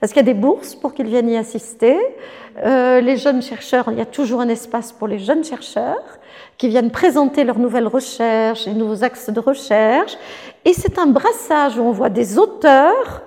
[0.00, 1.96] Parce qu'il y a des bourses pour qu'ils viennent y assister.
[2.64, 6.18] Euh, les jeunes chercheurs, il y a toujours un espace pour les jeunes chercheurs
[6.64, 10.16] qui viennent présenter leurs nouvelles recherches, les nouveaux axes de recherche.
[10.64, 13.20] Et c'est un brassage où on voit des auteurs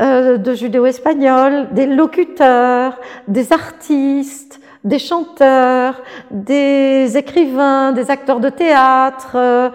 [0.00, 2.98] euh, de judéo-espagnol, des locuteurs,
[3.28, 6.00] des artistes, des chanteurs,
[6.30, 9.68] des écrivains, des acteurs de théâtre, euh,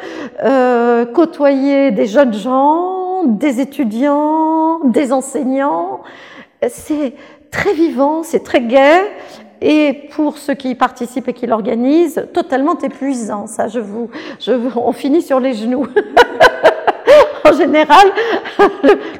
[0.43, 6.01] euh côtoyer des jeunes gens, des étudiants, des enseignants.
[6.67, 7.13] C'est
[7.51, 9.03] très vivant, c'est très gai
[9.61, 13.47] et pour ceux qui y participent et qui l'organisent, totalement épuisant.
[13.47, 14.09] Ça, je vous,
[14.39, 15.87] je, on finit sur les genoux.
[17.45, 18.07] en général,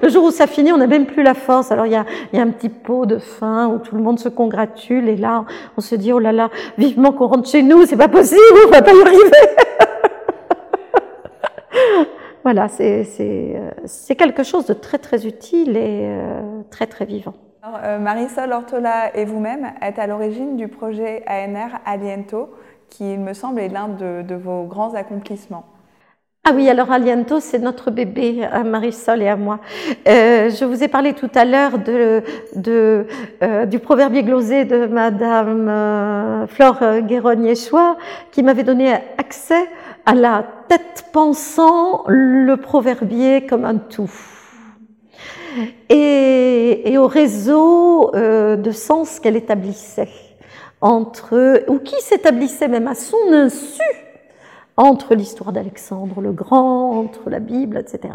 [0.01, 1.71] le, jour où ça finit, on n'a même plus la force.
[1.71, 4.19] Alors il y a, y a, un petit pot de fin où tout le monde
[4.19, 5.45] se congratule et là,
[5.77, 8.71] on se dit oh là là, vivement qu'on rentre chez nous, c'est pas possible, on
[8.71, 9.31] va pas y arriver.
[12.43, 17.33] voilà, c'est quelque chose de très très utile et euh, très très vivant.
[17.83, 22.53] Euh, Marisol Ortola et vous-même êtes à l'origine du projet ANR Aliento,
[22.89, 25.65] qui, il me semble, est l'un de, vos grands accomplissements.
[26.47, 29.59] Ah oui, alors Aliento, c'est notre bébé, à Marisol et à moi.
[30.07, 36.99] Euh, je vous ai parlé tout à l'heure euh, du proverbier glosé de Madame Flore
[37.01, 37.97] Guéron-Yeshua,
[38.31, 39.67] qui m'avait donné accès
[40.05, 44.34] à la tête pensant le proverbier comme un tout
[45.89, 50.09] et, et au réseau euh, de sens qu'elle établissait
[50.81, 53.81] entre ou qui s'établissait même à son insu
[54.77, 58.13] entre l'histoire d'Alexandre le Grand, entre la Bible, etc.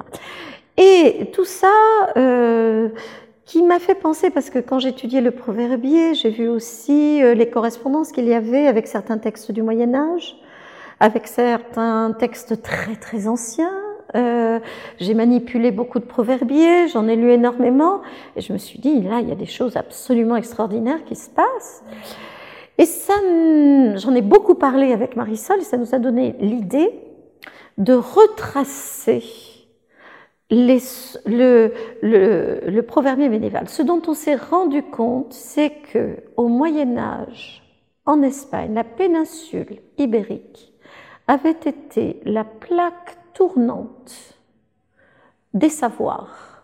[0.76, 1.72] Et tout ça
[2.16, 2.88] euh,
[3.44, 7.48] qui m'a fait penser, parce que quand j'étudiais le proverbier, j'ai vu aussi euh, les
[7.48, 10.36] correspondances qu'il y avait avec certains textes du Moyen Âge,
[11.00, 13.72] avec certains textes très très anciens,
[14.14, 14.58] euh,
[14.98, 18.00] j'ai manipulé beaucoup de proverbiers, j'en ai lu énormément,
[18.36, 21.30] et je me suis dit, là, il y a des choses absolument extraordinaires qui se
[21.30, 21.84] passent.
[22.78, 23.14] Et ça,
[23.96, 26.90] j'en ai beaucoup parlé avec Marisol, et ça nous a donné l'idée
[27.78, 29.22] de retracer
[30.50, 31.72] le,
[32.02, 33.68] le, médiéval.
[33.68, 37.62] Ce dont on s'est rendu compte, c'est que au Moyen Âge,
[38.06, 40.72] en Espagne, la péninsule ibérique
[41.28, 44.38] avait été la plaque tournante
[45.54, 46.62] des savoirs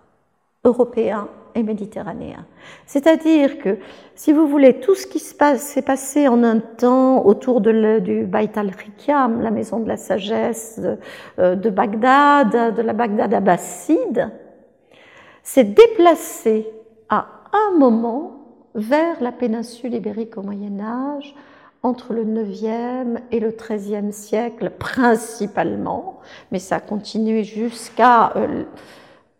[0.65, 2.45] européens et méditerranéens.
[2.85, 3.79] C'est-à-dire que,
[4.15, 9.41] si vous voulez, tout ce qui s'est passé en un temps autour du Bait al-Hikam,
[9.41, 10.99] la maison de la sagesse de,
[11.39, 14.31] euh, de Bagdad, de la Bagdad abbasside,
[15.43, 16.69] s'est déplacé
[17.09, 18.33] à un moment
[18.75, 21.35] vers la péninsule ibérique au Moyen Âge,
[21.87, 26.19] entre le 9e et le 13e siècle principalement,
[26.51, 28.65] mais ça a continué jusqu'à, euh,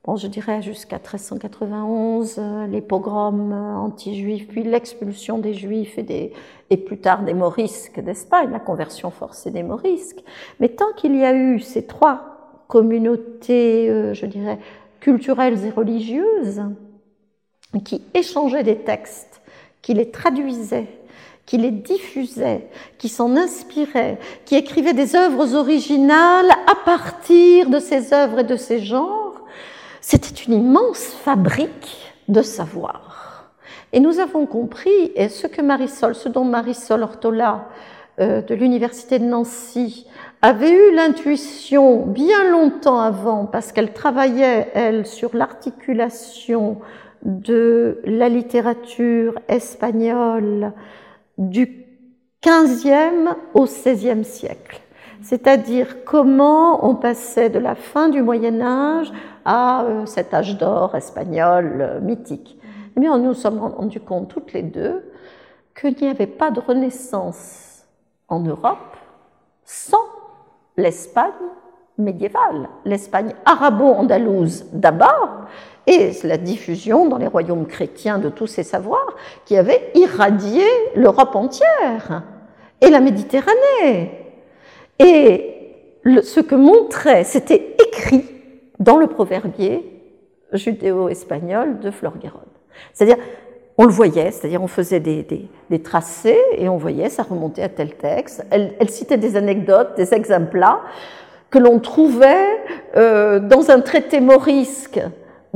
[0.05, 6.33] bon, je dirais jusqu'à 1391, euh, les pogroms anti-juifs, puis l'expulsion des juifs et, des,
[6.77, 10.23] plus tard des morisques d'Espagne, la conversion forcée des morisques.
[10.61, 14.61] Mais tant qu'il y a eu ces trois communautés, euh, je dirais,
[15.01, 16.63] culturelles et religieuses,
[17.85, 19.43] qui échangeaient des textes,
[19.83, 20.87] qui les traduisaient,
[21.47, 22.67] qui les diffusaient,
[22.99, 28.57] qui s'en inspiraient, qui écrivaient des œuvres originales à partir de ces œuvres et de
[28.57, 29.41] ces genres,
[30.01, 33.53] c'était une immense fabrique de savoir.
[33.93, 37.69] Et nous avons compris, et ce que Marisol, ce dont Marisol Ortola
[38.19, 40.07] euh, de l'Université de Nancy
[40.43, 46.79] avait eu l'intuition bien longtemps avant, parce qu'elle travaillait, elle, sur l'articulation
[47.23, 50.73] de la littérature espagnole
[51.39, 51.87] du
[52.45, 54.81] XVe au XVIe siècle.
[55.23, 59.13] C'est-à-dire comment on passait de la fin du Moyen Âge
[59.45, 62.59] à euh, cet âge d'or espagnol euh, mythique.
[62.97, 65.11] Eh bien, nous nous sommes rendus compte toutes les deux
[65.75, 67.85] qu'il n'y avait pas de renaissance
[68.29, 68.97] en Europe
[69.65, 70.05] sans
[70.77, 71.33] l'Espagne
[71.99, 75.47] médiévale, l'Espagne arabo-andalouse d'abord,
[75.87, 80.65] et la diffusion dans les royaumes chrétiens de tous ces savoirs qui avaient irradié
[80.95, 82.25] l'Europe entière
[82.81, 84.11] et la Méditerranée.
[84.99, 85.57] Et
[86.23, 88.25] ce que montrait, c'était écrit
[88.79, 89.85] dans le proverbier
[90.53, 92.41] judéo-espagnol de Florgueron.
[92.93, 93.17] C'est-à-dire,
[93.79, 95.27] on le voyait, c'est-à-dire on faisait des,
[95.71, 98.45] des, tracés et on voyait, ça remontait à tel texte.
[98.51, 100.65] Elle, citait des anecdotes, des exemples
[101.51, 102.49] que l'on trouvait
[102.97, 105.01] euh, dans un traité morisque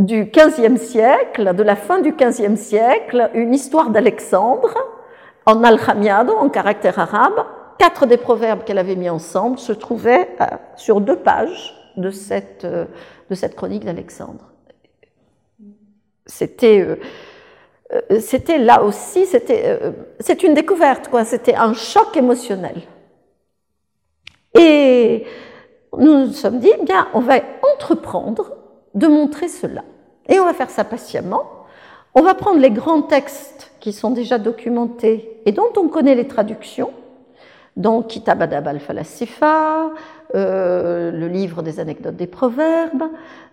[0.00, 4.74] du XVe siècle, de la fin du XVe siècle, une histoire d'Alexandre
[5.44, 7.44] en alchamiado, en caractère arabe.
[7.78, 10.46] Quatre des proverbes qu'elle avait mis ensemble se trouvaient euh,
[10.76, 12.86] sur deux pages de cette, euh,
[13.28, 14.52] de cette chronique d'Alexandre.
[16.24, 19.80] C'était, euh, c'était là aussi, c'était,
[20.20, 21.24] c'est une découverte, quoi.
[21.24, 22.82] C'était un choc émotionnel.
[24.58, 25.26] Et
[25.96, 27.40] nous nous sommes dit, eh bien, on va
[27.74, 28.59] entreprendre
[28.94, 29.84] de montrer cela.
[30.28, 31.44] Et on va faire ça patiemment.
[32.14, 36.26] On va prendre les grands textes qui sont déjà documentés et dont on connaît les
[36.26, 36.90] traductions,
[37.76, 39.90] donc Kitab Adab al-Falasifa,
[40.34, 43.04] euh, le livre des anecdotes des proverbes,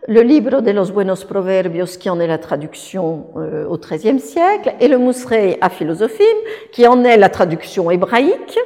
[0.07, 4.73] le Libro de los Buenos Proverbios qui en est la traduction euh, au XIIIe siècle,
[4.79, 6.23] et le Musrei a Philosophim
[6.71, 8.59] qui en est la traduction hébraïque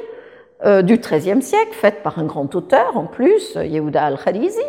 [0.64, 4.60] euh, du XIIIe siècle, faite par un grand auteur en plus, Yehuda al-Kharizi.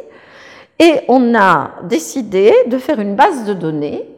[0.80, 4.10] Et on a décidé de faire une base de données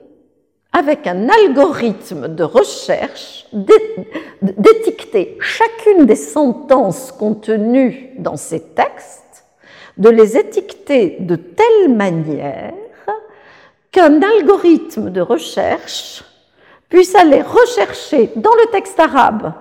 [0.72, 3.46] avec un algorithme de recherche,
[4.42, 9.46] d'étiqueter chacune des sentences contenues dans ces textes,
[9.98, 12.74] de les étiqueter de telle manière
[13.92, 16.26] qu'un algorithme de recherche
[16.90, 19.54] puisse aller rechercher dans le texte arabe,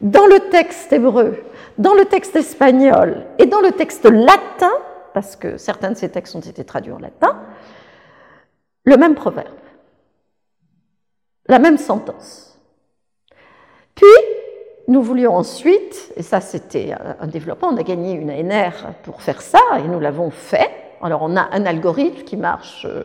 [0.00, 1.36] dans le texte hébreu,
[1.78, 4.72] dans le texte espagnol et dans le texte latin
[5.18, 7.36] parce que certains de ces textes ont été traduits en latin,
[8.84, 9.48] le même proverbe,
[11.48, 12.56] la même sentence.
[13.96, 14.06] Puis,
[14.86, 19.42] nous voulions ensuite, et ça c'était un développement, on a gagné une ANR pour faire
[19.42, 20.70] ça, et nous l'avons fait.
[21.02, 23.02] Alors on a un algorithme qui marche, euh,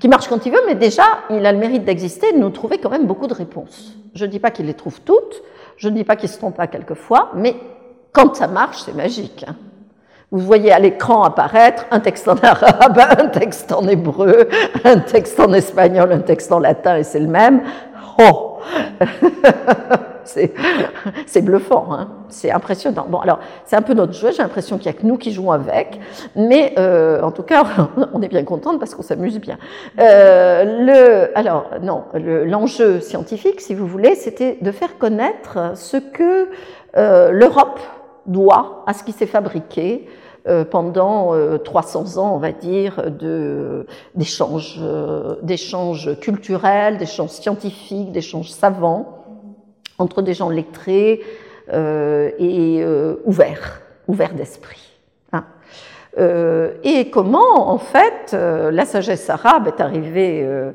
[0.00, 2.78] qui marche quand il veut, mais déjà il a le mérite d'exister de nous trouver
[2.78, 3.94] quand même beaucoup de réponses.
[4.12, 5.40] Je ne dis pas qu'il les trouve toutes,
[5.76, 7.54] je ne dis pas qu'il se trompe pas quelquefois, mais
[8.10, 9.44] quand ça marche, c'est magique.
[9.46, 9.54] Hein.
[10.34, 14.48] Vous voyez à l'écran apparaître un texte en arabe, un texte en hébreu,
[14.82, 17.62] un texte en espagnol, un texte en latin, et c'est le même.
[18.18, 18.58] Oh
[20.24, 23.06] C'est bluffant, hein c'est impressionnant.
[23.08, 25.30] Bon, alors, c'est un peu notre jeu, j'ai l'impression qu'il n'y a que nous qui
[25.32, 26.00] jouons avec,
[26.34, 27.62] mais euh, en tout cas,
[28.12, 29.58] on est bien contente parce qu'on s'amuse bien.
[30.00, 36.48] Euh, le, alors, non, l'enjeu scientifique, si vous voulez, c'était de faire connaître ce que
[36.96, 37.78] euh, l'Europe
[38.26, 40.08] doit à ce qui s'est fabriqué
[40.70, 43.02] pendant 300 ans, on va dire,
[44.14, 44.80] d'échanges
[46.20, 49.24] culturels, d'échanges scientifiques, d'échanges savants
[49.98, 51.22] entre des gens lettrés
[51.72, 52.84] et
[53.24, 54.93] ouverts, ouverts d'esprit.
[56.18, 60.70] Euh, et comment, en fait, euh, la sagesse arabe est arrivée, euh,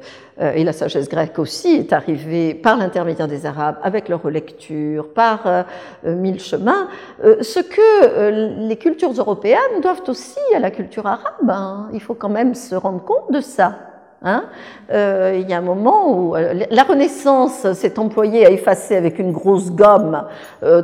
[0.54, 5.66] et la sagesse grecque aussi, est arrivée par l'intermédiaire des Arabes, avec leur relecture, par
[6.06, 6.88] mille chemins,
[7.22, 11.50] ce que les cultures européennes doivent aussi à la culture arabe.
[11.50, 11.90] Hein.
[11.92, 13.80] Il faut quand même se rendre compte de ça.
[14.22, 14.46] Hein.
[14.90, 19.72] il y a un moment où la Renaissance s'est employée à effacer avec une grosse
[19.72, 20.24] gomme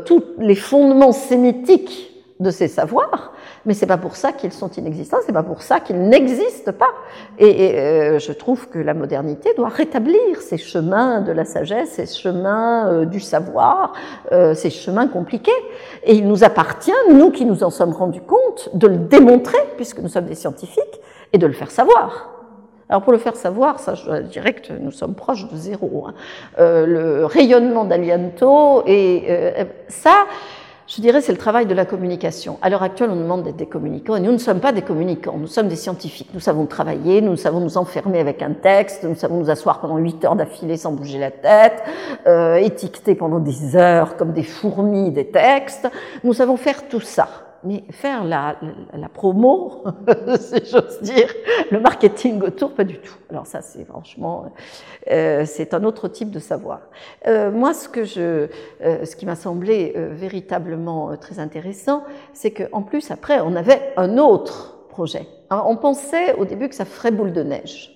[0.06, 2.11] tous les fondements sémitiques
[2.41, 3.32] de ces savoirs,
[3.65, 6.93] mais c'est pas pour ça qu'ils sont inexistants, c'est pas pour ça qu'ils n'existent pas.
[7.39, 12.05] Et, euh, je trouve que la modernité doit rétablir ces chemins de la sagesse, ces
[12.05, 13.93] chemins euh, du savoir,
[14.31, 15.51] euh, ces chemins compliqués.
[16.03, 19.99] Et il nous appartient, nous qui nous en sommes rendus compte, de le démontrer, puisque
[19.99, 21.01] nous sommes des scientifiques,
[21.33, 22.31] et de le faire savoir.
[22.87, 26.05] Alors pour le faire savoir, ça je dirais que nous sommes proches de zéro.
[26.07, 26.13] Hein.
[26.59, 30.27] le rayonnement d'Aliento et ça,
[30.88, 32.60] je dirais, c'est le travail de la communication.
[32.62, 34.84] À l'heure actuelle, on nous demande d'être des communicants, et nous ne sommes pas des
[34.84, 36.30] communicants, nous sommes des scientifiques.
[36.34, 39.98] Nous savons travailler, nous savons nous enfermer avec un texte, nous savons nous asseoir pendant
[39.98, 41.84] huit heures d'affilée sans bouger la tête,
[42.28, 45.88] euh, étiqueter pendant des heures comme des fourmis des textes.
[46.24, 48.57] Nous savons faire tout ça mais faire la,
[48.93, 49.83] la, promo,
[50.39, 51.33] si j'ose dire,
[51.71, 53.15] le marketing autour, pas du tout.
[53.29, 54.45] Alors ça, c'est franchement,
[55.11, 56.81] euh, c'est un autre type de savoir.
[57.27, 58.47] Euh, moi, ce que je,
[58.81, 63.93] euh, ce qui m'a semblé euh, véritablement très intéressant, c'est qu'en plus après, on avait
[63.97, 65.27] un autre projet.
[65.49, 67.94] Alors, on pensait au début que ça ferait boule de neige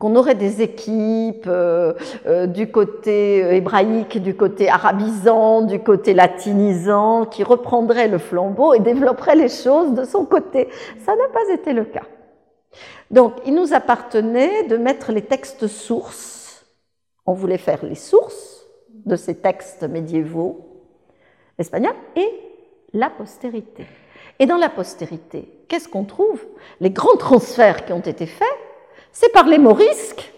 [0.00, 1.92] qu'on aurait des équipes euh,
[2.26, 8.72] euh, du côté euh, hébraïque, du côté arabisant, du côté latinisant, qui reprendraient le flambeau
[8.72, 10.68] et développeraient les choses de son côté.
[11.04, 12.06] Ça n'a pas été le cas.
[13.10, 16.64] Donc, il nous appartenait de mettre les textes sources.
[17.26, 18.66] On voulait faire les sources
[19.04, 20.66] de ces textes médiévaux
[21.58, 22.30] espagnols et
[22.94, 23.84] la postérité.
[24.38, 26.42] Et dans la postérité, qu'est-ce qu'on trouve?
[26.80, 28.48] Les grands transferts qui ont été faits
[29.12, 30.32] c'est par les morisques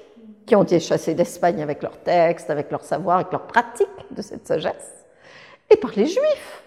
[0.47, 4.23] qui ont été chassés d'Espagne avec leurs textes, avec leur savoir, avec leur pratique de
[4.23, 5.05] cette sagesse,
[5.71, 6.65] et par les juifs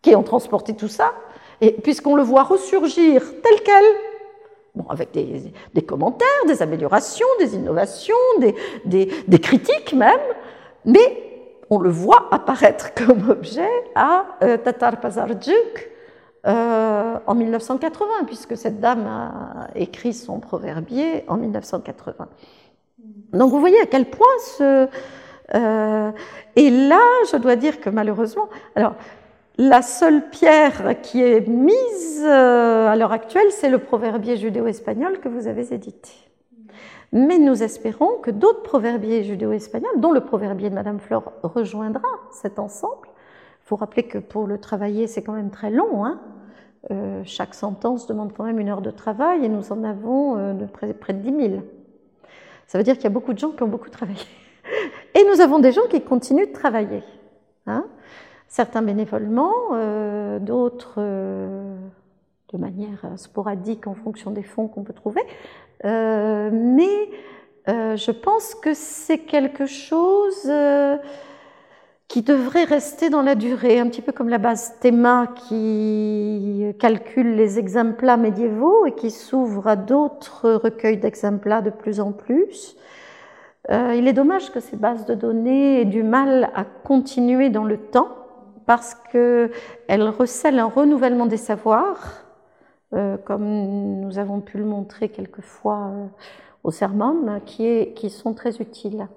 [0.00, 1.12] qui ont transporté tout ça,
[1.60, 3.84] et puisqu'on le voit ressurgir tel quel,
[4.74, 8.14] bon, avec des, commentaires, des améliorations, des innovations,
[8.84, 10.20] des, critiques même,
[10.84, 11.30] mais
[11.70, 15.91] on le voit apparaître comme objet à euh, Tatar Pazarjuk,
[16.46, 22.28] euh, en 1980, puisque cette dame a écrit son proverbier en 1980.
[23.32, 24.26] Donc vous voyez à quel point
[24.58, 24.88] ce...
[25.54, 26.10] Euh,
[26.56, 28.94] et là, je dois dire que malheureusement, alors
[29.58, 35.28] la seule pierre qui est mise euh, à l'heure actuelle, c'est le proverbier judéo-espagnol que
[35.28, 36.10] vous avez édité.
[37.12, 42.58] Mais nous espérons que d'autres proverbiers judéo-espagnols, dont le proverbier de Madame Flore, rejoindra cet
[42.58, 43.08] ensemble.
[43.76, 46.04] Rappeler que pour le travailler, c'est quand même très long.
[46.04, 46.20] Hein
[46.90, 50.52] euh, chaque sentence demande quand même une heure de travail et nous en avons euh,
[50.52, 51.62] de près, près, de 10 000.
[52.66, 54.18] Ça veut dire qu'il y a beaucoup de gens qui ont beaucoup travaillé.
[55.14, 57.02] Et nous avons des gens qui continuent de travailler.
[57.66, 57.84] Hein.
[58.48, 65.22] Certains bénévolement, euh, d'autres de manière sporadique en fonction des fonds qu'on peut trouver.
[65.84, 67.10] mais
[67.66, 70.50] je pense que c'est quelque chose
[72.12, 77.36] qui devrait rester dans la durée, un petit peu comme la base Théma qui calcule
[77.36, 82.76] les exemples médiévaux et qui s'ouvre à d'autres recueils d'exemplats de plus en plus.
[83.70, 87.64] Euh, il est dommage que ces bases de données aient du mal à continuer dans
[87.64, 88.10] le temps
[88.66, 92.24] parce qu'elles recèlent un renouvellement des savoirs,
[92.92, 96.06] euh, comme nous avons pu le montrer quelquefois euh,
[96.62, 99.08] au sermon, qui sont très utiles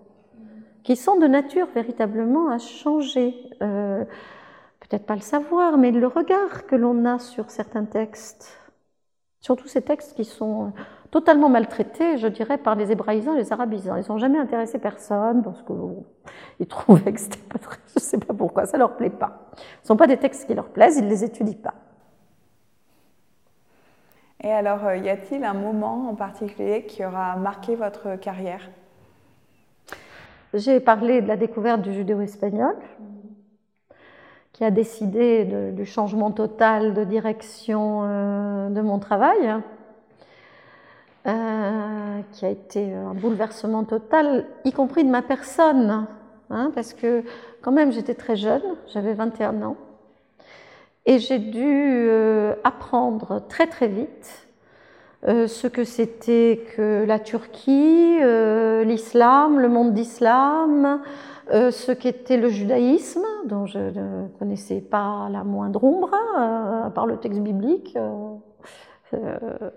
[0.86, 3.34] qui sont de nature véritablement à changer,
[3.64, 4.06] euh,
[4.80, 8.56] peut-être pas le savoir, mais le regard que l'on a sur certains textes,
[9.41, 10.74] surtout ces textes qui sont
[11.10, 13.95] totalement maltraités, je dirais, par les hébraïsants et les arabisants.
[13.95, 18.20] Ils n'ont jamais intéressé personne parce qu'ils trouvaient que c'était pas très, je ne sais
[18.20, 19.49] pas pourquoi, ça leur plaît pas.
[19.56, 21.74] Ce ne sont pas des textes qui leur plaisent, ils ne les étudient pas.
[24.44, 28.70] Et alors, euh, y a-t-il un moment en particulier qui aura marqué votre carrière?
[30.56, 32.76] J'ai parlé de la découverte du judéo-espagnol,
[34.53, 39.53] qui a décidé du changement total de direction euh, de mon travail,
[41.27, 46.07] euh, qui a été un bouleversement total, y compris de ma personne,
[46.49, 47.23] hein, parce que
[47.61, 49.76] quand même j'étais très jeune, j'avais 21 ans,
[51.06, 52.10] Et j'ai dû
[52.64, 54.45] apprendre très très vite
[55.26, 58.20] ce que c'était que la Turquie,
[58.86, 61.02] l'islam, le monde d'islam,
[61.50, 67.18] ce qu'était le judaïsme, dont je ne connaissais pas la moindre ombre, à part le
[67.18, 67.98] texte biblique.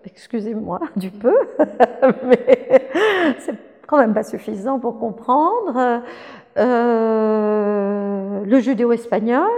[0.04, 1.34] Excusez-moi du peu,
[2.24, 2.90] mais
[3.38, 3.54] c'est
[3.86, 6.02] quand même pas suffisant pour comprendre
[6.58, 9.48] euh, le judéo-espagnol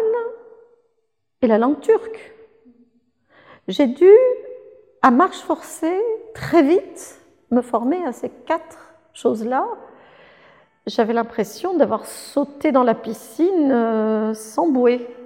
[1.42, 2.32] et la langue turque.
[3.68, 4.10] J'ai dû,
[5.02, 5.98] à marche forcée,
[6.34, 7.20] très vite,
[7.50, 9.66] me former à ces quatre choses-là.
[10.86, 15.06] J'avais l'impression d'avoir sauté dans la piscine euh, sans bouée.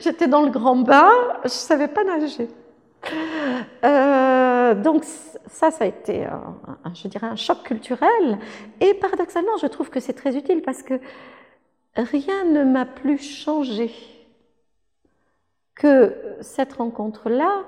[0.00, 1.10] J'étais dans le grand bain,
[1.40, 2.48] je ne savais pas nager.
[3.84, 6.26] Euh, donc ça, ça a été,
[6.94, 8.38] je dirais, un choc culturel.
[8.80, 10.94] Et paradoxalement, je trouve que c'est très utile parce que
[11.96, 13.92] rien ne m'a plus changé
[15.74, 17.64] que cette rencontre-là,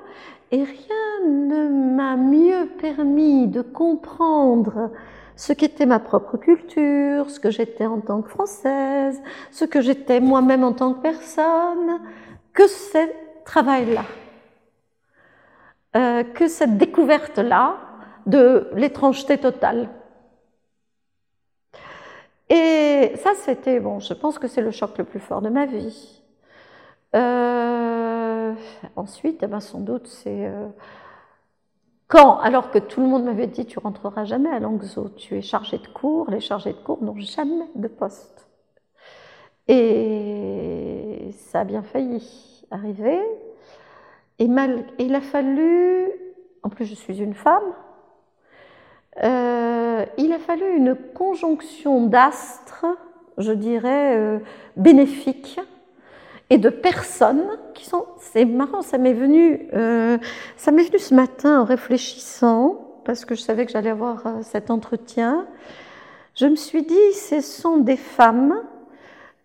[0.51, 4.91] et rien ne m'a mieux permis de comprendre
[5.37, 9.21] ce qu'était ma propre culture, ce que j'étais en tant que Française,
[9.51, 12.01] ce que j'étais moi-même en tant que personne,
[12.53, 12.99] que ce
[13.45, 14.05] travail-là.
[15.97, 17.77] Euh, que cette découverte-là
[18.27, 19.89] de l'étrangeté totale.
[22.49, 25.67] Et ça, c'était, bon, je pense que c'est le choc le plus fort de ma
[25.67, 26.24] vie.
[27.15, 28.55] Euh,
[28.97, 30.69] ensuite, eh ben, sans doute, c'est euh,
[32.09, 35.43] quand, alors que tout le monde m'avait dit, tu rentreras jamais à Langzhou, tu es
[35.43, 38.49] chargé de cours, les chargés de cours n'ont jamais de poste.
[39.69, 43.21] Et ça a bien failli arriver.
[44.39, 46.11] Et, mal, il a fallu,
[46.65, 47.63] en plus je suis une femme,
[49.23, 52.87] euh, il a fallu une conjonction d'astres,
[53.39, 54.41] je dirais,
[54.77, 55.61] bénéfiques
[56.51, 58.05] et de personnes qui sont.
[58.19, 60.19] C'est marrant, ça m'est venu, euh,
[60.57, 64.71] ça m'est venu ce matin en réfléchissant parce que je savais que j'allais avoir cet
[64.71, 65.47] entretien.
[66.35, 68.55] Je me suis dit, ce sont des femmes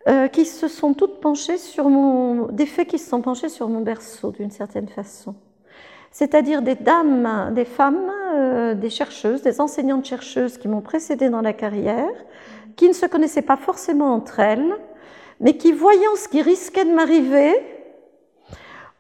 [0.07, 3.67] euh, qui se sont toutes penchées sur mon, des faits qui se sont penchés sur
[3.69, 5.35] mon berceau d'une certaine façon.
[6.11, 11.41] C'est-à-dire des dames, des femmes, euh, des chercheuses, des enseignantes chercheuses qui m'ont précédée dans
[11.41, 12.09] la carrière,
[12.76, 14.73] qui ne se connaissaient pas forcément entre elles,
[15.40, 17.56] mais qui, voyant ce qui risquait de m'arriver,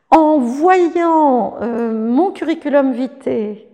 [0.09, 3.65] en voyant euh, mon curriculum vitae,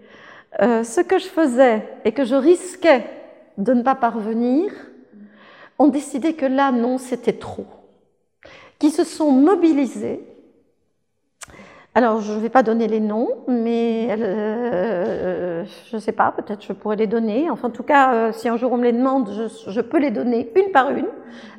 [0.60, 3.04] ce que je faisais et que je risquais
[3.58, 4.72] de ne pas parvenir,
[5.80, 7.66] ont décidé que là, non, c'était trop,
[8.80, 10.24] qui se sont mobilisés.
[11.98, 16.62] Alors, je ne vais pas donner les noms, mais euh, je ne sais pas, peut-être
[16.62, 17.50] je pourrais les donner.
[17.50, 19.30] Enfin, en tout cas, euh, si un jour on me les demande,
[19.66, 21.08] je, peux les donner une par une.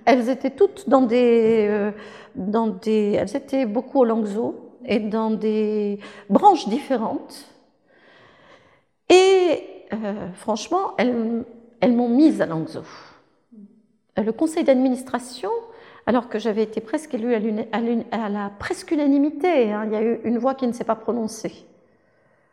[0.05, 1.91] Elles étaient toutes dans des, euh,
[2.35, 7.47] dans des, elles étaient beaucoup au Langzhou et dans des branches différentes.
[9.09, 9.63] Et
[10.35, 11.45] franchement, elles,
[11.81, 12.85] elles m'ont mise à Langzhou
[14.23, 15.51] le conseil d'administration,
[16.07, 20.21] alors que j'avais été presque élue à, la presque unanimité, hein, il y a eu
[20.23, 21.67] une voix qui ne s'est pas prononcée.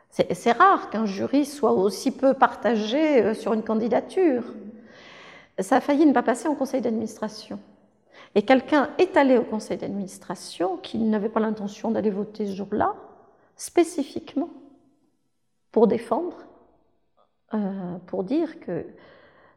[0.10, 4.44] C'est rare qu'un jury soit aussi peu partagé euh, sur une candidature.
[5.58, 7.60] Ça a failli ne pas passer en conseil d'administration.
[8.36, 12.94] Et quelqu'un est allé au conseil d'administration qui n'avait pas l'intention d'aller voter ce jour-là,
[13.56, 14.50] spécifiquement
[15.72, 16.38] pour défendre,
[17.56, 18.86] euh, pour dire que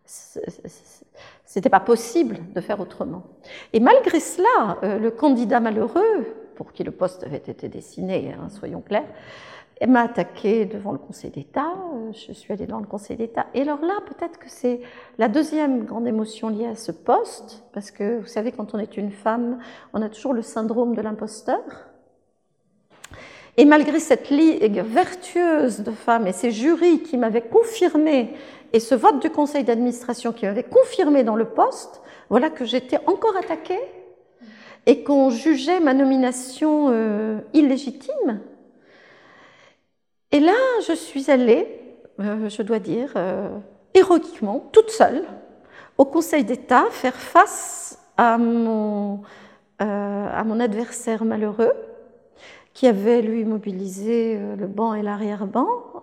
[0.06, 3.24] c'était pas possible de faire autrement.
[3.72, 8.48] Et malgré cela, euh, le candidat malheureux, pour qui le poste avait été dessiné, hein,
[8.48, 9.08] soyons clairs,
[9.86, 11.74] m'a attaqué devant le Conseil d'État.
[11.94, 13.46] Euh, je suis allée dans le Conseil d'État.
[13.52, 14.80] Et alors là, peut-être que c'est
[15.18, 18.96] la deuxième grande émotion liée à ce poste, parce que vous savez, quand on est
[18.96, 19.58] une femme,
[19.92, 21.60] on a toujours le syndrome de l'imposteur.
[23.58, 28.34] Et malgré cette ligue vertueuse de femmes et ces jurys qui m'avaient confirmé
[28.76, 32.98] et ce vote du conseil d'administration qui m'avait confirmé dans le poste, voilà que j'étais
[33.06, 33.80] encore attaquée
[34.84, 38.42] et qu'on jugeait ma nomination euh, illégitime.
[40.30, 40.52] Et là,
[40.86, 41.66] je suis allée,
[42.20, 43.48] euh, je dois dire, euh,
[43.94, 45.24] héroïquement, toute seule,
[45.96, 49.22] au Conseil d'État, faire face à mon,
[49.78, 51.72] à mon adversaire malheureux,
[52.74, 56.02] qui avait, lui, mobilisé le banc et l'arrière-banc.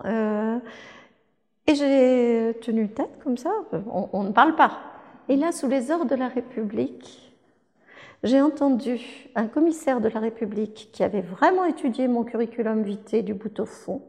[1.66, 3.52] Et j'ai tenu tête comme ça,
[3.90, 4.80] on, ne parle pas.
[5.30, 7.34] Et là, sous les ordres de la République,
[8.24, 9.00] j'ai entendu
[9.36, 13.66] un commissaire de la République qui avait vraiment étudié mon curriculum vitae du bout au
[13.66, 14.02] fond,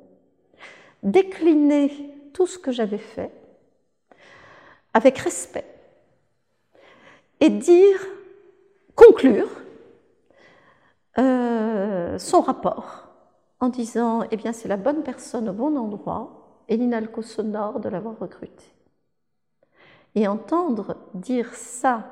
[1.02, 1.92] décliner
[2.32, 3.30] tout ce que j'avais fait
[4.92, 5.66] avec respect
[7.40, 7.98] et dire,
[8.96, 9.48] conclure
[12.18, 13.08] son rapport
[13.60, 17.88] en disant Eh bien, c'est la bonne personne au bon endroit, et l'INALCO sonore de
[17.88, 18.64] l'avoir recruté.
[20.14, 22.04] Et entendre dire ça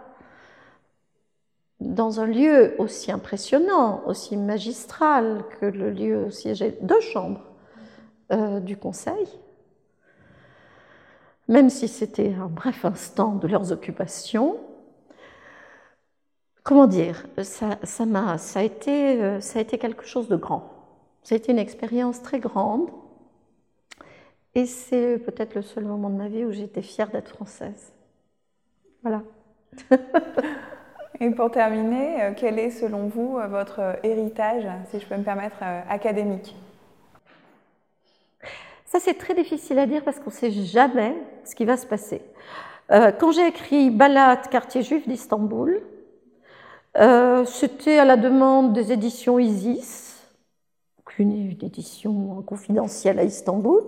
[1.80, 7.42] dans un lieu aussi impressionnant, aussi magistral que le lieu où siégeaient deux chambres
[8.32, 9.28] euh, du Conseil,
[11.48, 14.58] même si c'était un bref instant de leurs occupations,
[16.62, 17.78] comment dire, ça,
[18.54, 20.70] a été, euh, ça a été quelque chose de grand.
[21.22, 22.90] Ça a été une expérience très grande.
[24.54, 27.92] Et c'est peut-être le seul moment de ma vie où j'étais fière d'être française.
[29.02, 29.22] Voilà.
[31.20, 35.22] Et pour terminer, euh, quel est selon vous euh, votre héritage, si je peux me
[35.22, 36.54] permettre, euh, académique?
[38.84, 41.86] Ça c'est très difficile à dire parce qu'on ne sait jamais ce qui va se
[41.86, 42.20] passer.
[42.90, 45.80] Quand j'ai écrit Balade, quartier juif d'Istanbul,
[47.46, 50.22] c'était à la demande des éditions Isis,
[51.18, 53.82] une édition confidentielle à Istanbul.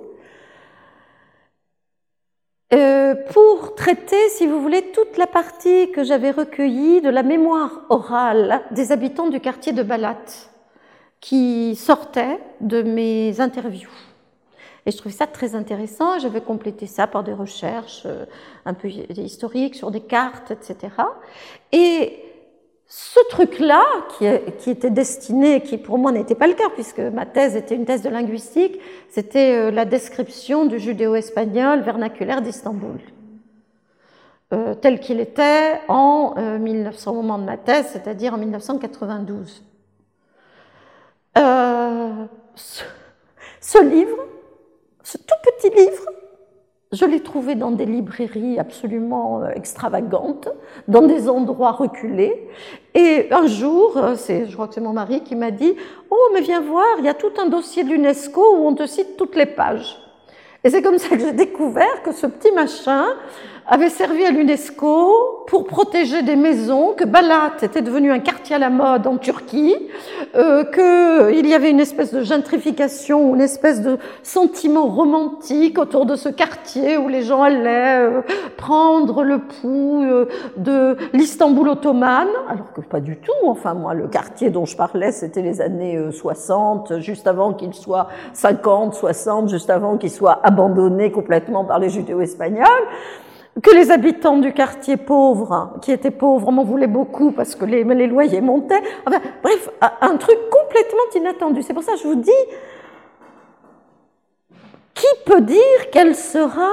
[2.74, 7.82] Euh, pour traiter, si vous voulez, toute la partie que j'avais recueillie de la mémoire
[7.88, 10.18] orale des habitants du quartier de Balat,
[11.20, 13.92] qui sortait de mes interviews.
[14.86, 16.18] Et je trouvais ça très intéressant.
[16.18, 18.26] J'avais complété ça par des recherches euh,
[18.64, 20.92] un peu historiques sur des cartes, etc.
[21.70, 22.23] Et
[22.96, 23.84] ce truc-là,
[24.60, 27.86] qui, était destiné, qui pour moi n'était pas le cas, puisque ma thèse était une
[27.86, 33.00] thèse de linguistique, c'était euh, la description du judéo-espagnol vernaculaire d'Istanbul,
[34.52, 39.64] euh, tel qu'il était en 1900, au moment de ma thèse, c'est-à-dire en 1992.
[41.36, 44.18] Euh, ce livre,
[45.02, 46.04] ce tout petit livre,
[46.94, 50.48] je l'ai trouvé dans des librairies absolument euh, extravagantes,
[50.88, 52.48] dans des endroits reculés.
[52.94, 55.74] Et un jour, euh, c'est, je crois que c'est mon mari qui m'a dit
[56.10, 59.16] Oh, mais viens voir, il y a tout un dossier d'UNESCO où on te cite
[59.16, 59.98] toutes les pages.
[60.62, 63.04] Et c'est comme ça que j'ai découvert que ce petit machin
[63.66, 68.58] avait servi à l'UNESCO pour protéger des maisons, que Balat était devenu un quartier à
[68.58, 69.74] la mode en Turquie,
[70.34, 76.16] euh, qu'il y avait une espèce de gentrification, une espèce de sentiment romantique autour de
[76.16, 78.20] ce quartier où les gens allaient euh,
[78.56, 80.26] prendre le pouls euh,
[80.56, 83.32] de l'Istanbul ottomane, alors que pas du tout.
[83.46, 87.74] Enfin, moi, le quartier dont je parlais, c'était les années 60, euh, juste avant qu'il
[87.74, 92.64] soit 50, 60, juste avant qu'il soit abandonné complètement par les judéo-espagnols
[93.62, 97.84] que les habitants du quartier pauvre, qui étaient pauvres, m'en voulaient beaucoup parce que les,
[98.06, 98.82] loyers montaient.
[99.06, 99.70] Enfin, bref,
[100.00, 101.62] un truc complètement inattendu.
[101.62, 102.30] C'est pour ça que je vous dis,
[104.94, 106.70] qui peut dire quel sera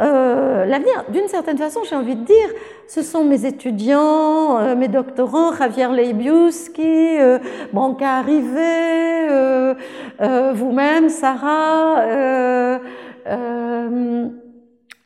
[0.00, 1.04] euh, l'avenir?
[1.08, 2.48] D'une certaine façon, j'ai envie de dire,
[2.86, 7.38] ce sont mes étudiants, euh, mes doctorants, Javier Leibiuski, euh,
[7.72, 9.74] Branca Arrivé, euh,
[10.20, 12.02] euh, vous-même, Sarah,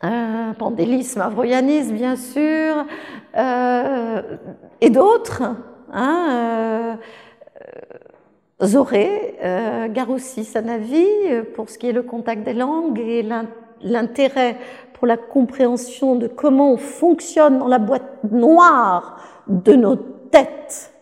[0.05, 2.87] euh, euh, Pandélis, Mavroyanis, bien sûr,
[3.37, 4.23] euh,
[4.81, 5.43] et d'autres.
[5.93, 6.95] Hein, euh,
[8.65, 11.07] Zoré, euh, Garoussi, Sanavi,
[11.55, 13.27] pour ce qui est le contact des langues et
[13.83, 14.57] l'intérêt
[14.95, 20.93] pour la compréhension de comment on fonctionne dans la boîte noire de nos têtes,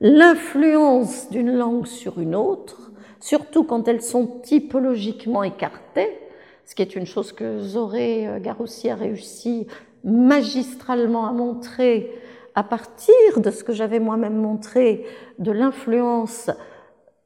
[0.00, 6.27] l'influence d'une langue sur une autre, surtout quand elles sont typologiquement écartées,
[6.68, 9.66] ce qui est une chose que Zoré euh, Garoussi a réussi
[10.04, 12.12] magistralement à montrer
[12.54, 15.06] à partir de ce que j'avais moi-même montré
[15.38, 16.50] de l'influence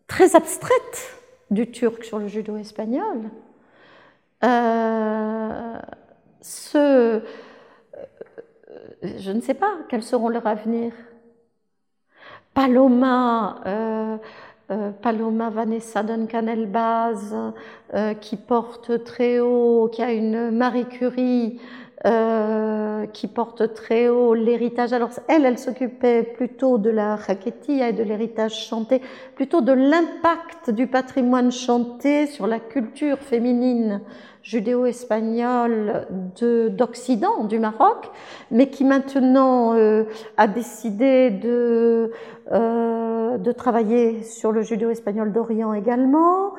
[0.07, 1.19] très abstraite
[1.51, 3.31] du turc sur le judo espagnol.
[4.45, 5.77] Euh,
[6.77, 7.21] euh,
[9.03, 10.95] je ne sais pas quels seront leurs avenirs.
[12.55, 14.21] Paloma,
[15.03, 17.35] Paloma Vanessa Duncan Elbaz,
[17.95, 21.61] euh, qui porte très haut, qui a une Marie Curie,
[22.05, 24.93] euh, qui porte très haut l'héritage.
[24.93, 29.01] Alors elle, elle s'occupait plutôt de la raquetia et de l'héritage chanté,
[29.37, 34.01] plutôt de l'impact du patrimoine chanté sur la culture féminine
[34.43, 36.07] judéo-espagnole
[36.71, 38.11] d'Occident, du Maroc,
[38.51, 40.05] mais qui maintenant euh,
[40.37, 42.11] a décidé de,
[42.51, 46.55] euh, de travailler sur le judéo-espagnol d'Orient également,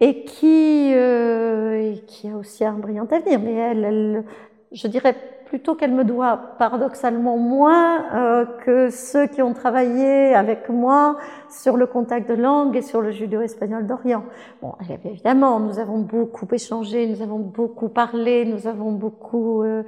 [0.00, 3.40] et qui, euh, et qui a aussi un brillant avenir.
[3.40, 4.24] Mais elle, elle
[4.72, 5.16] je dirais
[5.50, 11.16] plutôt qu'elle me doit paradoxalement moins euh, que ceux qui ont travaillé avec moi
[11.50, 14.22] sur le contact de langue et sur le judéo-espagnol d'Orient.
[14.62, 14.74] Bon,
[15.04, 19.64] évidemment, nous avons beaucoup échangé, nous avons beaucoup parlé, nous avons beaucoup...
[19.64, 19.82] Euh,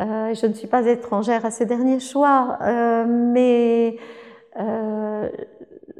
[0.00, 3.96] euh, je ne suis pas étrangère à ces derniers choix, euh, mais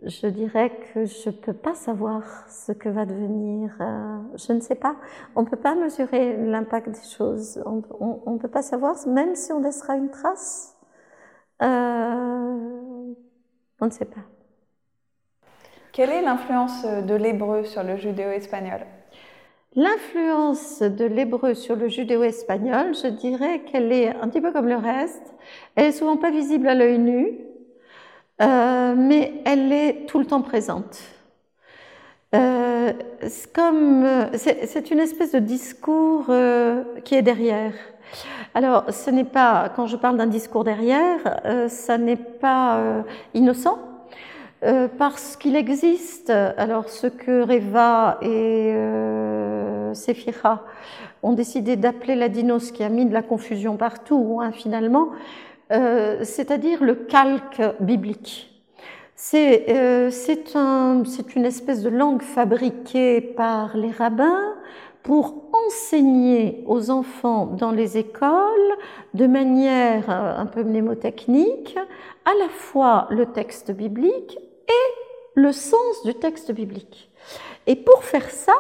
[0.04, 3.76] je dirais que je ne peux pas savoir ce que va devenir.
[3.80, 4.96] Euh, je ne sais pas.
[5.36, 7.62] On ne peut pas mesurer l'impact des choses.
[7.66, 10.76] On ne peut pas savoir, même si on laissera une trace.
[11.62, 13.14] Euh,
[13.80, 14.22] on ne sait pas.
[15.92, 18.80] Quelle est l'influence de l'hébreu sur le judéo-espagnol?
[19.76, 24.76] L'influence de l'hébreu sur le judéo-espagnol, je dirais qu'elle est un petit peu comme le
[24.76, 25.34] reste.
[25.76, 27.38] Elle est souvent pas visible à l'œil nu,
[28.40, 30.98] euh, mais elle est tout le temps présente.
[32.34, 32.92] Euh,
[33.26, 37.72] c'est une espèce de discours euh, qui est derrière.
[38.54, 41.18] Alors, ce n'est pas, quand je parle d'un discours derrière,
[41.68, 43.78] ça n'est pas innocent,
[44.98, 49.92] parce qu'il existe, alors ce que Reva et euh,
[51.22, 55.10] ont décidé d'appeler la dinos, qui a mis de la confusion partout, hein, finalement,
[55.70, 58.50] euh, c'est-à-dire le calque biblique.
[59.34, 60.54] Euh, c'est
[61.36, 64.54] une espèce de langue fabriquée par les rabbins
[65.02, 68.76] pour enseigner aux enfants dans les écoles
[69.14, 71.78] de manière euh, un peu mnémotechnique
[72.24, 74.38] à la fois le texte biblique
[74.68, 77.10] et le sens du texte biblique.
[77.66, 78.54] Et pour faire ça,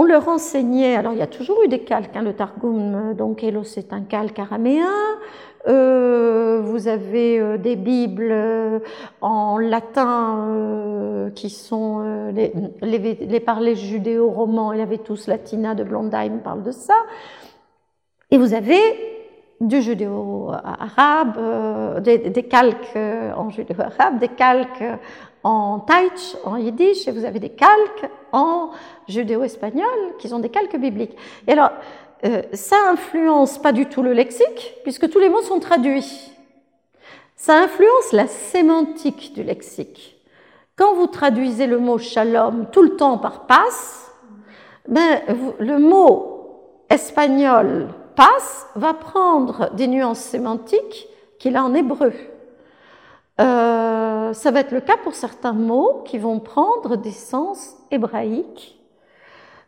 [0.00, 3.44] on leur enseignait, alors il y a toujours eu des calques, hein, le Targum donc
[3.64, 4.86] c'est un calque araméen,
[5.66, 8.78] euh, vous avez euh, des bibles euh,
[9.20, 16.62] en latin qui sont les, les, judéo-romans, il y avait tous Latina de Blondheim parle
[16.62, 16.94] de ça.
[18.30, 18.78] Et vous avez
[19.60, 24.84] du judéo-arabe, des, calques en judéo-arabe, des calques
[25.44, 28.70] en taïch, en yiddish, et vous avez des calques en
[29.08, 31.16] judéo-espagnol qui sont des calques bibliques.
[31.46, 31.70] Et alors,
[32.24, 36.32] euh, ça influence pas du tout le lexique, puisque tous les mots sont traduits.
[37.36, 40.16] Ça influence la sémantique du lexique.
[40.76, 44.10] Quand vous traduisez le mot shalom tout le temps par passe,
[44.88, 45.20] ben,
[45.58, 51.08] le mot espagnol passe va prendre des nuances sémantiques
[51.38, 52.12] qu'il a en hébreu.
[53.40, 58.78] Euh, ça va être le cas pour certains mots qui vont prendre des sens hébraïques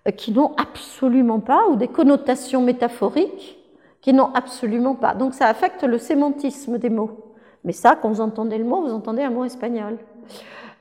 [0.09, 3.59] euh, qui n'ont absolument pas, ou des connotations métaphoriques
[4.01, 5.15] qui n'ont absolument pas.
[5.15, 7.35] Donc ça affecte le sémantisme des mots.
[7.65, 9.99] Mais ça, quand vous entendez le mot, vous entendez un mot espagnol.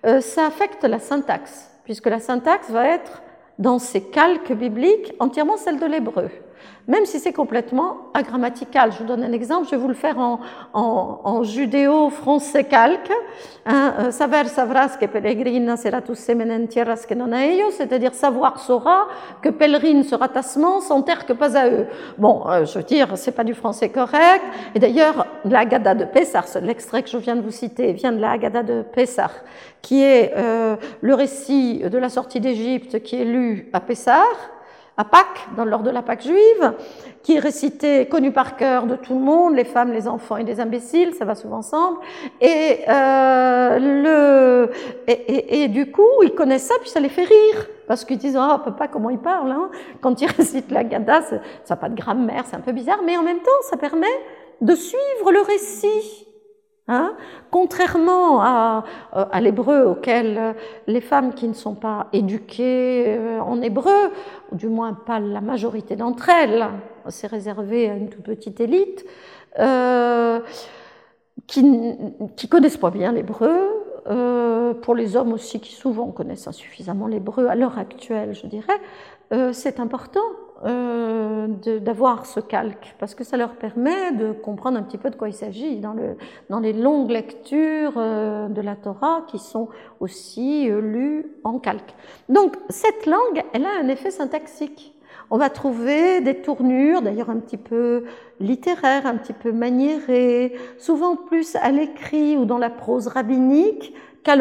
[0.06, 3.22] Euh, ça affecte la syntaxe, puisque la syntaxe va être,
[3.60, 6.30] dans ces calques bibliques, entièrement celle de l'hébreu
[6.88, 8.92] même si c'est complètement agrammatical.
[8.92, 10.40] Je vous donne un exemple, je vais vous le faire en,
[10.74, 13.12] en, en judéo-français calque.
[13.66, 14.44] Hein, euh, saber
[15.00, 19.08] que peregrina sera tu semen en tierras que non a ellos, c'est-à-dire savoir saura
[19.44, 21.86] que pèlerine sera ta semence en terre que pas à eux.
[22.18, 24.44] Bon, euh, je veux dire, c'est pas du français correct.
[24.74, 28.38] Et d'ailleurs, la de Pessar, l'extrait que je viens de vous citer, vient de la
[28.64, 29.32] de Pessar,
[29.84, 34.26] qui est euh, le récit de la sortie d'Égypte qui est lu à Pessar
[35.00, 36.74] à Pâques, dans l'ordre de la Pâque juive,
[37.24, 40.44] qui est récité, connu par cœur de tout le monde, les femmes, les enfants et
[40.44, 42.00] les imbéciles, ça va souvent ensemble.
[42.42, 44.72] Et, euh, le,
[45.08, 47.68] et, et, du coup, ils connaissent ça, puis ça les fait rire.
[47.88, 49.70] Parce qu'ils disent, oh, papa, comment il parle hein
[50.02, 51.40] Quand ils récitent la Gada, ça
[51.70, 54.06] n'a pas de grammaire, c'est un peu bizarre, mais en même temps, ça permet
[54.60, 56.28] de suivre le récit.
[56.92, 57.14] Hein
[57.52, 58.84] Contrairement à,
[59.16, 60.54] euh, à l'hébreu auquel euh,
[60.88, 64.12] les femmes qui ne sont pas éduquées euh, en hébreu,
[64.52, 66.68] ou du moins pas la majorité d'entre elles,
[67.10, 69.06] c'est réservé à une toute petite élite,
[71.48, 73.52] qui ne connaissent pas bien l'hébreu,
[74.82, 79.80] pour les hommes aussi qui souvent connaissent insuffisamment l'hébreu à l'heure actuelle, je dirais, c'est
[79.80, 80.22] important
[80.66, 81.48] euh,
[81.80, 85.30] d'avoir ce calque, parce que ça leur permet de comprendre un petit peu de quoi
[85.30, 86.18] il s'agit dans, le,
[86.50, 89.70] dans les longues lectures euh, de la Torah qui sont
[90.02, 91.96] aussi euh, lues en calque.
[92.28, 94.94] Donc cette langue, elle a un effet syntaxique.
[95.32, 98.04] On va trouver des tournures, d'ailleurs un petit peu
[98.40, 104.36] littéraires, un petit peu maniérées, souvent plus à l'écrit ou dans la prose rabbinique, qu'à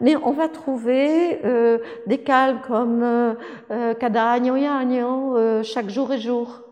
[0.00, 3.34] mais on va trouver euh, des calques comme euh,
[3.70, 6.62] euh cada año y año, euh, chaque jour et jour.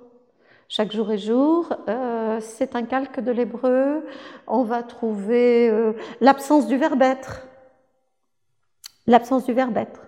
[0.69, 4.05] Chaque jour et jour, euh, c'est un calque de l'hébreu.
[4.47, 5.71] On va trouver
[6.21, 7.47] l'absence du verbe être.
[9.07, 10.01] L'absence du verbe être.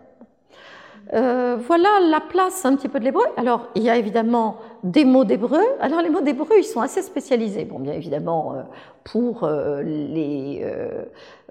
[1.14, 3.24] Euh, voilà la place un petit peu de l'hébreu.
[3.36, 5.62] Alors, il y a évidemment des mots d'hébreu.
[5.80, 7.64] Alors, les mots d'hébreu, ils sont assez spécialisés.
[7.64, 8.62] Bon, bien évidemment, euh,
[9.04, 9.48] pour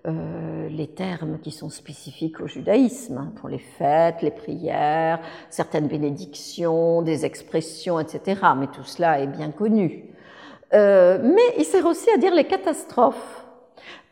[0.08, 5.20] euh, les, termes qui sont spécifiques au judaïsme, hein, pour les fêtes, les prières,
[5.50, 8.42] certaines bénédictions, des expressions, etc.
[8.58, 10.06] Mais tout cela est bien connu.
[10.72, 13.46] mais il sert aussi à dire les catastrophes.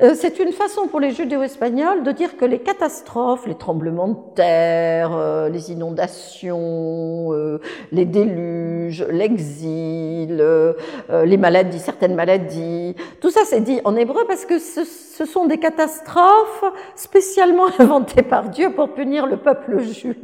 [0.02, 4.36] Euh, c'est une façon pour les judéo-espagnols de dire que les catastrophes, les tremblements de
[4.36, 7.62] terre, euh, les inondations, euh,
[7.92, 10.44] les déluges, l'exil,
[11.10, 15.46] les maladies, certaines maladies, tout ça c'est dit en hébreu parce que ce, ce, sont
[15.46, 16.64] des catastrophes
[16.96, 20.18] spécialement inventées par Dieu pour punir le peuple juif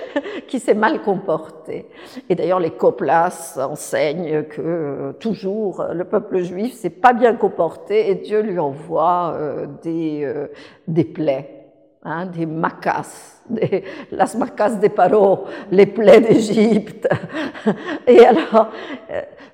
[0.48, 1.86] qui s'est mal comporté.
[2.28, 8.16] Et d'ailleurs les coplas enseignent que toujours le peuple juif s'est pas bien comporté et
[8.16, 10.48] Dieu lui envoie euh, des, euh,
[10.86, 11.66] des plaies,
[12.02, 17.08] hein, des macas, des, las macas de Paro, les plaies d'Égypte.
[18.06, 18.68] Et alors,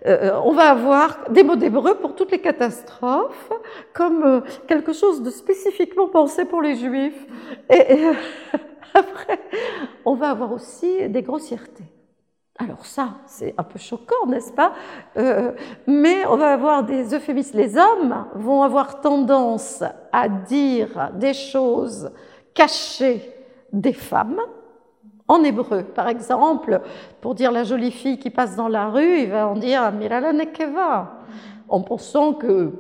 [0.07, 3.51] euh, on va avoir des mots d'hébreu pour toutes les catastrophes,
[3.93, 7.27] comme quelque chose de spécifiquement pensé pour les juifs.
[7.71, 8.05] et
[8.95, 9.41] après,
[10.05, 11.94] on va avoir aussi des grossièretés.
[12.59, 14.73] Alors ça, c'est un peu choquant, n'est-ce pas?
[15.17, 15.53] Euh,
[15.89, 17.59] Mais on va avoir des euphémismes.
[17.59, 19.83] Les hommes vont avoir tendance
[20.13, 22.13] à dire des choses
[22.55, 23.23] cachées
[23.73, 24.41] des femmes
[25.27, 25.83] en hébreu.
[25.83, 26.81] Par exemple,
[27.21, 29.91] pour dire la jolie fille qui passe dans la rue, il va en dire
[31.69, 32.73] en pensant que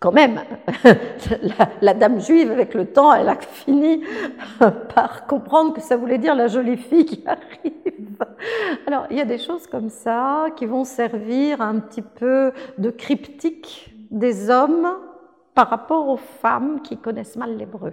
[0.00, 0.40] quand même,
[1.82, 4.02] la, dame juive, avec le temps, elle a fini
[4.94, 8.24] par comprendre que ça voulait dire la jolie fille qui arrive.
[8.86, 12.90] Alors, il y a des choses comme ça qui vont servir un petit peu de
[12.90, 14.88] cryptique des hommes
[15.54, 17.92] par rapport aux femmes qui connaissent mal l'hébreu.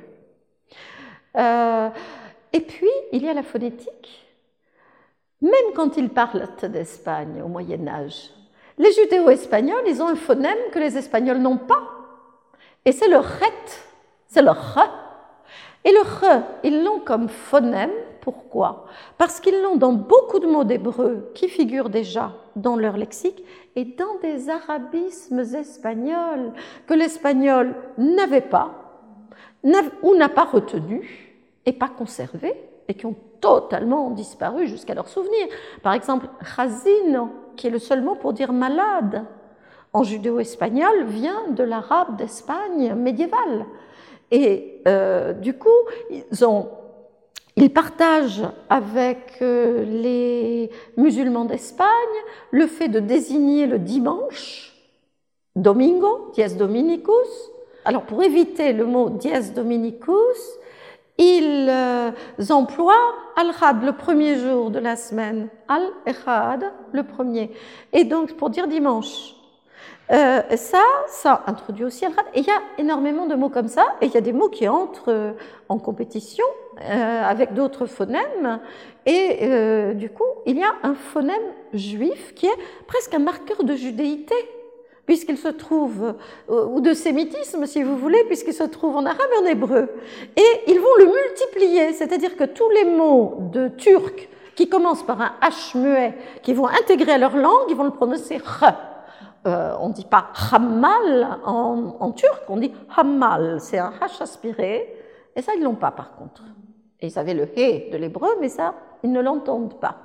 [1.36, 1.90] Euh,
[2.54, 4.26] et puis, il y a la phonétique.
[5.42, 8.32] Même quand ils parlent d'Espagne au Moyen Âge,
[8.78, 11.97] les judéo-espagnols, ils ont un phonème que les Espagnols n'ont pas.
[12.88, 13.66] Et c'est le ret,
[14.28, 14.90] c'est le re.
[15.84, 17.92] Et le re, ils l'ont comme phonème.
[18.22, 18.86] Pourquoi?
[19.18, 23.44] Parce qu'ils l'ont dans beaucoup de mots d'hébreu qui figurent déjà dans leur lexique
[23.76, 26.54] et dans des arabismes espagnols
[26.88, 28.72] que l'espagnol n'avait pas
[30.02, 31.36] ou n'a pas retenu
[31.66, 32.56] et pas conservé
[32.88, 35.46] et qui ont totalement disparu jusqu'à leur souvenir.
[35.84, 39.26] Par exemple, chazino, qui est le seul mot pour dire malade
[39.94, 43.66] en judéo-espagnol vient de l'arabe d'Espagne médiévale.
[44.32, 45.70] Et euh, du coup,
[46.10, 46.70] ils, ont,
[47.56, 51.88] ils partagent avec euh, les musulmans d'Espagne
[52.52, 54.74] le fait de désigner le dimanche,
[55.56, 57.52] domingo, dies dominicus.
[57.86, 60.60] Alors pour éviter le mot dies dominicus,
[61.18, 62.12] ils euh,
[62.50, 67.52] emploient al-had le premier jour de la semaine, al-echad le premier.
[67.94, 69.37] Et donc pour dire dimanche.
[70.10, 73.96] Euh, ça, ça introduit aussi al Et il y a énormément de mots comme ça,
[74.02, 75.32] et il y a des mots qui entrent euh,
[75.68, 76.46] en compétition
[76.82, 78.60] euh, avec d'autres phonèmes.
[79.06, 81.36] Et du coup, il y a un phonème
[81.74, 82.58] juif qui est
[82.88, 84.36] presque un marqueur de judéité,
[85.06, 86.16] puisqu'il se trouve,
[86.50, 89.90] ou de sémitisme si vous voulez, puisqu'il se trouve en arabe et en hébreu.
[90.36, 95.22] Et ils vont le multiplier, c'est-à-dire que tous les mots de turc qui commencent par
[95.22, 96.14] un H muet,
[96.44, 98.97] qui vont intégrer à leur langue, ils vont le prononcer R.
[99.48, 104.94] Euh, on ne dit pas hammal en, turc, on dit hammal, c'est un h aspiré,
[105.38, 106.44] et ça ils l'ont pas par contre.
[107.00, 110.00] Et ils avaient le he de l'hébreu, mais ça ils ne l'entendent pas.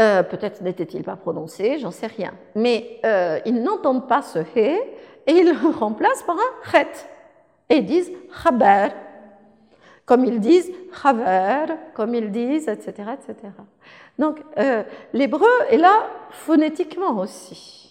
[0.00, 2.32] Euh, peut-être n'était-il pas prononcé, j'en sais rien.
[2.56, 4.80] Mais euh, ils n'entendent pas ce he
[5.26, 6.88] et ils le remplacent par un chet.
[7.70, 8.10] Et ils disent
[8.42, 8.88] chaber,
[10.06, 10.72] comme ils disent
[11.02, 13.10] chaver, comme ils disent, etc.
[13.12, 13.52] etc.
[14.18, 14.40] Donc
[15.12, 17.87] l'hébreu est là phonétiquement aussi.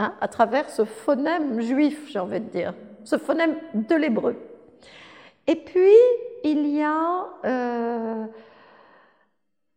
[0.00, 2.72] Hein, à travers ce phonème juif, j'ai envie de dire,
[3.04, 4.34] ce phonème de l'hébreu.
[5.46, 5.94] Et puis,
[6.42, 8.24] il y a, euh,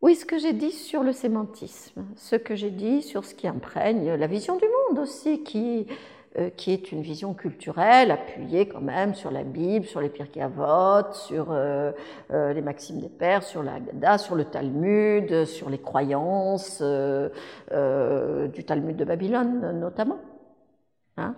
[0.01, 3.49] oui, ce que j'ai dit sur le sémantisme, ce que j'ai dit sur ce qui
[3.49, 5.87] imprègne la vision du monde aussi, qui
[6.57, 11.13] qui est une vision culturelle appuyée quand même sur la Bible, sur les Pirkei Avot,
[11.13, 11.91] sur euh,
[12.31, 18.63] euh, les Maximes des Pères, sur la Haggadah, sur le Talmud, sur les croyances du
[18.65, 20.17] Talmud de Babylone notamment.
[21.17, 21.35] Hein.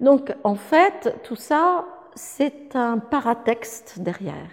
[0.00, 4.50] Donc en fait, tout ça, c'est un paratexte derrière.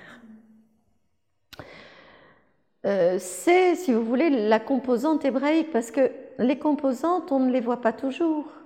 [2.84, 7.82] c'est, si vous voulez, la composante hébraïque, parce que les composantes, on ne les voit
[7.82, 8.61] pas toujours.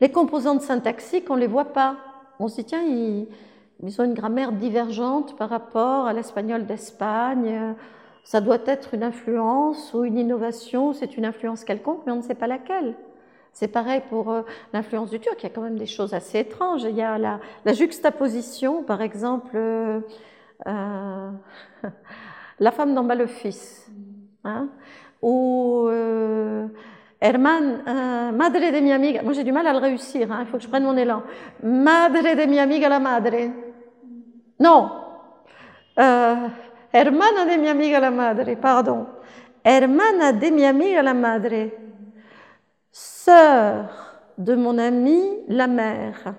[0.00, 1.96] Les composantes syntaxiques, on ne les voit pas.
[2.38, 3.26] On se dit, tiens, ils,
[4.00, 7.74] ont une grammaire divergente par rapport à l'espagnol d'Espagne.
[8.22, 12.22] Ça doit être une influence ou une innovation, c'est une influence quelconque, mais on ne
[12.22, 12.94] sait pas laquelle.
[13.52, 14.42] C'est pareil pour euh,
[14.72, 16.84] l'influence du turc, il y a quand même des choses assez étranges.
[16.84, 20.00] Il y a la, juxtaposition, par exemple, euh,
[20.68, 21.30] euh,
[22.60, 23.90] la femme dans le fils,
[24.44, 24.68] hein,
[25.22, 25.88] ou
[27.20, 29.22] Herman, euh, madre de mi amiga.
[29.22, 30.30] Moi, j'ai du mal à le réussir.
[30.30, 31.22] Hein, il faut que je prenne mon élan.
[31.62, 33.50] Madre de mi amiga la madre.
[34.60, 34.90] Non.
[35.98, 36.36] Euh,
[36.92, 38.54] hermana de mi amiga la madre.
[38.54, 39.06] Pardon.
[39.64, 41.70] Hermana de mi amiga la madre.
[42.92, 43.86] Sœur
[44.38, 46.34] de mon ami la mère.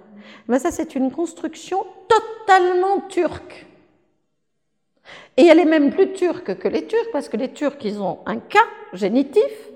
[0.47, 3.65] Mais ça, c'est une construction totalement turque.
[5.35, 8.19] Et elle est même plus turque que les Turcs, parce que les Turcs, ils ont
[8.25, 8.59] un cas
[8.93, 9.68] génitif,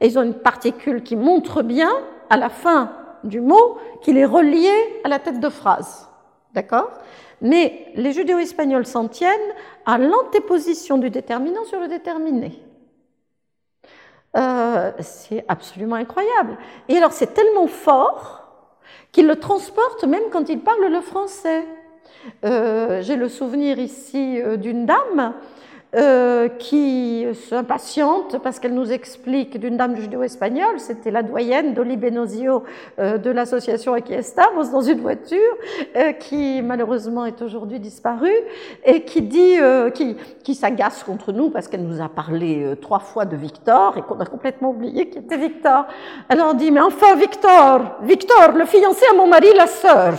[0.00, 1.90] et ils ont une particule qui montre bien,
[2.28, 2.92] à la fin
[3.24, 4.72] du mot, qu'il est relié
[5.04, 6.08] à la tête de phrase.
[6.54, 6.90] D'accord?
[7.40, 9.52] Mais les judéo-espagnols s'en tiennent
[9.84, 12.62] à l'antéposition du déterminant sur le déterminé.
[14.36, 16.58] Euh, c'est absolument incroyable.
[16.88, 18.42] Et alors, c'est tellement fort
[19.12, 21.64] qu'il le transporte même quand il parle le français.
[22.44, 25.34] Euh, j'ai le souvenir ici euh, d'une dame
[25.96, 32.64] euh, qui s'impatiente parce qu'elle nous explique d'une dame judéo-espagnole, c'était la doyenne d'Oli Benozio
[32.98, 34.12] euh, de l'association Aquí
[34.72, 35.38] dans une voiture,
[35.96, 38.36] euh, qui malheureusement est aujourd'hui disparue,
[38.84, 39.56] et qui dit,
[39.94, 44.02] qui, qui s'agace contre nous parce qu'elle nous a parlé trois fois de Victor et
[44.02, 45.86] qu'on a complètement oublié qui était Victor.
[46.28, 50.14] Elle en dit, mais enfin Victor, Victor, le fiancé à mon mari, la sœur.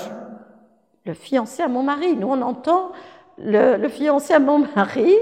[1.06, 2.92] Le fiancé à mon mari, nous on entend
[3.38, 5.14] le, le fiancé à mon mari,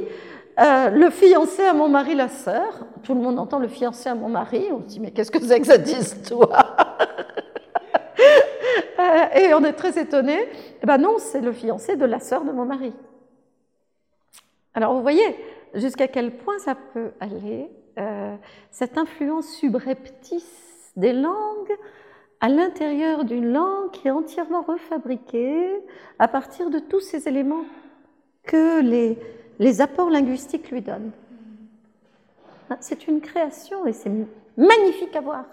[0.60, 2.86] euh, le fiancé à mon mari, la sœur.
[3.03, 4.68] Tout le monde entend le fiancé à mon mari.
[4.72, 6.98] On se dit, mais qu'est-ce que c'est que cette histoire
[8.99, 10.48] euh, Et on est très étonné.
[10.82, 12.94] Eh ben non, c'est le fiancé de la sœur de mon mari.
[14.73, 15.36] Alors vous voyez
[15.73, 18.36] jusqu'à quel point ça peut aller, euh,
[18.72, 21.76] cette influence subreptice des langues
[22.41, 25.69] à l'intérieur d'une langue qui est entièrement refabriquée
[26.19, 27.65] à partir de tous ces éléments
[28.44, 29.18] que les
[29.60, 31.11] les apports linguistiques lui donnent.
[32.80, 34.11] C'est une création et c'est
[34.57, 35.45] magnifique à voir.